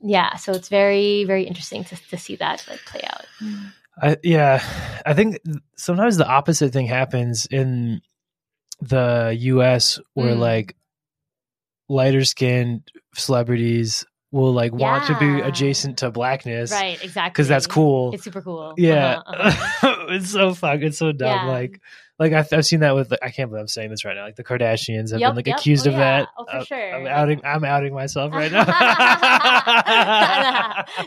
yeah, 0.01 0.37
so 0.37 0.53
it's 0.53 0.69
very 0.69 1.25
very 1.25 1.45
interesting 1.45 1.85
to 1.85 1.97
to 2.11 2.17
see 2.19 2.37
that 2.37 2.65
like 2.69 2.81
play 2.87 3.01
out. 3.03 3.25
I, 4.01 4.17
yeah 4.23 4.63
i 5.05 5.13
think 5.13 5.39
sometimes 5.77 6.17
the 6.19 6.27
opposite 6.29 6.73
thing 6.73 6.87
happens 6.87 7.47
in 7.47 8.01
the 8.81 9.37
us 9.37 9.99
where 10.15 10.37
Mm. 10.37 10.39
like 10.39 10.77
lighter 11.89 12.25
skinned 12.25 12.89
celebrities 13.15 14.05
will 14.31 14.53
like 14.53 14.73
want 14.73 15.07
to 15.07 15.19
be 15.19 15.41
adjacent 15.41 15.99
to 15.99 16.11
blackness 16.11 16.71
Right, 16.71 17.03
exactly. 17.03 17.31
because 17.31 17.49
that's 17.49 17.67
cool 17.67 18.13
It's 18.15 18.23
super 18.25 18.43
cool. 18.43 18.75
Yeah, 18.77 19.23
Uh-huh, 19.27 19.49
uh-huh. 19.49 20.07
it's 20.11 20.31
so 20.31 20.53
fuck. 20.55 20.81
It's 20.83 20.99
so 20.99 21.13
dumb. 21.13 21.47
Yeah. 21.47 21.53
Like, 21.53 21.81
like 22.19 22.33
I've, 22.33 22.53
I've 22.53 22.67
seen 22.67 22.81
that 22.81 22.95
with. 22.95 23.13
I 23.23 23.31
can't 23.31 23.49
believe 23.51 23.61
I'm 23.63 23.69
saying 23.69 23.91
this 23.91 24.05
right 24.05 24.15
now. 24.17 24.25
Like 24.25 24.37
the 24.37 24.45
Kardashians 24.45 25.13
have 25.13 25.21
Yep, 25.21 25.31
been 25.31 25.37
like 25.37 25.47
yep. 25.47 25.59
accused 25.59 25.87
Oh, 25.87 25.91
of 25.91 25.97
yeah. 25.97 26.21
that. 26.21 26.29
Oh, 26.37 26.45
for 26.45 26.57
Uh, 26.57 26.65
sure. 26.65 26.95
I'm 26.97 27.07
outing. 27.07 27.41
I'm 27.45 27.65
outing 27.65 27.95
myself 27.95 28.33
right 28.33 28.51
now. 28.51 28.65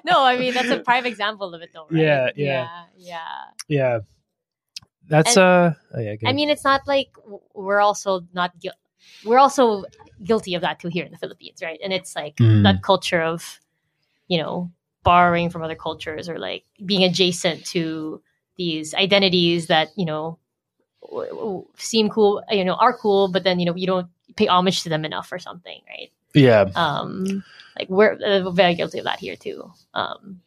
no, 0.05 0.23
I 0.23 0.37
mean 0.39 0.53
that's 0.53 0.69
a 0.69 0.79
prime 0.79 1.05
example 1.05 1.53
of 1.53 1.61
it, 1.61 1.69
though. 1.73 1.87
Right? 1.89 2.01
Yeah, 2.01 2.29
yeah. 2.35 2.67
yeah, 2.97 3.19
yeah, 3.67 3.99
that's 5.07 5.35
And- 5.37 5.43
uh. 5.43 5.71
Oh 5.95 5.99
yeah. 5.99 6.15
I 6.25 6.33
mean, 6.33 6.49
it's 6.49 6.63
not 6.63 6.81
like 6.87 7.09
we're 7.53 7.81
also 7.81 8.21
not 8.33 8.57
guil- 8.59 8.71
we're 9.25 9.39
also 9.39 9.83
guilty 10.23 10.55
of 10.55 10.61
that 10.61 10.79
too 10.79 10.87
here 10.87 11.05
in 11.05 11.11
the 11.11 11.17
Philippines, 11.17 11.59
right? 11.61 11.79
And 11.83 11.91
it's 11.91 12.15
like 12.15 12.35
Mm. 12.37 12.63
that 12.63 12.83
culture 12.83 13.21
of, 13.21 13.59
you 14.27 14.41
know, 14.41 14.71
borrowing 15.03 15.49
from 15.49 15.63
other 15.63 15.75
cultures 15.75 16.29
or 16.29 16.37
like 16.39 16.63
being 16.85 17.03
adjacent 17.03 17.65
to 17.65 18.21
these 18.57 18.93
identities 18.93 19.67
that 19.67 19.89
you 19.97 20.05
know 20.05 20.37
seem 21.77 22.09
cool, 22.09 22.43
you 22.49 22.63
know, 22.65 22.75
are 22.75 22.95
cool, 22.95 23.27
but 23.27 23.43
then 23.43 23.59
you 23.59 23.65
know 23.65 23.75
you 23.75 23.87
don't 23.87 24.07
pay 24.35 24.47
homage 24.47 24.83
to 24.83 24.89
them 24.89 25.05
enough 25.05 25.31
or 25.31 25.39
something, 25.39 25.81
right? 25.89 26.11
yeah. 26.33 26.69
um 26.75 27.43
like 27.77 27.89
we're 27.89 28.13
uh, 28.13 28.49
very 28.51 28.75
guilty 28.75 28.99
of 28.99 29.05
that 29.05 29.19
here 29.19 29.35
too 29.35 29.71
um 29.93 30.41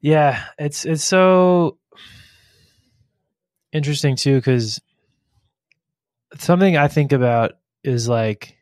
Yeah, 0.00 0.44
it's 0.58 0.84
it's 0.84 1.04
so 1.04 1.78
interesting 3.72 4.16
too 4.16 4.36
because 4.36 4.80
something 6.38 6.76
I 6.76 6.88
think 6.88 7.12
about 7.12 7.52
is 7.84 8.08
like 8.08 8.56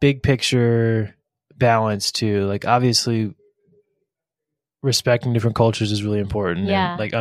big 0.00 0.22
picture 0.22 1.14
balance 1.56 2.12
too. 2.12 2.44
Like 2.46 2.66
obviously, 2.66 3.34
respecting 4.82 5.32
different 5.32 5.56
cultures 5.56 5.92
is 5.92 6.04
really 6.04 6.20
important. 6.20 6.66
Yeah, 6.66 6.92
and 6.92 6.98
like 7.00 7.12
yeah. 7.12 7.18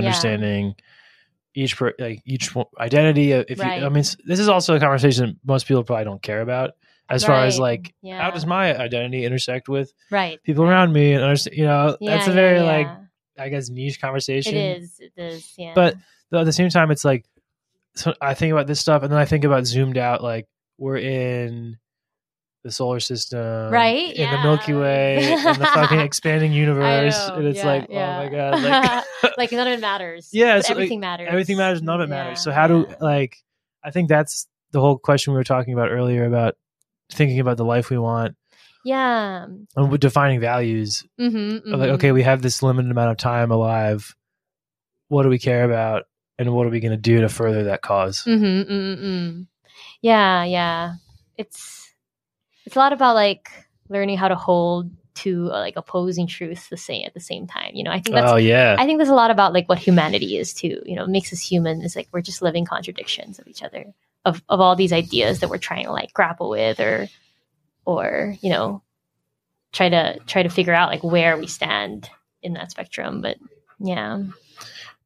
Each 1.56 1.78
per, 1.78 1.94
like 2.00 2.22
each 2.26 2.56
identity. 2.80 3.32
If 3.32 3.60
Right. 3.60 3.80
you, 3.80 3.86
I 3.86 3.90
mean, 3.90 4.04
this 4.26 4.40
is 4.40 4.48
also 4.50 4.76
a 4.76 4.80
conversation 4.80 5.40
most 5.46 5.68
people 5.68 5.84
probably 5.84 6.06
don't 6.06 6.22
care 6.22 6.42
about. 6.42 6.72
As 7.10 7.24
far 7.24 7.44
as 7.46 7.60
like 7.60 7.94
yeah 8.02 8.20
how 8.22 8.32
does 8.32 8.46
my 8.48 8.76
identity 8.76 9.26
intersect 9.26 9.70
with 9.70 9.94
right 10.10 10.42
people 10.44 10.64
around 10.64 10.92
me 10.92 11.14
and 11.14 11.24
understand, 11.24 11.56
you 11.56 11.66
know, 11.66 11.96
Yeah, 12.02 12.16
that's 12.18 12.28
a 12.28 12.32
very 12.32 12.58
yeah. 12.58 12.64
like 12.64 12.88
I 13.38 13.50
guess 13.50 13.70
niche 13.70 14.02
conversation. 14.02 14.56
it 14.56 14.82
is 14.82 15.00
it 15.00 15.12
is 15.16 15.54
yeah 15.58 15.74
But 15.76 15.96
though 16.32 16.40
at 16.40 16.46
the 16.46 16.54
same 16.54 16.70
time, 16.70 16.90
it's 16.92 17.06
like 17.06 17.26
so 17.96 18.14
I 18.22 18.34
think 18.34 18.52
about 18.52 18.66
this 18.68 18.80
stuff, 18.80 19.04
and 19.04 19.12
then 19.12 19.20
I 19.20 19.26
think 19.26 19.44
about 19.44 19.66
zoomed 19.68 19.98
out. 19.98 20.24
Like 20.24 20.48
we're 20.78 20.98
in 20.98 21.78
the 22.66 22.72
solar 22.72 23.00
system, 23.00 23.72
Right, 23.72 24.12
In 24.16 24.32
the 24.32 24.40
Milky. 24.40 24.74
Way, 24.74 25.32
in 25.32 25.44
the 25.44 25.70
fucking 25.72 26.00
expanding 26.10 26.52
universe, 26.52 27.16
and 27.30 27.46
it's 27.46 27.60
yeah, 27.60 27.66
like, 27.66 27.88
yeah. 27.92 28.20
oh 28.20 28.24
my 28.24 28.30
god, 28.30 29.04
like 29.22 29.38
like 29.38 29.52
none 29.52 29.68
of 29.68 29.74
it 29.74 29.82
matters 29.82 30.30
Yeah, 30.34 30.54
But 30.54 30.58
it's 30.58 30.70
like 30.70 30.72
everything 30.78 31.00
matters 31.00 31.28
everything 31.30 31.58
matters, 31.58 31.84
none 31.84 32.02
of 32.02 32.10
it 32.10 32.14
Yeah, 32.14 32.24
matters. 32.24 32.42
So 32.44 32.52
how 32.52 32.66
do 32.68 32.88
like? 33.00 33.38
I 33.84 33.92
think 33.92 34.10
that's 34.10 34.48
the 34.72 34.82
whole 34.82 34.98
question 34.98 35.34
we 35.34 35.38
were 35.38 35.44
talking 35.44 35.74
about 35.76 35.92
earlier 35.92 36.26
about 36.26 36.56
thinking 37.12 37.40
about 37.40 37.58
the 37.58 37.64
life 37.66 37.92
we 37.92 38.00
want 38.00 38.36
yeah 38.84 39.46
and 39.76 40.00
defining 40.00 40.40
values. 40.40 41.06
mm-hmm, 41.22 41.72
of 41.72 41.80
Like, 41.80 41.90
okay, 41.92 42.12
we 42.12 42.24
have 42.24 42.42
this 42.42 42.64
limited 42.64 42.90
amount 42.90 43.12
of 43.12 43.18
time 43.18 43.52
alive. 43.52 44.16
What 45.08 45.22
do 45.22 45.30
we 45.30 45.38
care 45.38 45.66
about, 45.66 46.06
and 46.40 46.52
what 46.52 46.66
are 46.66 46.72
we 46.72 46.80
going 46.80 46.98
to 46.98 46.98
do 46.98 47.22
to 47.22 47.30
further 47.30 47.66
that 47.66 47.84
cause? 47.84 48.24
mm-hmm, 48.24 48.72
mm-hmm. 48.74 49.42
yeah 50.02 50.44
yeah 50.46 50.94
it's 51.38 51.75
it's 52.66 52.76
a 52.76 52.80
lot 52.80 52.94
about 52.94 53.16
like 53.16 53.50
learning 53.90 54.18
how 54.18 54.28
to 54.28 54.36
hold 54.36 54.92
to 55.16 55.50
uh, 55.52 55.60
like 55.60 55.76
opposing 55.78 56.28
truths 56.28 56.68
the 56.68 56.76
same 56.76 57.06
at 57.06 57.14
the 57.14 57.22
same 57.22 57.48
time 57.48 57.72
you 57.74 57.84
know 57.84 57.92
i 57.92 58.02
think 58.02 58.14
that's 58.16 58.32
oh 58.32 58.36
yeah, 58.36 58.76
I 58.78 58.86
think 58.86 59.00
there's 59.00 59.10
a 59.10 59.16
lot 59.16 59.32
about 59.32 59.54
like 59.54 59.68
what 59.68 59.80
humanity 59.80 60.38
is 60.38 60.54
too. 60.54 60.82
You 60.86 60.96
know, 60.96 61.08
makes 61.08 61.32
us 61.34 61.40
human 61.40 61.82
is 61.82 61.96
like 61.96 62.08
we're 62.12 62.22
just 62.22 62.42
living 62.42 62.66
contradictions 62.66 63.40
of 63.40 63.48
each 63.48 63.64
other, 63.64 63.94
of 64.24 64.44
of 64.50 64.60
all 64.60 64.76
these 64.76 64.94
ideas 64.94 65.40
that 65.40 65.50
we're 65.50 65.58
trying 65.58 65.86
to 65.86 65.92
like 65.92 66.14
grapple 66.14 66.50
with 66.50 66.80
or 66.80 67.08
or, 67.86 68.36
you 68.42 68.50
know, 68.50 68.82
try 69.72 69.90
to 69.90 70.20
try 70.26 70.44
to 70.44 70.50
figure 70.50 70.74
out 70.74 70.90
like 70.90 71.04
where 71.04 71.38
we 71.38 71.48
stand 71.48 72.10
in 72.42 72.54
that 72.54 72.72
spectrum. 72.72 73.22
But 73.22 73.38
yeah. 73.80 74.24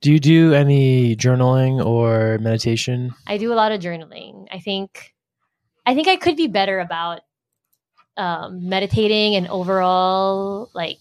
Do 0.02 0.14
you 0.14 0.20
do 0.20 0.54
any 0.54 1.16
journaling 1.16 1.86
or 1.86 2.38
meditation? 2.40 3.14
I 3.28 3.38
do 3.38 3.52
a 3.52 3.56
lot 3.56 3.72
of 3.72 3.82
journaling. 3.82 4.48
I 4.52 4.60
think 4.60 5.14
I 5.86 5.94
think 5.94 6.08
I 6.08 6.16
could 6.16 6.36
be 6.36 6.48
better 6.48 6.80
about 6.80 7.22
um, 8.18 8.68
meditating 8.70 9.36
and 9.36 9.48
overall 9.48 10.70
like 10.74 11.00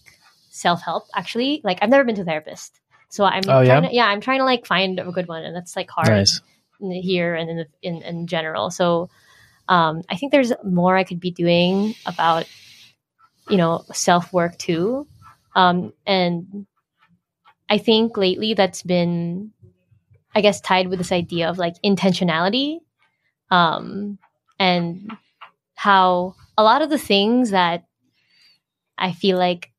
self 0.49 0.81
help. 0.81 1.05
Actually, 1.15 1.61
like 1.63 1.79
I've 1.81 1.89
never 1.89 2.03
been 2.03 2.15
to 2.15 2.21
a 2.21 2.25
therapist, 2.25 2.79
so 3.09 3.23
I'm 3.25 3.43
Oh, 3.47 3.61
yeah? 3.61 3.79
trying 3.79 3.89
to, 3.89 3.95
yeah 3.95 4.05
I'm 4.07 4.21
trying 4.21 4.39
to 4.39 4.45
like 4.45 4.65
find 4.65 4.99
a 4.99 5.11
good 5.11 5.27
one, 5.27 5.43
and 5.43 5.55
that's 5.55 5.75
like 5.75 5.89
hard 5.89 6.09
Nice. 6.09 6.41
in 6.79 6.89
the- 6.89 7.01
here 7.01 7.35
and 7.35 7.49
in 7.49 7.57
the, 7.57 7.67
in 7.81 8.01
in 8.01 8.27
general. 8.27 8.69
So 8.71 9.09
um, 9.67 10.01
I 10.09 10.15
think 10.15 10.31
there's 10.31 10.53
more 10.63 10.95
I 10.97 11.03
could 11.03 11.19
be 11.19 11.31
doing 11.31 11.95
about 12.05 12.47
you 13.49 13.57
know 13.57 13.83
self 13.93 14.31
work 14.33 14.57
too, 14.57 15.07
um, 15.55 15.93
and 16.07 16.65
I 17.69 17.77
think 17.77 18.17
lately 18.17 18.53
that's 18.53 18.81
been 18.81 19.51
I 20.35 20.41
guess 20.41 20.61
tied 20.61 20.87
with 20.87 20.99
this 20.99 21.11
idea 21.11 21.49
of 21.49 21.57
like 21.57 21.75
intentionality, 21.83 22.79
um, 23.51 24.17
and 24.59 25.11
how 25.75 26.35
a 26.59 26.63
lot 26.63 26.81
of 26.81 26.89
the 26.89 26.97
things 26.97 27.51
that 27.51 27.85
I 28.97 29.13
feel 29.13 29.37
like 29.37 29.71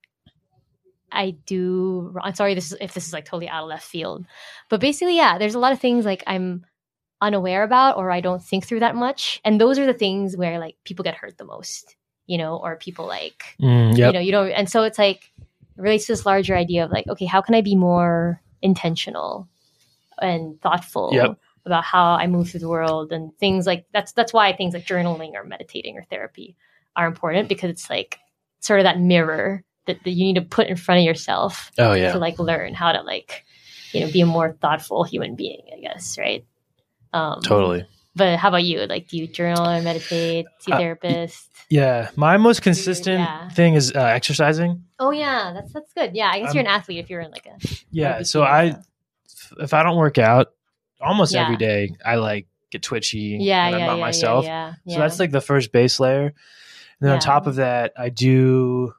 I 1.12 1.32
do. 1.44 2.14
I'm 2.22 2.34
sorry, 2.34 2.54
this 2.54 2.72
is, 2.72 2.78
if 2.80 2.94
this 2.94 3.06
is 3.06 3.12
like 3.12 3.26
totally 3.26 3.48
out 3.48 3.64
of 3.64 3.68
left 3.68 3.84
field, 3.84 4.24
but 4.70 4.80
basically, 4.80 5.16
yeah, 5.16 5.36
there's 5.38 5.54
a 5.56 5.58
lot 5.58 5.72
of 5.72 5.80
things 5.80 6.04
like 6.06 6.22
I'm 6.26 6.64
unaware 7.20 7.64
about 7.64 7.98
or 7.98 8.10
I 8.10 8.20
don't 8.22 8.42
think 8.42 8.64
through 8.64 8.80
that 8.80 8.94
much, 8.96 9.40
and 9.44 9.60
those 9.60 9.78
are 9.78 9.84
the 9.86 9.92
things 9.92 10.36
where 10.36 10.58
like 10.58 10.76
people 10.84 11.02
get 11.02 11.16
hurt 11.16 11.36
the 11.36 11.44
most, 11.44 11.96
you 12.26 12.38
know, 12.38 12.56
or 12.56 12.76
people 12.76 13.06
like 13.06 13.56
Mm, 13.60 13.98
yep. 13.98 14.06
you 14.06 14.12
know 14.14 14.20
you 14.20 14.32
don't 14.32 14.50
and 14.52 14.70
so 14.70 14.84
it's 14.84 14.98
like 14.98 15.30
it 15.76 15.82
relates 15.82 16.06
to 16.06 16.12
this 16.12 16.24
larger 16.24 16.56
idea 16.56 16.84
of 16.84 16.90
like 16.90 17.06
okay 17.08 17.26
how 17.26 17.42
can 17.42 17.54
i 17.54 17.60
be 17.60 17.74
more 17.76 18.40
intentional 18.62 19.48
and 20.20 20.60
thoughtful 20.62 21.10
Yep. 21.12 21.38
about 21.66 21.84
how 21.84 22.14
I 22.14 22.26
move 22.26 22.48
through 22.50 22.60
the 22.60 22.68
world 22.68 23.12
and 23.12 23.36
things 23.38 23.66
like 23.66 23.84
that's 23.92 24.12
that's 24.12 24.32
why 24.32 24.52
things 24.54 24.72
like 24.74 24.86
journaling 24.86 25.34
or 25.34 25.44
meditating 25.44 25.96
or 25.98 26.04
therapy 26.04 26.56
are 26.96 27.06
important 27.06 27.48
because 27.48 27.70
it's 27.70 27.88
like 27.90 28.18
sort 28.60 28.80
of 28.80 28.84
that 28.84 29.00
mirror 29.00 29.62
that, 29.86 30.02
that 30.04 30.10
you 30.10 30.24
need 30.24 30.34
to 30.34 30.42
put 30.42 30.66
in 30.68 30.76
front 30.76 30.98
of 31.00 31.04
yourself 31.04 31.70
Oh 31.78 31.92
yeah. 31.92 32.12
to 32.12 32.18
like 32.18 32.38
learn 32.38 32.74
how 32.74 32.92
to 32.92 33.02
like 33.02 33.44
you 33.92 34.00
know 34.00 34.10
be 34.12 34.20
a 34.20 34.26
more 34.26 34.52
thoughtful 34.52 35.02
human 35.04 35.34
being 35.36 35.62
i 35.76 35.80
guess 35.80 36.16
right 36.18 36.44
um 37.12 37.40
Totally. 37.42 37.86
but 38.14 38.38
how 38.38 38.48
about 38.48 38.62
you 38.64 38.80
like 38.86 39.08
do 39.08 39.16
you 39.16 39.26
journal 39.26 39.66
or 39.66 39.80
meditate 39.82 40.46
see 40.60 40.72
a 40.72 40.74
Uh, 40.74 40.78
therapist 40.78 41.48
Yeah. 41.70 42.10
My 42.16 42.36
most 42.36 42.62
consistent 42.62 43.20
yeah. 43.20 43.48
thing 43.50 43.74
is 43.74 43.92
uh, 43.94 43.98
exercising. 44.00 44.84
oh 44.98 45.10
yeah 45.10 45.52
that's 45.54 45.72
that's 45.72 45.92
good 45.92 46.14
yeah 46.14 46.28
i 46.30 46.38
guess 46.38 46.48
I'm- 46.48 46.54
you're 46.56 46.64
an 46.64 46.70
athlete 46.70 46.98
if 46.98 47.10
you're 47.10 47.20
in 47.22 47.30
like 47.30 47.46
a 47.46 47.56
Yeah. 47.90 48.22
So 48.22 48.42
I, 48.42 48.70
stuff. 49.26 49.52
if 49.60 49.74
I 49.74 49.82
don't 49.82 49.96
work 49.96 50.18
out, 50.18 50.48
almost 51.00 51.32
Yeah. 51.34 51.44
every 51.44 51.56
day, 51.56 51.90
I 52.04 52.16
like 52.16 52.46
get 52.70 52.82
twitchy. 52.82 53.38
yeah 53.40 53.66
and 53.66 53.74
yeah 53.76 53.80
I'm 53.80 53.86
not 53.86 53.96
yeah, 53.96 54.00
myself. 54.00 54.44
yeah, 54.44 54.74
yeah, 54.84 54.94
So 54.94 55.00
that's 55.00 55.18
like 55.18 55.30
the 55.32 55.40
first 55.40 55.72
base 55.72 55.98
layer. 55.98 56.34
And 57.00 57.08
then 57.08 57.12
on 57.14 57.20
top 57.20 57.46
of 57.46 57.56
that, 57.56 57.92
I 57.96 58.08
do 58.10 58.92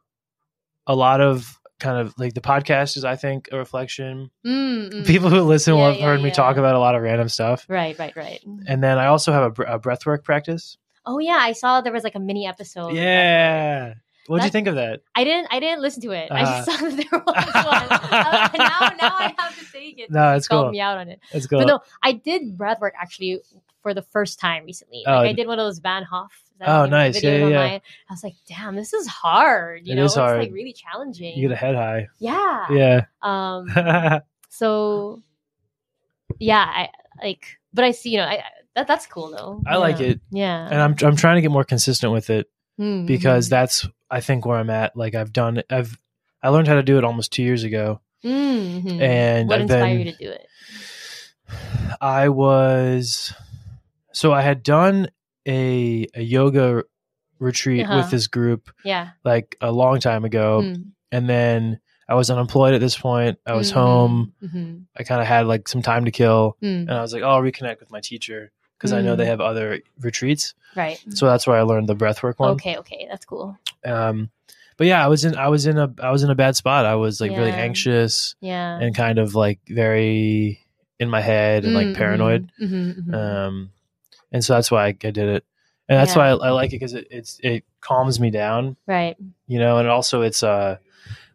a 0.87 0.95
lot 0.95 1.21
of 1.21 1.59
kind 1.79 1.97
of 1.99 2.13
like 2.17 2.33
the 2.33 2.41
podcast 2.41 2.97
is, 2.97 3.05
I 3.05 3.15
think, 3.15 3.49
a 3.51 3.57
reflection. 3.57 4.29
Mm, 4.45 4.89
mm. 4.91 5.05
People 5.07 5.29
who 5.29 5.41
listen 5.41 5.73
will 5.73 5.81
Yeah, 5.81 5.87
have 5.91 5.99
yeah, 5.99 6.05
heard 6.05 6.19
me 6.21 6.27
yeah. 6.29 6.33
talk 6.33 6.57
about 6.57 6.75
a 6.75 6.79
lot 6.79 6.95
of 6.95 7.01
random 7.01 7.29
stuff. 7.29 7.65
right 7.69 7.97
right 7.97 8.15
right 8.15 8.39
And 8.67 8.83
then 8.83 8.97
I 8.99 9.07
also 9.07 9.31
have 9.31 9.57
a, 9.59 9.63
a 9.63 9.79
breathwork 9.79 10.23
practice. 10.23 10.77
oh 11.05 11.17
yeah 11.19 11.39
i 11.41 11.51
saw 11.53 11.81
there 11.81 11.91
was 11.93 12.03
like 12.03 12.13
a 12.15 12.19
mini 12.19 12.45
episode 12.47 12.93
yeah. 12.93 13.93
What'd 14.27 14.45
you 14.45 14.51
think 14.51 14.67
of 14.67 14.75
that? 14.75 15.01
I 15.15 15.23
didn't. 15.25 15.47
I 15.51 15.59
didn't 15.59 15.81
listen 15.81 16.01
to 16.03 16.11
it. 16.11 16.31
I 16.31 16.41
just 16.45 16.69
Uh-huh. 16.69 16.77
saw 16.77 16.89
that 16.89 16.95
there 16.95 17.19
was 17.25 17.65
one. 17.65 17.87
Uh, 17.89 18.49
now, 18.55 18.79
now 19.01 19.15
I 19.17 19.35
have 19.37 19.57
to 19.59 19.65
take 19.73 19.97
it. 19.99 20.11
No, 20.17 20.35
it's 20.35 20.47
called 20.47 20.65
cool. 20.67 20.71
me 20.71 20.79
out 20.79 20.99
on 20.99 21.09
it. 21.09 21.19
Let's 21.33 21.47
go. 21.47 21.57
But 21.57 21.67
no, 21.67 21.79
I 22.03 22.13
did 22.13 22.55
breathwork 22.55 22.91
actually 23.01 23.41
for 23.81 23.93
the 23.95 24.03
first 24.03 24.39
time 24.39 24.63
recently. 24.63 25.03
Oh, 25.07 25.13
Like 25.15 25.29
I 25.31 25.33
did 25.33 25.47
one 25.47 25.57
of 25.59 25.65
those 25.65 25.79
Wim 25.81 26.05
Hof. 26.05 26.31
Oh, 26.67 26.81
the 26.83 26.87
name 26.87 26.87
of 26.87 26.89
the 26.89 26.97
nice. 26.97 27.23
Yeah, 27.23 27.31
yeah, 27.37 27.47
yeah. 27.47 27.63
I 28.09 28.13
was 28.13 28.23
like, 28.23 28.35
damn, 28.47 28.75
this 28.75 28.93
is 28.93 29.07
hard. 29.07 29.85
You 29.87 29.93
It 29.93 29.95
know, 29.97 30.05
is 30.05 30.15
hard. 30.15 30.37
it's 30.37 30.47
like 30.47 30.53
really 30.53 30.73
challenging. 30.73 31.35
you 31.37 31.47
get 31.47 31.51
a 31.53 31.55
head 31.55 31.75
high. 31.75 32.07
yeah. 32.19 32.65
Yeah. 32.71 33.05
Um. 33.21 34.21
so, 34.49 35.21
yeah, 36.39 36.63
I 36.67 36.89
like, 37.23 37.57
but 37.73 37.85
I 37.85 37.91
see. 37.91 38.11
You 38.11 38.17
know, 38.19 38.25
I 38.25 38.43
that 38.75 38.87
that's 38.87 39.05
cool 39.07 39.31
though. 39.31 39.61
I 39.65 39.77
like 39.77 39.99
it. 39.99 40.19
Yeah. 40.31 40.65
and 40.69 40.81
I'm 40.81 40.95
I'm 41.07 41.15
trying 41.15 41.35
to 41.35 41.41
get 41.41 41.51
more 41.51 41.63
consistent 41.65 42.11
with 42.13 42.29
it 42.29 42.49
Mhm. 42.79 43.05
because 43.05 43.49
that's 43.49 43.87
I 44.09 44.21
think 44.21 44.45
where 44.45 44.57
I'm 44.57 44.69
at. 44.69 44.95
Like 44.95 45.13
I've 45.15 45.33
done. 45.33 45.61
I've 45.69 45.97
I 46.43 46.49
learned 46.49 46.67
how 46.67 46.75
to 46.75 46.83
do 46.83 46.97
it 46.97 47.03
almost 47.03 47.31
two 47.31 47.43
years 47.43 47.63
ago, 47.63 48.01
Mhm. 48.23 48.99
and 49.01 49.47
what 49.49 49.55
I've 49.55 49.61
inspired 49.63 49.97
been. 49.97 49.99
you 50.07 50.11
to 50.13 50.17
do 50.17 50.29
it? 50.29 50.47
I 51.99 52.29
was 52.29 53.33
so 54.13 54.31
I 54.33 54.41
had 54.41 54.63
done 54.63 55.09
a 55.47 56.07
a 56.15 56.21
yoga 56.21 56.83
retreat 57.39 57.85
Uh-huh. 57.85 57.97
with 57.97 58.11
this 58.11 58.27
group 58.27 58.69
Yeah. 58.83 59.09
like 59.23 59.55
a 59.61 59.71
long 59.71 59.99
time 59.99 60.25
ago, 60.25 60.61
Mm. 60.63 60.85
and 61.11 61.27
then 61.29 61.79
I 62.07 62.13
was 62.15 62.29
unemployed 62.29 62.73
at 62.73 62.81
this 62.81 62.97
point. 62.97 63.39
I 63.45 63.53
was 63.53 63.71
Mhm. 63.71 63.73
home. 63.75 64.33
Mhm. 64.43 64.81
I 64.97 65.03
kind 65.03 65.21
of 65.21 65.27
had 65.27 65.47
like 65.47 65.67
some 65.67 65.81
time 65.81 66.05
to 66.05 66.11
kill, 66.11 66.57
Mm. 66.61 66.81
and 66.81 66.91
I 66.91 67.01
was 67.01 67.13
like, 67.13 67.23
oh, 67.23 67.29
I'll 67.29 67.41
reconnect 67.41 67.79
with 67.79 67.89
my 67.91 68.01
teacher 68.01 68.51
because 68.77 68.91
I 68.93 69.01
know 69.01 69.15
they 69.15 69.23
Mm. 69.25 69.27
have 69.27 69.41
other 69.41 69.79
retreats. 69.99 70.53
Right. 70.75 70.99
So 71.09 71.25
that's 71.27 71.47
where 71.47 71.57
I 71.57 71.61
learned 71.61 71.87
the 71.89 71.95
breathwork 71.95 72.35
one. 72.37 72.51
Okay. 72.51 72.77
Okay. 72.77 73.07
That's 73.09 73.25
cool. 73.25 73.57
um 73.83 74.29
but 74.77 74.85
yeah 74.87 75.03
i 75.03 75.07
was 75.07 75.25
in 75.25 75.35
i 75.35 75.47
was 75.47 75.65
in 75.65 75.77
a 75.79 75.91
i 76.03 76.11
was 76.11 76.21
in 76.23 76.29
a 76.29 76.35
bad 76.35 76.55
spot 76.55 76.85
i 76.85 76.93
was 76.95 77.19
like 77.19 77.31
really 77.31 77.51
anxious 77.51 78.35
Yeah. 78.39 78.77
and 78.79 78.95
kind 78.95 79.17
of 79.19 79.33
like 79.35 79.59
very 79.67 80.59
in 80.99 81.09
my 81.09 81.19
head 81.21 81.65
and 81.65 81.73
like 81.73 81.87
Mm, 81.87 81.95
paranoid 81.95 82.51
mhm, 82.61 82.69
mhm, 82.69 83.07
mhm. 83.07 83.13
um 83.15 83.69
and 84.31 84.43
so 84.43 84.53
that's 84.53 84.71
why 84.71 84.83
i, 84.85 84.87
I 84.87 84.91
did 84.91 85.17
it 85.17 85.45
and 85.89 85.99
that's 85.99 86.15
Yeah. 86.15 86.33
why 86.35 86.45
I, 86.45 86.47
I 86.47 86.51
like 86.51 86.69
it 86.71 86.79
because 86.79 86.93
it, 86.93 87.07
it's 87.11 87.39
it 87.43 87.63
calms 87.81 88.19
me 88.19 88.29
down 88.29 88.77
right. 88.87 89.15
you 89.47 89.59
know 89.59 89.77
and 89.77 89.87
also 89.87 90.21
it's 90.21 90.43
uh 90.43 90.77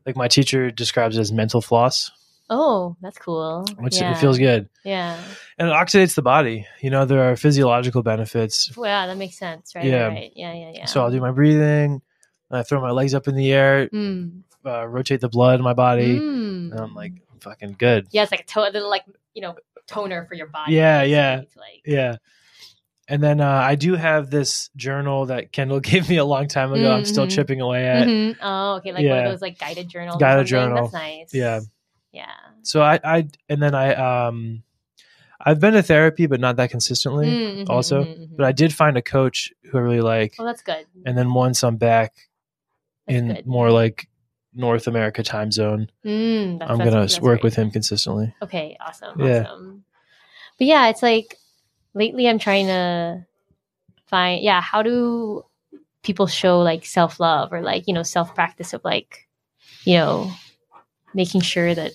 like 0.07 0.17
my 0.17 0.29
teacher 0.29 0.71
describes 0.71 1.17
it 1.17 1.21
as 1.21 1.33
mental 1.33 1.61
floss 1.61 2.11
Oh, 2.49 2.97
that's 3.03 3.19
cool. 3.19 3.67
which 3.79 3.97
yeah. 4.01 4.13
it 4.13 4.19
feels 4.19 4.39
good 4.39 4.69
Yeah. 4.85 5.19
and 5.59 5.69
it 5.69 5.73
oxidates 5.73 6.15
the 6.15 6.23
body 6.23 6.65
you 6.81 6.91
know 6.91 7.05
there 7.05 7.29
are 7.31 7.35
physiological 7.37 8.05
benefits 8.05 8.77
Well, 8.77 8.89
yeah, 8.89 9.07
that 9.09 9.17
makes 9.17 9.37
sense, 9.37 9.75
right? 9.75 9.85
Yeah. 9.85 10.07
Right. 10.07 10.33
Yeah. 10.37 10.53
Yeah. 10.55 10.71
Yeah. 10.75 10.85
so 10.85 11.03
i'll 11.03 11.11
do 11.11 11.21
my 11.21 11.33
breathing 11.33 12.01
and 12.51 12.59
i 12.61 12.63
throw 12.63 12.81
my 12.81 12.93
legs 12.93 13.15
up 13.15 13.27
in 13.27 13.35
the 13.35 13.51
air 13.53 13.89
Mm. 13.89 14.43
uh, 14.65 14.87
rotate 14.87 15.21
the 15.21 15.29
blood 15.29 15.59
in 15.59 15.65
my 15.65 15.73
body 15.75 16.19
Mm. 16.21 16.71
and 16.71 16.79
i'm 16.81 16.95
like 16.95 17.13
fucking 17.41 17.75
good 17.79 18.07
yeah, 18.13 18.23
it's 18.23 18.31
like 18.31 18.41
a, 18.43 18.45
to- 18.45 18.61
little 18.61 18.91
like 18.91 19.05
you 19.35 19.43
know 19.43 19.57
toner 19.89 20.25
for 20.27 20.35
your 20.35 20.47
body. 20.49 20.73
Yeah, 20.73 21.03
yeah. 21.03 21.43
like, 21.57 21.83
Yeah. 21.85 22.17
And 23.09 23.23
then 23.23 23.41
uh, 23.41 23.49
I 23.49 23.77
do 23.77 23.95
have 23.95 24.31
this 24.31 24.69
journal 24.77 25.27
that 25.27 25.53
Kendall 25.53 25.81
gave 25.93 26.09
me 26.09 26.17
a 26.17 26.25
long 26.25 26.49
time 26.49 26.73
ago. 26.73 26.91
I'm 26.93 27.05
still 27.05 27.27
Mhm. 27.27 27.31
chipping 27.31 27.61
away 27.61 27.87
at. 27.87 28.07
mhm. 28.09 28.37
Oh, 28.43 28.75
okay. 28.77 28.93
Like 28.93 29.07
one 29.07 29.19
of 29.19 29.33
those 29.33 29.43
like 29.43 29.59
guided 29.59 29.89
journals. 29.89 30.17
Guided 30.21 30.47
journal. 30.47 30.83
That's 30.83 30.93
nice. 30.93 31.35
Yeah. 31.35 31.61
Yeah. 32.13 32.33
So 32.63 32.83
I, 32.83 32.99
I, 33.05 33.29
and 33.49 33.63
then 33.63 33.75
I, 33.75 33.95
um, 34.27 34.63
I've 35.41 35.61
been 35.61 35.75
to 35.75 35.83
therapy, 35.83 36.27
but 36.27 36.41
not 36.41 36.57
that 36.57 36.71
consistently. 36.71 37.27
Mhm, 37.29 37.71
also, 37.71 38.03
mhm, 38.03 38.19
mhm. 38.19 38.37
But 38.37 38.47
I 38.47 38.53
did 38.53 38.73
find 38.75 38.97
a 38.97 39.03
coach 39.03 39.53
who 39.71 39.79
I 39.79 39.83
really 39.83 40.01
like. 40.01 40.35
oh, 40.41 40.45
that's 40.45 40.63
good. 40.63 40.85
And 41.05 41.17
then 41.17 41.33
once 41.33 41.63
I'm 41.63 41.77
back 41.77 42.15
That's 43.07 43.19
in 43.19 43.29
good. 43.35 43.47
more 43.47 43.71
like 43.71 44.09
North 44.53 44.89
America 44.89 45.23
time 45.23 45.53
zone, 45.53 45.91
Mm, 46.05 46.59
that's, 46.59 46.71
I'm 46.73 46.79
that's- 46.79 47.15
gonna 47.19 47.25
work 47.25 47.41
great. 47.41 47.45
with 47.45 47.55
him 47.55 47.71
consistently. 47.71 48.35
Okay, 48.43 48.77
awesome. 48.81 49.21
Yeah. 49.21 49.43
Awesome. 49.45 49.85
But 50.59 50.67
yeah, 50.67 50.89
it's 50.89 51.03
like 51.03 51.37
lately 51.97 52.29
I'm 52.29 52.39
trying 52.39 52.67
to 52.67 53.27
find 54.07 54.45
yeah, 54.45 54.61
how 54.61 54.83
do 54.83 55.45
people 56.03 56.27
show 56.27 56.61
like 56.61 56.85
self 56.85 57.19
love 57.19 57.53
or 57.53 57.63
like, 57.63 57.89
you 57.89 57.95
know, 57.95 58.05
self 58.05 58.35
practice 58.35 58.73
of 58.73 58.85
like, 58.85 59.27
you 59.85 59.95
know, 59.95 60.31
making 61.15 61.41
sure 61.41 61.75
that 61.75 61.93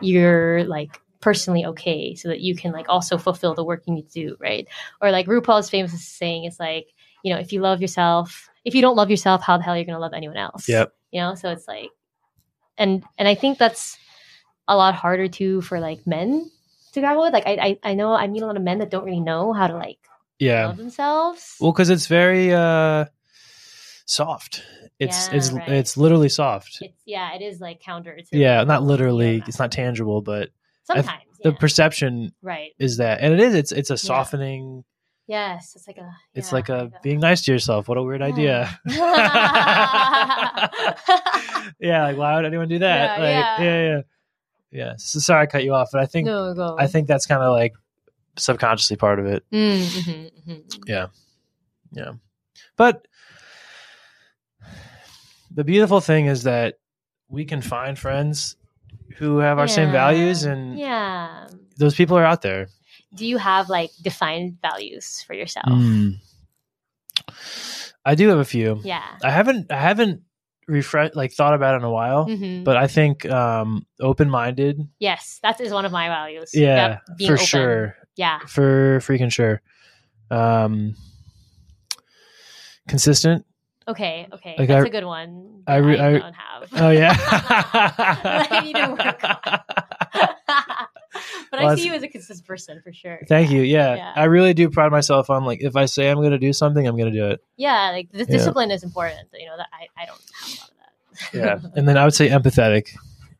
you're 0.00 0.64
like 0.64 1.00
personally 1.20 1.64
okay 1.64 2.14
so 2.14 2.28
that 2.28 2.40
you 2.40 2.54
can 2.54 2.72
like 2.72 2.86
also 2.88 3.16
fulfill 3.16 3.54
the 3.54 3.64
work 3.64 3.82
you 3.86 3.94
need 3.94 4.08
to 4.10 4.28
do, 4.28 4.36
right? 4.38 4.68
Or 5.00 5.10
like 5.10 5.26
RuPaul's 5.26 5.70
famous 5.70 5.92
saying 6.06 6.44
is 6.44 6.60
like, 6.60 6.88
you 7.24 7.32
know, 7.32 7.40
if 7.40 7.52
you 7.52 7.60
love 7.60 7.80
yourself, 7.80 8.50
if 8.64 8.74
you 8.74 8.82
don't 8.82 8.96
love 8.96 9.10
yourself, 9.10 9.42
how 9.42 9.56
the 9.56 9.64
hell 9.64 9.74
are 9.74 9.78
you 9.78 9.86
gonna 9.86 9.98
love 9.98 10.14
anyone 10.14 10.36
else? 10.36 10.68
Yep. 10.68 10.92
You 11.10 11.20
know, 11.20 11.34
so 11.34 11.50
it's 11.50 11.66
like 11.66 11.90
and 12.76 13.02
and 13.18 13.26
I 13.26 13.34
think 13.34 13.58
that's 13.58 13.98
a 14.68 14.76
lot 14.76 14.94
harder 14.94 15.28
too 15.28 15.62
for 15.62 15.80
like 15.80 16.06
men 16.06 16.50
to 16.92 17.00
grapple 17.00 17.22
with. 17.22 17.32
Like 17.32 17.46
I, 17.46 17.52
I 17.82 17.90
I 17.90 17.94
know 17.94 18.12
I 18.14 18.26
meet 18.26 18.42
a 18.42 18.46
lot 18.46 18.56
of 18.56 18.62
men 18.62 18.78
that 18.78 18.90
don't 18.90 19.04
really 19.04 19.20
know 19.20 19.52
how 19.52 19.66
to 19.66 19.74
like 19.76 19.98
Yeah. 20.38 20.66
love 20.68 20.76
themselves. 20.76 21.56
Well, 21.60 21.72
because 21.72 21.90
it's 21.90 22.06
very 22.06 22.52
uh, 22.54 23.06
soft. 24.06 24.62
It's 24.98 25.28
Yeah, 25.28 25.34
it's 25.36 25.52
right. 25.52 25.68
it's 25.68 25.96
literally 25.96 26.28
soft. 26.28 26.78
it's 26.80 27.02
yeah, 27.04 27.34
it 27.34 27.42
is 27.42 27.60
like 27.60 27.80
counter 27.80 28.16
to 28.16 28.38
yeah, 28.38 28.62
not 28.64 28.82
literally. 28.82 29.36
Yeah. 29.38 29.44
It's 29.48 29.58
not 29.58 29.72
tangible, 29.72 30.20
but 30.22 30.50
I 30.90 30.94
th- 30.94 31.06
sometimes 31.06 31.22
the 31.42 31.52
perception 31.52 32.32
right. 32.42 32.70
is 32.78 32.98
that, 32.98 33.20
and 33.20 33.32
it 33.34 33.40
is. 33.40 33.54
It's 33.54 33.72
it's 33.72 33.90
a 33.90 33.96
softening. 33.96 34.84
Yes, 35.28 35.74
it's 35.76 35.86
like 35.86 35.98
a 35.98 36.14
It's 36.34 36.52
like 36.52 36.68
a 36.68 36.90
being 37.02 37.20
nice 37.20 37.42
to 37.42 37.52
yourself. 37.52 37.88
What 37.88 37.96
a 37.96 38.02
weird 38.02 38.22
idea. 38.22 38.68
Yeah. 38.86 40.68
yeah, 41.80 42.04
like 42.04 42.16
why 42.16 42.36
would 42.36 42.44
anyone 42.44 42.68
do 42.68 42.78
that? 42.80 43.18
Yeah, 43.18 43.24
like, 43.24 43.60
yeah. 43.60 43.82
yeah, 43.96 44.00
yeah, 44.72 44.84
yeah. 44.84 44.94
So, 44.96 45.18
sorry, 45.20 45.42
I 45.42 45.46
cut 45.46 45.64
you 45.64 45.74
off, 45.74 45.90
but 45.92 46.00
I 46.00 46.06
think 46.06 46.26
no 46.26 46.54
go. 46.54 46.76
I 46.78 46.86
think 46.86 47.06
that's 47.06 47.26
kind 47.26 47.42
of 47.42 47.52
like 47.52 47.74
subconsciously 48.36 48.96
part 48.96 49.18
of 49.20 49.26
it. 49.26 49.44
Mm, 49.52 49.80
mhm, 49.80 50.30
mhm. 50.48 50.82
Yeah, 50.86 51.06
but 52.76 53.06
the 55.50 55.64
beautiful 55.64 56.00
thing 56.00 56.26
is 56.26 56.44
that 56.44 56.78
we 57.28 57.44
can 57.44 57.60
find 57.60 57.98
friends 57.98 58.56
who 59.16 59.38
have 59.38 59.58
our 59.58 59.68
same 59.68 59.92
values, 59.92 60.44
and 60.44 60.78
yeah. 60.78 61.46
those 61.76 61.94
people 61.94 62.16
are 62.16 62.24
out 62.24 62.42
there. 62.42 62.68
Do 63.14 63.26
you 63.26 63.36
have 63.36 63.68
like 63.68 63.90
defined 64.00 64.58
values 64.62 65.22
for 65.26 65.34
yourself? 65.34 65.66
Mm. 65.68 66.16
I 68.04 68.14
do 68.14 68.28
have 68.28 68.38
a 68.38 68.44
few. 68.44 68.80
Yeah. 68.82 69.04
I 69.22 69.30
haven't 69.30 69.70
I 69.70 69.78
haven't 69.78 70.22
refresh 70.68 71.14
like 71.14 71.32
thought 71.32 71.54
about 71.54 71.74
it 71.74 71.78
in 71.78 71.84
a 71.84 71.90
while, 71.90 72.26
Mhm. 72.26 72.64
but 72.64 72.76
I 72.76 72.86
think 72.86 73.26
um 73.26 73.86
open 74.00 74.30
minded. 74.30 74.80
Yes, 74.98 75.38
that 75.42 75.60
is 75.60 75.72
one 75.72 75.84
of 75.84 75.92
my 75.92 76.08
values. 76.08 76.50
Yeah, 76.54 76.98
for 77.26 77.34
open. 77.34 77.44
sure. 77.44 77.96
Yeah. 78.16 78.38
For 78.46 78.98
freaking 79.00 79.32
sure. 79.32 79.60
Um 80.30 80.94
consistent. 82.88 83.44
Okay. 83.88 84.28
Okay. 84.32 84.54
Like, 84.58 84.68
That's 84.68 84.84
I- 84.84 84.88
a 84.88 84.90
good 84.90 85.04
one. 85.04 85.62
I 85.66 85.76
re- 85.76 85.98
I, 85.98 86.08
I- 86.14 86.18
don't 86.18 86.34
have. 86.34 86.68
Oh 86.74 86.90
yeah. 86.90 87.16
I 87.18 88.60
need 88.62 88.74
to 88.76 88.88
work 88.90 89.24
on. 89.24 89.60
but 91.52 91.60
Well, 91.60 91.72
I 91.72 91.74
see 91.74 91.86
you 91.86 91.92
as 91.92 92.02
a 92.02 92.08
consistent 92.08 92.46
person 92.48 92.80
for 92.82 92.94
sure. 92.94 93.20
Thank 93.28 93.50
you. 93.50 93.60
Yeah. 93.60 93.94
Yeah. 93.94 94.12
I 94.16 94.24
really 94.24 94.54
do 94.54 94.70
pride 94.70 94.90
myself 94.90 95.28
on 95.28 95.44
like 95.44 95.60
if 95.62 95.76
I 95.76 95.84
say 95.84 96.08
I'm 96.10 96.16
gonna 96.22 96.38
do 96.38 96.50
something, 96.54 96.84
I'm 96.86 96.96
gonna 96.96 97.10
do 97.12 97.26
it. 97.28 97.44
Yeah, 97.58 97.90
like 97.90 98.10
the 98.10 98.20
Yeah. 98.20 98.24
discipline 98.24 98.70
is 98.70 98.82
important. 98.82 99.28
You 99.34 99.46
know 99.46 99.58
that 99.58 99.68
I, 99.70 100.02
I 100.02 100.06
don't 100.06 100.18
have 100.40 100.48
a 100.48 100.60
lot 100.60 100.70
of 100.70 100.76
that. 100.78 101.62
Yeah. 101.64 101.70
and 101.76 101.86
then 101.86 101.98
I 101.98 102.04
would 102.04 102.14
say 102.14 102.30
empathetic 102.30 102.88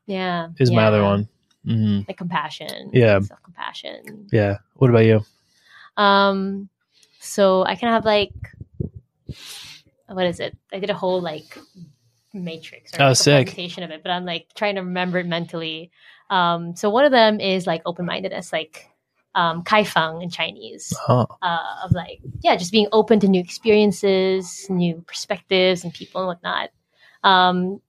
yeah. 0.05 0.49
is 0.61 0.71
my 0.71 0.85
other 0.85 0.99
yeah. 0.99 1.03
one. 1.09 1.29
hmm 1.65 2.01
like 2.07 2.19
compassion, 2.19 2.91
Yeah. 2.93 3.19
self 3.21 3.43
compassion. 3.43 4.29
Yeah. 4.31 4.59
What 4.75 4.91
about 4.91 5.07
you? 5.07 5.25
Um, 5.97 6.69
so 7.19 7.65
I 7.65 7.77
can 7.77 7.89
have 7.89 8.05
like, 8.05 8.33
what 10.09 10.27
is 10.27 10.39
it? 10.39 10.55
I 10.71 10.81
did 10.81 10.91
a 10.91 10.95
whole 10.95 11.23
like 11.23 11.57
matrix 12.35 12.93
or 12.93 13.01
Oh, 13.01 13.05
like, 13.07 13.13
a 13.13 13.15
sick. 13.15 13.47
presentation 13.47 13.83
of 13.85 13.91
it, 13.91 14.03
but 14.03 14.11
I'm 14.11 14.27
like 14.27 14.49
trying 14.55 14.75
to 14.75 14.83
remember 14.83 15.19
it 15.19 15.27
mentally. 15.27 15.91
Um, 16.33 16.75
so 16.75 16.89
one 16.89 17.05
of 17.05 17.13
them 17.13 17.41
is 17.41 17.67
like 17.67 17.83
open 17.85 18.07
mindedness, 18.07 18.55
like 18.55 18.89
um, 19.35 19.63
kaifang 19.65 20.23
in 20.23 20.31
Chinese, 20.31 20.91
Oh, 21.07 21.27
uh, 21.43 21.85
of 21.85 21.93
like 21.93 22.21
yeah, 22.41 22.57
just 22.57 22.73
being 22.73 22.89
open 22.91 23.21
to 23.21 23.29
new 23.29 23.41
experiences, 23.41 24.67
new 24.71 25.05
perspectives, 25.07 25.85
and 25.85 25.93
people 25.93 26.23
and 26.23 26.29
whatnot. 26.29 26.71
Um, 27.23 27.83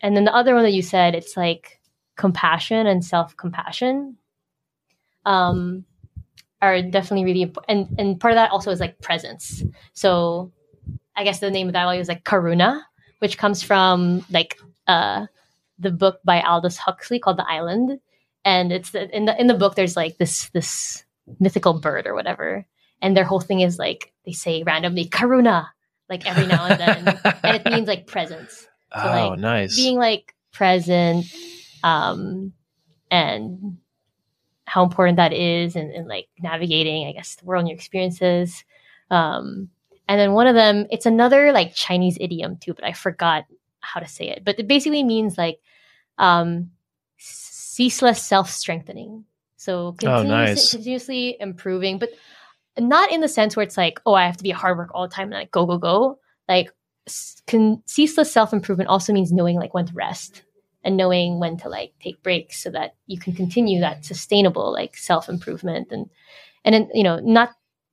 and 0.00 0.16
then 0.16 0.24
the 0.24 0.32
other 0.34 0.54
one 0.54 0.62
that 0.62 0.72
you 0.72 0.82
said, 0.82 1.16
it's 1.16 1.36
like 1.36 1.80
compassion 2.14 2.86
and 2.86 3.04
self 3.04 3.36
compassion. 3.36 4.18
Um, 5.26 5.84
are 6.62 6.80
definitely 6.80 7.24
really 7.24 7.42
important, 7.42 7.88
and 7.90 8.00
and 8.00 8.20
part 8.20 8.32
of 8.32 8.36
that 8.36 8.52
also 8.52 8.70
is 8.70 8.78
like 8.78 9.00
presence. 9.00 9.64
So, 9.94 10.52
I 11.16 11.24
guess 11.24 11.40
the 11.40 11.50
name 11.50 11.66
of 11.66 11.72
that 11.72 11.86
value 11.86 12.00
is 12.00 12.08
like 12.08 12.22
karuna, 12.22 12.82
which 13.18 13.36
comes 13.36 13.64
from 13.64 14.24
like 14.30 14.56
uh 14.86 15.26
the 15.84 15.90
book 15.90 16.20
by 16.24 16.40
Aldous 16.40 16.76
Huxley 16.76 17.18
called 17.18 17.38
The 17.38 17.48
Island, 17.48 18.00
and 18.44 18.72
it's 18.72 18.90
the, 18.90 19.14
in 19.16 19.26
the 19.26 19.40
in 19.40 19.46
the 19.46 19.54
book 19.54 19.76
there's 19.76 19.96
like 19.96 20.18
this 20.18 20.48
this 20.50 21.04
mythical 21.38 21.78
bird 21.80 22.06
or 22.06 22.14
whatever, 22.14 22.66
and 23.00 23.16
their 23.16 23.24
whole 23.24 23.40
thing 23.40 23.60
is 23.60 23.78
like 23.78 24.12
they 24.26 24.32
say 24.32 24.62
randomly 24.62 25.06
karuna 25.06 25.68
like 26.08 26.26
every 26.26 26.46
now 26.46 26.66
and 26.66 26.80
then, 26.80 27.20
and 27.44 27.56
it 27.56 27.64
means 27.70 27.88
like 27.88 28.06
presence. 28.06 28.66
Oh, 28.92 29.30
like, 29.30 29.38
nice. 29.40 29.76
being 29.76 29.96
like 29.98 30.34
present 30.52 31.26
um 31.82 32.52
and 33.10 33.78
how 34.66 34.84
important 34.84 35.16
that 35.16 35.32
is 35.32 35.74
and, 35.74 35.90
and 35.90 36.06
like 36.06 36.28
navigating 36.38 37.08
i 37.08 37.12
guess 37.12 37.34
the 37.34 37.44
world 37.44 37.62
and 37.62 37.68
your 37.68 37.76
experiences. 37.76 38.64
Um 39.10 39.70
and 40.06 40.20
then 40.20 40.32
one 40.32 40.46
of 40.46 40.54
them 40.54 40.86
it's 40.90 41.06
another 41.06 41.50
like 41.50 41.74
chinese 41.74 42.16
idiom 42.20 42.56
too 42.58 42.72
but 42.72 42.84
i 42.84 42.92
forgot 42.92 43.46
how 43.84 44.00
to 44.00 44.08
say 44.08 44.28
it. 44.28 44.44
But 44.44 44.58
it 44.58 44.66
basically 44.66 45.04
means 45.04 45.38
like 45.38 45.60
um 46.18 46.70
ceaseless 47.18 48.22
self-strengthening 48.22 49.24
so 49.56 49.92
continuous, 49.92 50.28
nice. 50.28 50.70
continuously 50.70 51.36
improving 51.40 51.98
but 51.98 52.10
not 52.78 53.10
in 53.10 53.20
the 53.20 53.28
sense 53.28 53.56
where 53.56 53.64
it's 53.64 53.76
like 53.76 54.00
oh 54.06 54.14
i 54.14 54.26
have 54.26 54.36
to 54.36 54.42
be 54.42 54.50
a 54.50 54.56
hard 54.56 54.76
work 54.76 54.90
all 54.94 55.08
the 55.08 55.14
time 55.14 55.24
and 55.24 55.34
like 55.34 55.50
go 55.50 55.66
go 55.66 55.78
go 55.78 56.18
like 56.48 56.70
con- 57.46 57.82
ceaseless 57.86 58.32
self-improvement 58.32 58.88
also 58.88 59.12
means 59.12 59.32
knowing 59.32 59.56
like 59.56 59.74
when 59.74 59.86
to 59.86 59.94
rest 59.94 60.42
and 60.84 60.96
knowing 60.96 61.40
when 61.40 61.56
to 61.56 61.68
like 61.68 61.92
take 62.00 62.22
breaks 62.22 62.62
so 62.62 62.70
that 62.70 62.94
you 63.06 63.18
can 63.18 63.34
continue 63.34 63.80
that 63.80 64.04
sustainable 64.04 64.72
like 64.72 64.96
self-improvement 64.96 65.88
and 65.90 66.08
and 66.64 66.74
then 66.74 66.88
you 66.94 67.02
know 67.02 67.18
not 67.20 67.50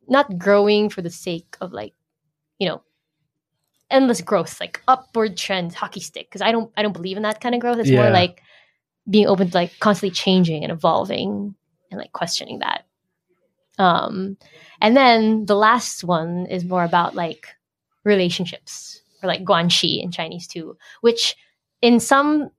not 0.07 0.37
growing 0.37 0.89
for 0.89 1.01
the 1.01 1.09
sake 1.09 1.55
of 1.61 1.71
like 1.71 1.93
you 2.59 2.67
know 2.67 2.81
endless 3.91 4.21
growth 4.21 4.59
like 4.59 4.81
upward 4.87 5.37
trend 5.37 5.73
hockey 5.73 5.99
stick 5.99 6.27
because 6.27 6.41
i 6.41 6.51
don't 6.51 6.71
i 6.77 6.81
don't 6.81 6.93
believe 6.93 7.17
in 7.17 7.23
that 7.23 7.41
kind 7.41 7.53
of 7.55 7.61
growth 7.61 7.77
it's 7.77 7.89
Yeah. 7.89 8.01
more 8.01 8.11
like 8.11 8.41
being 9.09 9.27
open 9.27 9.49
to 9.49 9.55
like 9.57 9.77
constantly 9.79 10.13
changing 10.13 10.63
and 10.63 10.71
evolving 10.71 11.55
and 11.89 11.99
like 11.99 12.11
questioning 12.13 12.59
that 12.59 12.85
um 13.79 14.37
and 14.81 14.95
then 14.95 15.45
the 15.45 15.55
last 15.55 16.03
one 16.03 16.45
is 16.47 16.63
more 16.65 16.83
about 16.83 17.15
like 17.15 17.47
relationships 18.03 19.01
or 19.21 19.27
like 19.27 19.43
guanxi 19.43 20.01
in 20.01 20.11
chinese 20.11 20.47
too 20.47 20.77
which 21.01 21.35
in 21.81 21.99
some 21.99 22.49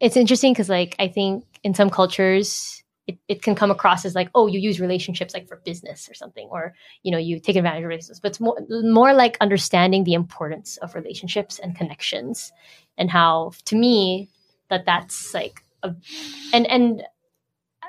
it's 0.00 0.16
interesting 0.16 0.52
because 0.52 0.68
like 0.68 0.96
i 0.98 1.08
think 1.08 1.44
in 1.62 1.74
some 1.74 1.90
cultures 1.90 2.81
it, 3.12 3.18
it 3.28 3.42
can 3.42 3.54
come 3.54 3.70
across 3.70 4.04
as 4.04 4.14
like 4.14 4.30
oh 4.34 4.46
you 4.46 4.58
use 4.58 4.80
relationships 4.80 5.34
like 5.34 5.48
for 5.48 5.56
business 5.64 6.08
or 6.08 6.14
something 6.14 6.48
or 6.50 6.74
you 7.02 7.12
know 7.12 7.18
you 7.18 7.38
take 7.40 7.56
advantage 7.56 7.82
of 7.82 7.88
relationships. 7.88 8.20
But 8.20 8.32
it's 8.32 8.40
more, 8.40 8.58
more 8.68 9.12
like 9.14 9.36
understanding 9.40 10.04
the 10.04 10.14
importance 10.14 10.76
of 10.78 10.94
relationships 10.94 11.58
and 11.58 11.76
connections 11.76 12.52
and 12.98 13.10
how 13.10 13.52
to 13.66 13.76
me 13.76 14.28
that 14.68 14.84
that's 14.86 15.34
like 15.34 15.62
a, 15.82 15.94
and 16.52 16.66
and 16.66 17.02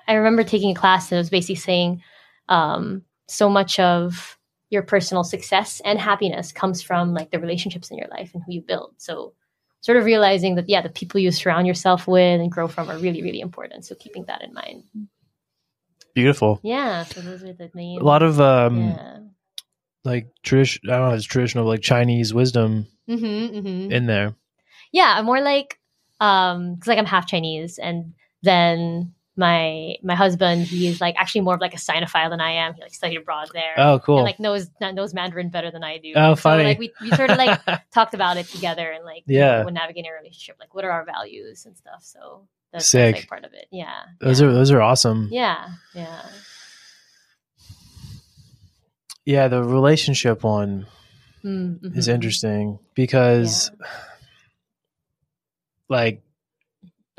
i 0.08 0.14
remember 0.14 0.44
taking 0.44 0.72
a 0.72 0.80
class 0.80 1.10
that 1.10 1.18
was 1.18 1.30
basically 1.30 1.56
saying 1.56 2.02
um 2.50 3.04
so 3.28 3.50
much 3.50 3.80
of 3.80 4.38
your 4.74 4.82
personal 4.82 5.24
success 5.24 5.82
and 5.86 6.00
happiness 6.00 6.52
comes 6.52 6.82
from 6.82 7.14
like 7.14 7.30
the 7.30 7.40
relationships 7.40 7.92
in 7.92 7.98
your 7.98 8.08
life 8.08 8.32
and 8.34 8.42
who 8.44 8.54
you 8.54 8.62
build. 8.62 8.96
So 8.98 9.34
sort 9.82 9.98
of 9.98 10.06
realizing 10.06 10.56
that 10.56 10.68
yeah 10.68 10.82
the 10.82 10.90
people 10.90 11.20
you 11.20 11.30
surround 11.32 11.68
yourself 11.68 12.08
with 12.08 12.42
and 12.42 12.52
grow 12.52 12.68
from 12.68 12.90
are 12.90 12.98
really 12.98 13.22
really 13.22 13.40
important. 13.40 13.86
So 13.86 13.96
keeping 13.96 14.26
that 14.26 14.42
in 14.42 14.54
mind 14.54 14.84
Beautiful. 16.14 16.60
yeah 16.64 17.04
so 17.06 17.22
those 17.22 17.44
are 17.44 17.54
the 17.54 17.70
main 17.74 18.00
A 18.00 18.04
lot 18.04 18.24
of 18.24 18.40
um 18.40 18.80
yeah 18.82 19.20
like 20.06 20.28
tradition. 20.44 20.90
I 20.90 20.98
don't 20.98 21.10
know. 21.10 21.16
It's 21.16 21.24
traditional 21.24 21.66
like 21.66 21.80
Chinese 21.82 22.34
wisdom 22.34 22.88
mm-hmm, 23.08 23.26
mm-hmm. 23.58 23.92
in 23.92 24.06
there. 24.06 24.36
yeah 24.92 25.16
i'm 25.18 25.26
more 25.26 25.40
like 25.42 25.80
um 26.20 26.74
because 26.76 26.88
like 26.90 26.98
i'm 27.00 27.06
half 27.06 27.26
chinese 27.28 27.78
and 27.80 28.14
then 28.42 29.14
my 29.38 29.96
my 30.04 30.14
husband 30.16 30.68
he's 30.68 31.00
like 31.02 31.16
actually 31.18 31.42
more 31.42 31.56
of 31.56 31.62
like 31.62 31.74
a 31.74 31.78
sinophile 31.78 32.30
than 32.30 32.40
i 32.42 32.52
am 32.52 32.74
he 32.74 32.82
like 32.82 32.94
studied 32.94 33.18
abroad 33.18 33.50
there 33.54 33.74
Oh, 33.78 33.98
cool. 34.00 34.18
and 34.18 34.26
like 34.26 34.40
knows 34.40 34.70
knows 34.82 35.14
mandarin 35.14 35.50
better 35.50 35.72
than 35.72 35.84
i 35.84 35.98
do 35.98 36.14
Oh, 36.16 36.36
so 36.36 36.42
funny. 36.42 36.64
like 36.66 36.80
we, 36.80 36.92
we 37.02 37.10
sort 37.12 37.30
of 37.32 37.38
like 37.38 37.60
talked 37.92 38.14
about 38.14 38.36
it 38.38 38.48
together 38.48 38.92
and 38.92 39.04
like 39.06 39.24
you 39.26 39.40
Yeah. 39.40 39.60
know, 39.60 39.66
when 39.66 39.74
navigating 39.74 40.12
a 40.12 40.14
relationship 40.14 40.58
like 40.60 40.74
what 40.76 40.84
are 40.86 40.92
our 40.92 41.06
values 41.06 41.66
and 41.66 41.76
stuff 41.78 42.04
so 42.04 42.48
that's, 42.74 42.88
Sick. 42.88 43.16
that's 43.16 43.24
like 43.24 43.30
part 43.30 43.46
of 43.46 43.54
it 43.54 43.68
yeah 43.72 44.02
those 44.20 44.42
yeah. 44.42 44.48
are 44.48 44.52
those 44.54 44.72
are 44.72 44.82
awesome. 44.82 45.30
yeah 45.32 45.68
yeah 45.94 46.22
Yeah, 49.26 49.48
the 49.48 49.64
relationship 49.64 50.44
one 50.44 50.88
Mm, 51.46 51.96
is 51.98 52.08
interesting 52.08 52.80
because 52.96 53.70
like 55.90 56.22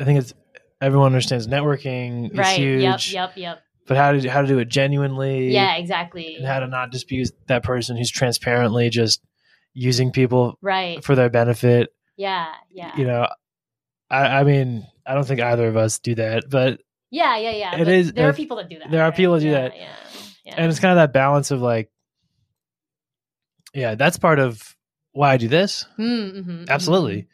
I 0.00 0.04
think 0.04 0.18
it's 0.18 0.32
everyone 0.80 1.06
understands 1.08 1.46
networking 1.46 2.30
is 2.32 2.38
right 2.38 2.58
huge. 2.58 3.12
yep 3.12 3.30
yep 3.36 3.36
yep 3.36 3.58
But 3.86 3.96
how 3.98 4.12
to 4.12 4.28
how 4.30 4.40
to 4.40 4.46
do 4.46 4.58
it 4.58 4.68
genuinely 4.68 5.50
yeah 5.52 5.76
exactly 5.76 6.36
and 6.36 6.46
how 6.46 6.60
to 6.60 6.66
not 6.66 6.90
just 6.90 7.06
be 7.06 7.24
that 7.48 7.62
person 7.62 7.96
who's 7.98 8.10
transparently 8.10 8.88
just 8.88 9.20
using 9.74 10.10
people 10.10 10.56
right 10.62 11.04
for 11.04 11.14
their 11.14 11.28
benefit. 11.28 11.92
yeah 12.16 12.46
yeah 12.72 12.96
You 12.96 13.04
know, 13.06 13.28
I, 14.10 14.40
I 14.40 14.44
mean, 14.44 14.86
I 15.06 15.14
don't 15.14 15.26
think 15.26 15.40
either 15.40 15.66
of 15.68 15.76
us 15.76 15.98
do 15.98 16.14
that, 16.16 16.48
but 16.48 16.80
yeah 17.10 17.36
yeah 17.36 17.50
yeah 17.52 17.76
It 17.80 17.88
is- 17.88 18.12
there 18.12 18.26
uh, 18.26 18.30
are 18.30 18.34
people 18.34 18.56
that 18.58 18.68
do 18.68 18.78
that 18.78 18.90
there 18.90 19.02
are 19.02 19.08
right? 19.10 19.16
people 19.16 19.34
that 19.34 19.40
do 19.40 19.46
yeah, 19.50 19.60
that. 19.68 19.76
yeah 19.76 19.96
yeah 20.44 20.54
and 20.56 20.70
it's 20.70 20.80
kind 20.80 20.92
of 20.92 20.96
that 20.96 21.12
balance 21.12 21.50
of 21.50 21.60
like, 21.62 21.90
yeah, 23.72 23.94
that's 23.94 24.18
part 24.18 24.38
of 24.38 24.76
why 25.12 25.32
I 25.32 25.36
do 25.36 25.48
this. 25.48 25.84
Mm, 25.98 26.44
mhm, 26.44 26.68
Absolutely, 26.68 27.26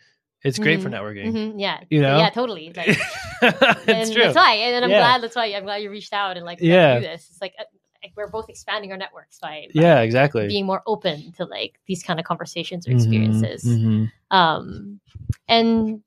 it's 0.43 0.59
great 0.59 0.81
for 0.83 0.89
Mhm. 0.91 0.95
networking. 0.95 1.33
mhm, 1.33 1.53
mhm, 1.55 1.61
yeah 1.61 1.81
You 1.91 2.01
know? 2.03 2.19
yeah 2.19 2.31
totally 2.31 2.73
like, 2.75 2.89
it's 3.43 3.89
and 3.89 4.13
true. 4.13 4.23
that's 4.23 4.37
why 4.37 4.55
and 4.55 4.85
i'm 4.85 4.91
Yeah. 4.91 4.99
glad 4.99 5.23
that's 5.23 5.37
why 5.37 5.47
i'm 5.47 5.65
glad 5.65 5.77
you 5.83 5.91
reached 5.91 6.13
out 6.13 6.37
and 6.37 6.45
like 6.47 6.59
Yeah. 6.61 6.97
do 6.97 7.07
this 7.07 7.29
it's 7.31 7.41
like, 7.41 7.55
uh, 7.59 7.65
like 8.03 8.13
we're 8.17 8.29
both 8.31 8.49
expanding 8.49 8.91
our 8.93 8.99
networks 8.99 9.39
by, 9.39 9.67
by 9.75 9.81
Yeah, 9.83 10.01
exactly. 10.01 10.49
being 10.49 10.67
more 10.67 10.83
open 10.87 11.33
to 11.39 11.45
like 11.45 11.79
these 11.87 12.03
kind 12.03 12.19
of 12.21 12.25
conversations 12.27 12.87
or 12.87 12.91
Mhm, 12.91 12.95
experiences 12.97 13.65
mhm. 13.65 14.13
um 14.31 15.01
and 15.49 16.03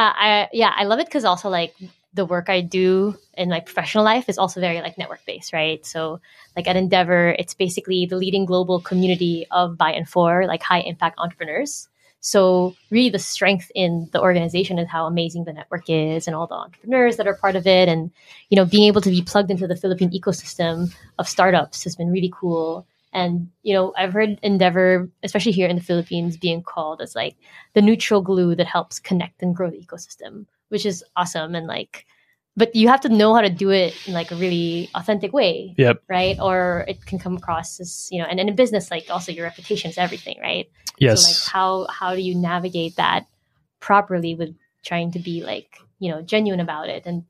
uh, 0.00 0.12
i 0.16 0.48
yeah 0.52 0.72
i 0.76 0.84
love 0.84 0.98
it 0.98 1.06
because 1.06 1.24
also 1.24 1.48
like 1.48 1.74
the 2.14 2.24
work 2.24 2.48
i 2.48 2.60
do 2.60 3.14
in 3.40 3.48
my 3.48 3.60
professional 3.60 4.04
life 4.04 4.28
is 4.28 4.38
also 4.38 4.60
very 4.60 4.80
like 4.80 4.98
network 4.98 5.24
based 5.26 5.52
right? 5.52 5.84
So 5.86 6.20
like 6.56 6.68
at 6.68 6.76
endeavor 6.76 7.34
it's 7.38 7.54
basically 7.54 8.06
the 8.06 8.16
leading 8.16 8.44
global 8.44 8.80
community 8.80 9.46
of 9.50 9.78
by 9.78 9.92
and 9.92 10.08
for 10.08 10.46
like 10.46 10.62
high 10.62 10.80
impact 10.80 11.18
entrepreneurs. 11.18 11.88
So 12.20 12.76
really 12.90 13.08
the 13.08 13.18
strength 13.18 13.72
in 13.74 14.10
the 14.12 14.20
organization 14.20 14.78
is 14.78 14.88
how 14.88 15.06
amazing 15.06 15.44
the 15.44 15.54
network 15.54 15.88
is 15.88 16.26
and 16.26 16.36
all 16.36 16.46
the 16.46 16.54
entrepreneurs 16.54 17.16
that 17.16 17.26
are 17.26 17.34
part 17.34 17.56
of 17.56 17.66
it. 17.66 17.88
And 17.88 18.10
you 18.50 18.56
know 18.56 18.66
being 18.66 18.84
able 18.84 19.00
to 19.00 19.10
be 19.10 19.22
plugged 19.22 19.50
into 19.50 19.66
the 19.66 19.76
philippine 19.76 20.10
ecosystem 20.10 20.94
of 21.18 21.28
startups 21.28 21.84
has 21.84 21.96
been 21.96 22.12
really 22.12 22.32
cool 22.40 22.86
and 23.12 23.48
you 23.62 23.74
know 23.74 23.92
i've 23.96 24.12
heard 24.12 24.38
endeavor 24.42 25.08
especially 25.22 25.52
here 25.52 25.68
in 25.68 25.76
the 25.76 25.82
philippines 25.82 26.36
being 26.36 26.62
called 26.62 27.00
as 27.00 27.14
like 27.14 27.36
the 27.74 27.82
neutral 27.82 28.20
glue 28.20 28.54
that 28.54 28.66
helps 28.66 28.98
connect 28.98 29.42
and 29.42 29.54
grow 29.56 29.70
the 29.70 29.78
ecosystem 29.84 30.46
which 30.68 30.86
is 30.86 31.04
awesome 31.16 31.54
and 31.54 31.66
like 31.66 32.06
but 32.56 32.74
you 32.74 32.88
have 32.88 33.00
to 33.00 33.08
know 33.08 33.34
how 33.34 33.40
to 33.40 33.48
do 33.50 33.70
it 33.70 33.94
in 34.06 34.12
like 34.12 34.30
a 34.30 34.36
really 34.36 34.88
authentic 34.94 35.32
way 35.32 35.74
Yep. 35.76 36.02
right 36.08 36.38
or 36.40 36.84
it 36.88 37.04
can 37.06 37.18
come 37.18 37.36
across 37.36 37.80
as 37.80 38.08
you 38.10 38.20
know 38.20 38.26
and, 38.26 38.38
and 38.40 38.48
in 38.48 38.56
business 38.56 38.90
like 38.90 39.06
also 39.10 39.32
your 39.32 39.44
reputation 39.44 39.90
is 39.90 39.98
everything 39.98 40.38
right 40.40 40.70
Yes. 40.98 41.22
so 41.22 41.28
like 41.28 41.52
how 41.52 41.86
how 41.90 42.14
do 42.14 42.20
you 42.20 42.34
navigate 42.34 42.96
that 42.96 43.26
properly 43.80 44.34
with 44.34 44.54
trying 44.84 45.10
to 45.12 45.18
be 45.18 45.42
like 45.42 45.78
you 45.98 46.10
know 46.10 46.22
genuine 46.22 46.60
about 46.60 46.88
it 46.88 47.06
and 47.06 47.24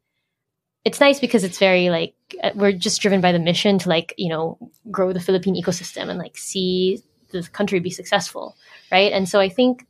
it's 0.85 1.01
nice 1.01 1.21
because 1.21 1.45
it's 1.45 1.59
very 1.59 1.91
like 1.91 2.15
uh, 2.43 2.51
we're 2.55 2.73
just 2.73 3.01
driven 3.01 3.21
by 3.21 3.33
the 3.33 3.39
mission 3.39 3.79
to 3.79 3.89
like 3.89 4.15
you 4.17 4.29
know 4.29 4.59
grow 4.91 5.13
the 5.13 5.21
philippine 5.21 5.61
ecosystem 5.61 6.09
and 6.09 6.19
like 6.19 6.37
see 6.37 7.03
the 7.33 7.43
country 7.53 7.79
be 7.81 7.91
successful 7.91 8.57
right? 8.91 9.13
And 9.13 9.29
so 9.29 9.41
i 9.41 9.49
think 9.49 9.87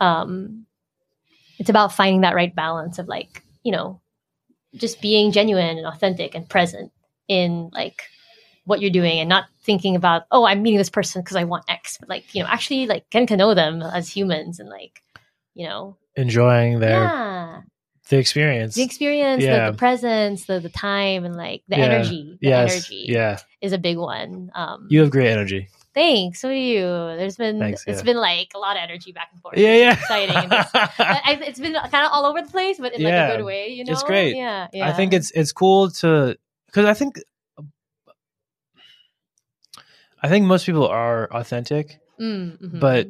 um 0.00 0.66
it's 1.58 1.70
about 1.70 1.92
finding 1.92 2.22
that 2.22 2.34
right 2.34 2.54
balance 2.54 2.98
of 2.98 3.08
like 3.08 3.42
you 3.62 3.72
know 3.72 4.00
just 4.74 5.02
being 5.02 5.32
genuine 5.32 5.78
and 5.78 5.86
authentic 5.86 6.34
and 6.34 6.48
present 6.48 6.92
in 7.28 7.70
like 7.72 8.02
what 8.64 8.80
you're 8.80 8.90
doing 8.90 9.18
and 9.18 9.28
not 9.28 9.44
thinking 9.62 9.96
about 9.96 10.22
oh 10.30 10.44
i'm 10.44 10.62
meeting 10.62 10.78
this 10.78 10.90
person 10.90 11.20
because 11.20 11.36
i 11.36 11.44
want 11.44 11.64
x 11.68 11.98
but 11.98 12.08
like 12.08 12.34
you 12.34 12.42
know 12.42 12.48
actually 12.48 12.86
like 12.86 13.08
getting 13.10 13.26
to 13.26 13.36
know 13.36 13.54
them 13.54 13.82
as 13.82 14.08
humans 14.08 14.60
and 14.60 14.68
like 14.68 15.02
you 15.54 15.66
know. 15.68 15.96
Enjoying 16.16 16.80
their 16.80 17.02
yeah 17.02 17.60
the 18.08 18.18
experience. 18.18 18.74
the 18.74 18.82
experience 18.82 19.42
Yeah. 19.42 19.66
the, 19.66 19.72
the 19.72 19.78
presence 19.78 20.46
the, 20.46 20.60
the 20.60 20.68
time 20.68 21.24
and 21.24 21.36
like 21.36 21.62
the 21.68 21.76
Yeah. 21.78 21.84
energy 21.84 22.38
the 22.40 22.48
yes. 22.48 22.70
energy 22.72 23.06
Yeah. 23.08 23.38
is 23.60 23.72
a 23.72 23.78
big 23.78 23.96
one 23.98 24.50
um 24.54 24.86
You 24.90 25.00
have 25.00 25.10
great 25.10 25.28
energy. 25.30 25.68
thanks 25.94 26.40
so 26.40 26.48
do 26.48 26.54
you 26.54 26.82
there's 27.18 27.36
been 27.36 27.58
Thanks, 27.58 27.84
it's 27.86 28.00
yeah. 28.00 28.04
been 28.04 28.16
like 28.16 28.50
a 28.54 28.58
lot 28.58 28.76
of 28.76 28.82
energy 28.82 29.12
back 29.12 29.28
and 29.32 29.40
forth 29.40 29.56
Yeah, 29.56 29.74
It's 29.74 29.82
yeah. 29.82 29.92
exciting 29.92 30.36
it's, 30.58 30.70
I, 30.74 31.20
I- 31.24 31.44
it's 31.46 31.60
been 31.60 31.74
kind 31.74 32.04
of 32.06 32.10
all 32.12 32.24
over 32.26 32.42
the 32.42 32.48
place 32.50 32.78
but 32.78 32.92
in 32.94 33.02
like 33.02 33.14
a 33.14 33.36
good 33.36 33.44
way 33.44 33.68
you 33.68 33.84
know 33.84 33.92
It's 33.92 34.02
great. 34.02 34.36
yeah 34.36 34.68
yeah 34.72 34.88
I 34.88 34.92
think 34.92 35.12
it's 35.12 35.30
it's 35.32 35.52
cool 35.52 35.90
to 36.02 36.36
because 36.66 36.84
I 36.86 36.94
think 36.94 37.18
I 40.22 40.28
think 40.28 40.46
most 40.46 40.66
people 40.66 40.86
are 40.86 41.26
authentic. 41.32 41.98
Mm, 42.20 42.58
mhm. 42.60 42.80
but 42.80 43.08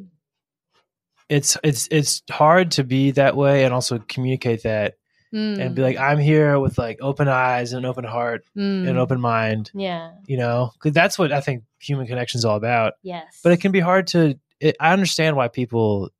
It's 1.33 1.57
it's 1.63 1.87
it's 1.89 2.21
hard 2.29 2.71
to 2.71 2.83
be 2.83 3.11
that 3.11 3.35
way 3.35 3.63
and 3.65 3.73
also 3.73 3.99
communicate 3.99 4.63
that 4.63 4.95
Mm, 5.33 5.59
and 5.59 5.73
be 5.75 5.81
like 5.81 5.97
I'm 5.97 6.19
here 6.19 6.59
with 6.59 6.77
like 6.77 6.99
open 7.01 7.27
eyes 7.27 7.73
and 7.73 7.83
an 7.83 7.89
open 7.89 8.03
heart 8.03 8.45
mm, 8.55 8.61
and 8.81 8.87
an 8.87 8.97
open 8.99 9.19
mind. 9.19 9.71
yeah 9.73 10.11
You 10.27 10.37
know, 10.37 10.69
because 10.75 10.93
that's 10.93 11.17
what 11.17 11.31
I 11.31 11.41
think 11.41 11.63
human 11.79 12.05
connection 12.05 12.37
is 12.37 12.45
all 12.45 12.55
about. 12.55 12.93
yes 13.01 13.39
But 13.43 13.51
it 13.51 13.57
can 13.59 13.71
be 13.71 13.79
hard 13.79 14.05
to. 14.13 14.37
It, 14.59 14.75
I 14.79 14.93
understand 14.93 15.35
why 15.35 15.47
people 15.47 16.11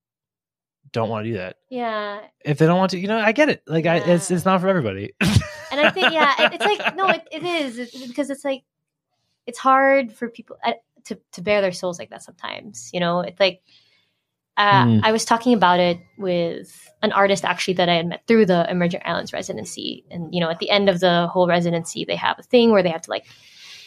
don't 0.92 1.10
want 1.10 1.26
to 1.26 1.32
do 1.32 1.38
that. 1.38 1.58
yeah 1.70 2.22
If 2.44 2.58
they 2.58 2.66
don't 2.66 2.80
want 2.80 2.90
to, 2.92 3.00
you 3.00 3.08
know, 3.08 3.20
I 3.20 3.34
get 3.34 3.50
it. 3.50 3.62
Like, 3.68 3.86
I, 3.86 3.98
it's 3.98 4.32
it's 4.32 4.46
not 4.46 4.62
for 4.62 4.68
everybody. 4.68 5.14
and 5.22 5.80
I 5.80 5.92
think 5.92 6.12
yeah, 6.12 6.34
it, 6.48 6.54
it's 6.56 6.66
like 6.66 6.96
no, 7.02 7.10
it, 7.10 7.22
it 7.32 7.44
is 7.44 7.78
it's, 7.78 8.08
because 8.08 8.32
it's 8.32 8.44
like 8.44 8.64
it's 9.46 9.60
hard 9.60 10.12
for 10.12 10.28
people 10.28 10.58
uh, 10.66 10.74
to 11.06 11.20
to 11.34 11.42
bear 11.44 11.62
their 11.62 11.72
souls 11.72 12.00
like 12.00 12.10
that 12.10 12.24
sometimes. 12.24 12.90
You 12.94 13.00
know, 13.00 13.20
it's 13.20 13.40
like 13.40 13.62
uh, 14.58 14.86
Mm. 14.86 15.02
I 15.04 15.12
was 15.12 15.26
talking 15.26 15.54
about 15.54 15.80
it 15.80 15.98
with 16.18 16.90
an 17.02 17.12
artist 17.12 17.44
actually 17.44 17.74
that 17.76 17.90
I 17.90 17.96
had 17.96 18.08
met 18.08 18.28
through 18.28 18.46
the 18.46 18.70
Emerging 18.70 19.02
Islands 19.04 19.34
residency, 19.34 20.06
and 20.12 20.34
you 20.34 20.40
know, 20.40 20.50
at 20.50 20.60
the 20.60 20.70
end 20.70 20.90
of 20.90 21.00
the 21.00 21.28
whole 21.28 21.48
residency, 21.48 22.06
they 22.06 22.16
have 22.16 22.38
a 22.40 22.44
thing 22.44 22.72
where 22.72 22.84
they 22.84 22.90
have 22.90 23.02
to 23.04 23.10
like, 23.10 23.26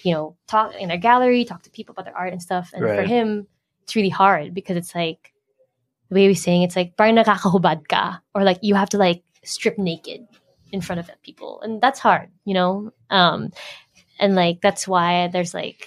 you 0.02 0.12
know, 0.12 0.36
talk 0.46 0.74
in 0.74 0.88
their 0.88 0.98
gallery, 0.98 1.44
talk 1.44 1.62
to 1.62 1.70
people 1.70 1.92
about 1.92 2.04
their 2.04 2.16
art 2.16 2.32
and 2.32 2.42
stuff. 2.42 2.72
And 2.74 2.82
for 2.82 3.02
him, 3.02 3.46
it's 3.82 3.94
really 3.94 4.10
hard 4.10 4.54
because 4.54 4.76
it's 4.76 4.94
like 4.94 5.32
the 6.08 6.14
way 6.14 6.22
he 6.22 6.28
was 6.28 6.42
saying 6.42 6.62
it's 6.62 6.76
like 6.76 6.96
parang 6.96 7.16
nakakahubad 7.16 7.88
ka 7.88 8.20
or 8.34 8.44
like 8.44 8.58
you 8.62 8.74
have 8.74 8.90
to 8.90 8.98
like 8.98 9.22
strip 9.44 9.78
naked 9.78 10.26
in 10.72 10.80
front 10.80 10.98
of 10.98 11.10
people 11.22 11.60
and 11.62 11.80
that's 11.80 12.00
hard 12.00 12.28
you 12.44 12.54
know 12.54 12.90
um 13.10 13.50
and 14.18 14.34
like 14.34 14.60
that's 14.60 14.86
why 14.88 15.28
there's 15.28 15.54
like 15.54 15.86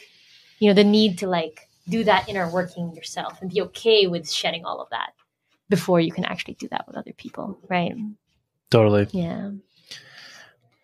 you 0.60 0.70
know 0.70 0.74
the 0.74 0.84
need 0.84 1.20
to 1.20 1.28
like 1.28 1.69
do 1.90 2.04
that 2.04 2.30
inner 2.30 2.50
working 2.52 2.94
yourself 2.96 3.42
and 3.42 3.50
be 3.52 3.62
okay 3.62 4.08
with 4.08 4.30
shedding 4.30 4.64
all 4.66 4.80
of 4.82 4.90
that 4.92 5.14
before 5.70 6.00
you 6.00 6.12
can 6.12 6.26
actually 6.26 6.54
do 6.56 6.68
that 6.70 6.86
with 6.88 6.96
other 6.96 7.14
people 7.14 7.60
right 7.70 7.94
totally 8.70 9.08
yeah 9.12 9.52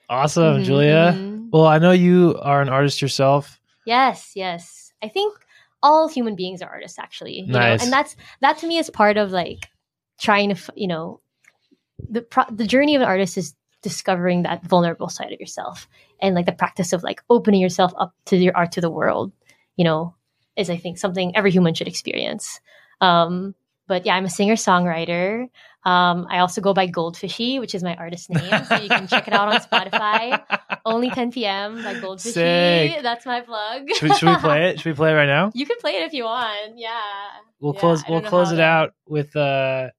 awesome, 0.10 0.60
Mhm, 0.62 0.64
Julia. 0.66 1.18
mhm. 1.18 1.50
Well, 1.52 1.66
I 1.66 1.80
know 1.80 1.92
you 1.92 2.38
are 2.42 2.62
an 2.62 2.70
artist 2.70 3.02
yourself. 3.02 3.60
Yes, 3.86 4.32
yes. 4.36 4.94
I 5.02 5.08
think 5.10 5.36
all 5.82 6.08
human 6.08 6.36
beings 6.36 6.62
are 6.62 6.70
artists, 6.70 7.00
actually. 7.00 7.42
You 7.42 7.48
Nice. 7.54 7.80
know? 7.80 7.84
And 7.86 7.94
that's 7.94 8.16
that 8.42 8.58
to 8.60 8.68
me 8.68 8.78
is 8.78 8.90
part 8.90 9.18
of 9.18 9.32
like 9.32 9.70
trying 10.20 10.54
to, 10.54 10.74
you 10.76 10.88
know, 10.88 11.22
the 12.10 12.22
pro- 12.22 12.50
the 12.52 12.66
journey 12.68 12.96
of 12.96 13.02
an 13.02 13.08
artist 13.08 13.38
is 13.38 13.56
discovering 13.82 14.44
that 14.44 14.64
vulnerable 14.64 15.10
side 15.10 15.32
of 15.32 15.40
yourself 15.40 15.88
and 16.22 16.34
like 16.36 16.46
the 16.48 16.52
practice 16.52 16.92
of 16.94 17.04
like 17.04 17.22
opening 17.30 17.62
yourself 17.62 17.94
up 17.98 18.14
to 18.26 18.36
your 18.38 18.56
art 18.56 18.72
to 18.74 18.82
the 18.82 18.90
world. 18.90 19.32
You 19.76 19.86
know, 19.86 20.16
is 20.56 20.70
I 20.70 20.78
think 20.78 20.98
something 20.98 21.36
every 21.36 21.52
human 21.52 21.74
should 21.74 21.88
experience. 21.88 22.60
Um, 23.02 23.56
but 23.88 24.06
yeah, 24.06 24.16
I'm 24.16 24.26
a 24.26 24.30
singer 24.30 24.56
songwriter. 24.56 25.50
Um, 25.84 26.26
I 26.30 26.40
also 26.40 26.62
go 26.62 26.74
by 26.74 26.88
Goldfishy, 26.88 27.60
which 27.60 27.76
is 27.76 27.84
my 27.84 27.96
artist 27.96 28.30
name, 28.32 28.66
so 28.66 28.76
you 28.78 28.90
can 28.90 29.08
check 29.08 29.28
it 29.28 29.34
out 29.36 29.48
on 29.54 29.62
Spotify. 29.62 30.44
Only 30.86 31.12
10 31.12 31.32
p.m. 31.32 31.84
by 31.84 31.94
Goldfishy. 31.94 32.32
Sick. 32.34 33.04
That's 33.04 33.26
my 33.26 33.42
plug. 33.42 33.90
Should 33.94 34.10
we, 34.10 34.16
should 34.16 34.30
we 34.30 34.36
play 34.38 34.70
it? 34.70 34.80
Should 34.80 34.90
we 34.90 34.96
play 34.96 35.12
it 35.12 35.16
right 35.16 35.28
now? 35.28 35.52
You 35.54 35.66
can 35.68 35.78
play 35.80 35.98
it 35.98 36.04
if 36.04 36.14
you 36.14 36.24
want. 36.24 36.78
Yeah. 36.78 37.00
We'll 37.60 37.74
Yeah, 37.76 37.80
close. 37.80 38.04
We'll 38.10 38.22
close 38.22 38.52
it 38.52 38.60
out 38.60 38.94
with 39.08 39.36
uh 39.36 39.90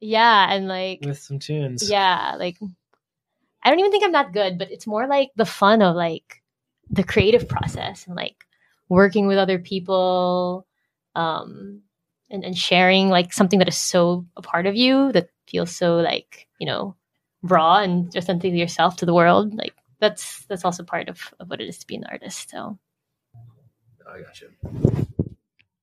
Yeah, 0.00 0.52
and 0.52 0.68
like 0.68 1.00
with 1.04 1.18
some 1.18 1.38
tunes. 1.38 1.88
yeah, 1.90 2.34
like 2.38 2.58
I 3.62 3.70
don't 3.70 3.78
even 3.78 3.90
think 3.90 4.04
I'm 4.04 4.12
that 4.12 4.32
good, 4.32 4.58
but 4.58 4.70
it's 4.70 4.86
more 4.86 5.06
like 5.06 5.30
the 5.36 5.46
fun 5.46 5.80
of 5.82 5.96
like 5.96 6.42
the 6.90 7.04
creative 7.04 7.48
process 7.48 8.06
and 8.06 8.16
like 8.16 8.36
working 8.90 9.26
with 9.26 9.38
other 9.38 9.58
people 9.58 10.66
um 11.14 11.80
and, 12.30 12.44
and 12.44 12.56
sharing 12.56 13.08
like 13.08 13.32
something 13.32 13.58
that 13.58 13.68
is 13.68 13.76
so 13.76 14.26
a 14.36 14.42
part 14.42 14.66
of 14.66 14.76
you 14.76 15.12
that 15.12 15.30
feels 15.48 15.74
so 15.74 15.96
like, 15.96 16.46
you 16.58 16.66
know, 16.66 16.94
raw 17.42 17.78
and 17.78 18.12
just 18.12 18.26
something 18.26 18.52
to 18.52 18.58
yourself 18.58 18.96
to 18.98 19.06
the 19.06 19.14
world. 19.14 19.54
Like 19.54 19.74
that's 19.98 20.44
that's 20.46 20.64
also 20.64 20.84
part 20.84 21.08
of, 21.08 21.20
of 21.40 21.50
what 21.50 21.60
it 21.60 21.68
is 21.68 21.78
to 21.78 21.86
be 21.86 21.96
an 21.96 22.04
artist. 22.10 22.50
So 22.50 22.78
I 24.08 24.20
got 24.20 24.40
you. 24.40 24.50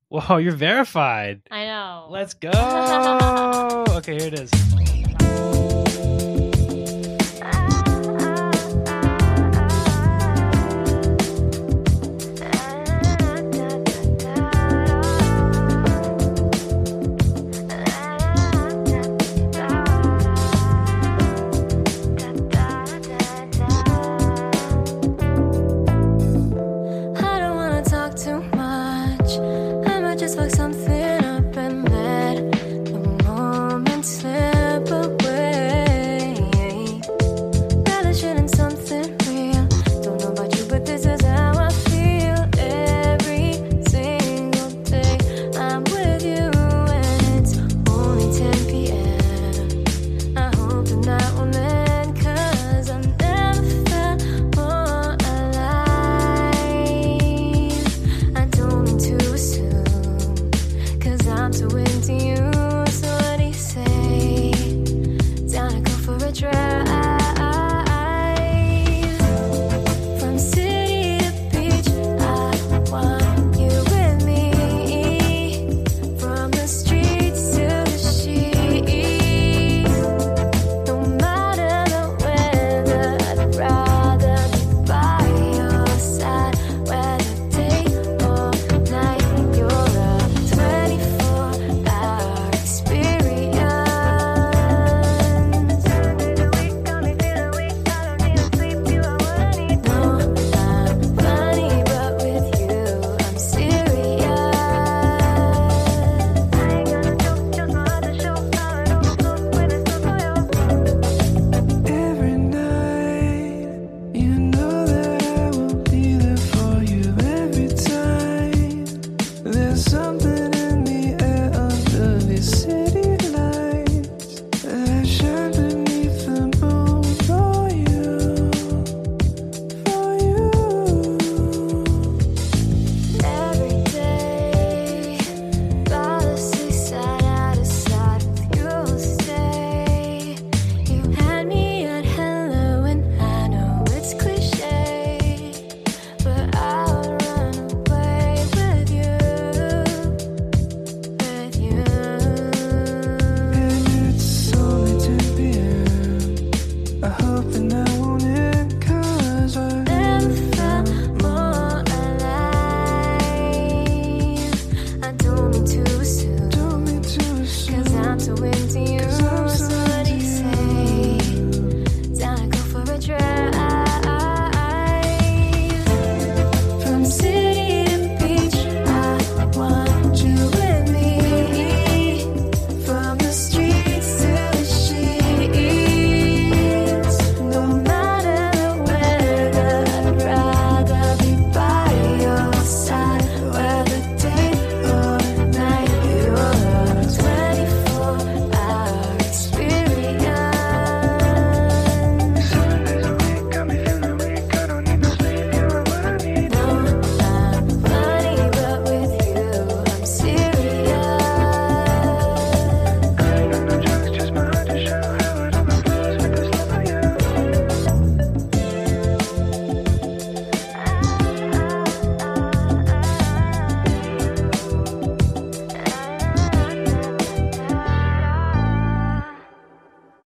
Whoa, 0.09 0.37
you're 0.37 0.53
verified. 0.53 1.41
I 1.51 1.65
know. 1.65 2.07
Let's 2.09 2.33
go. 2.33 2.49
okay, 3.89 4.17
here 4.17 4.27
it 4.27 4.39
is. 4.39 6.16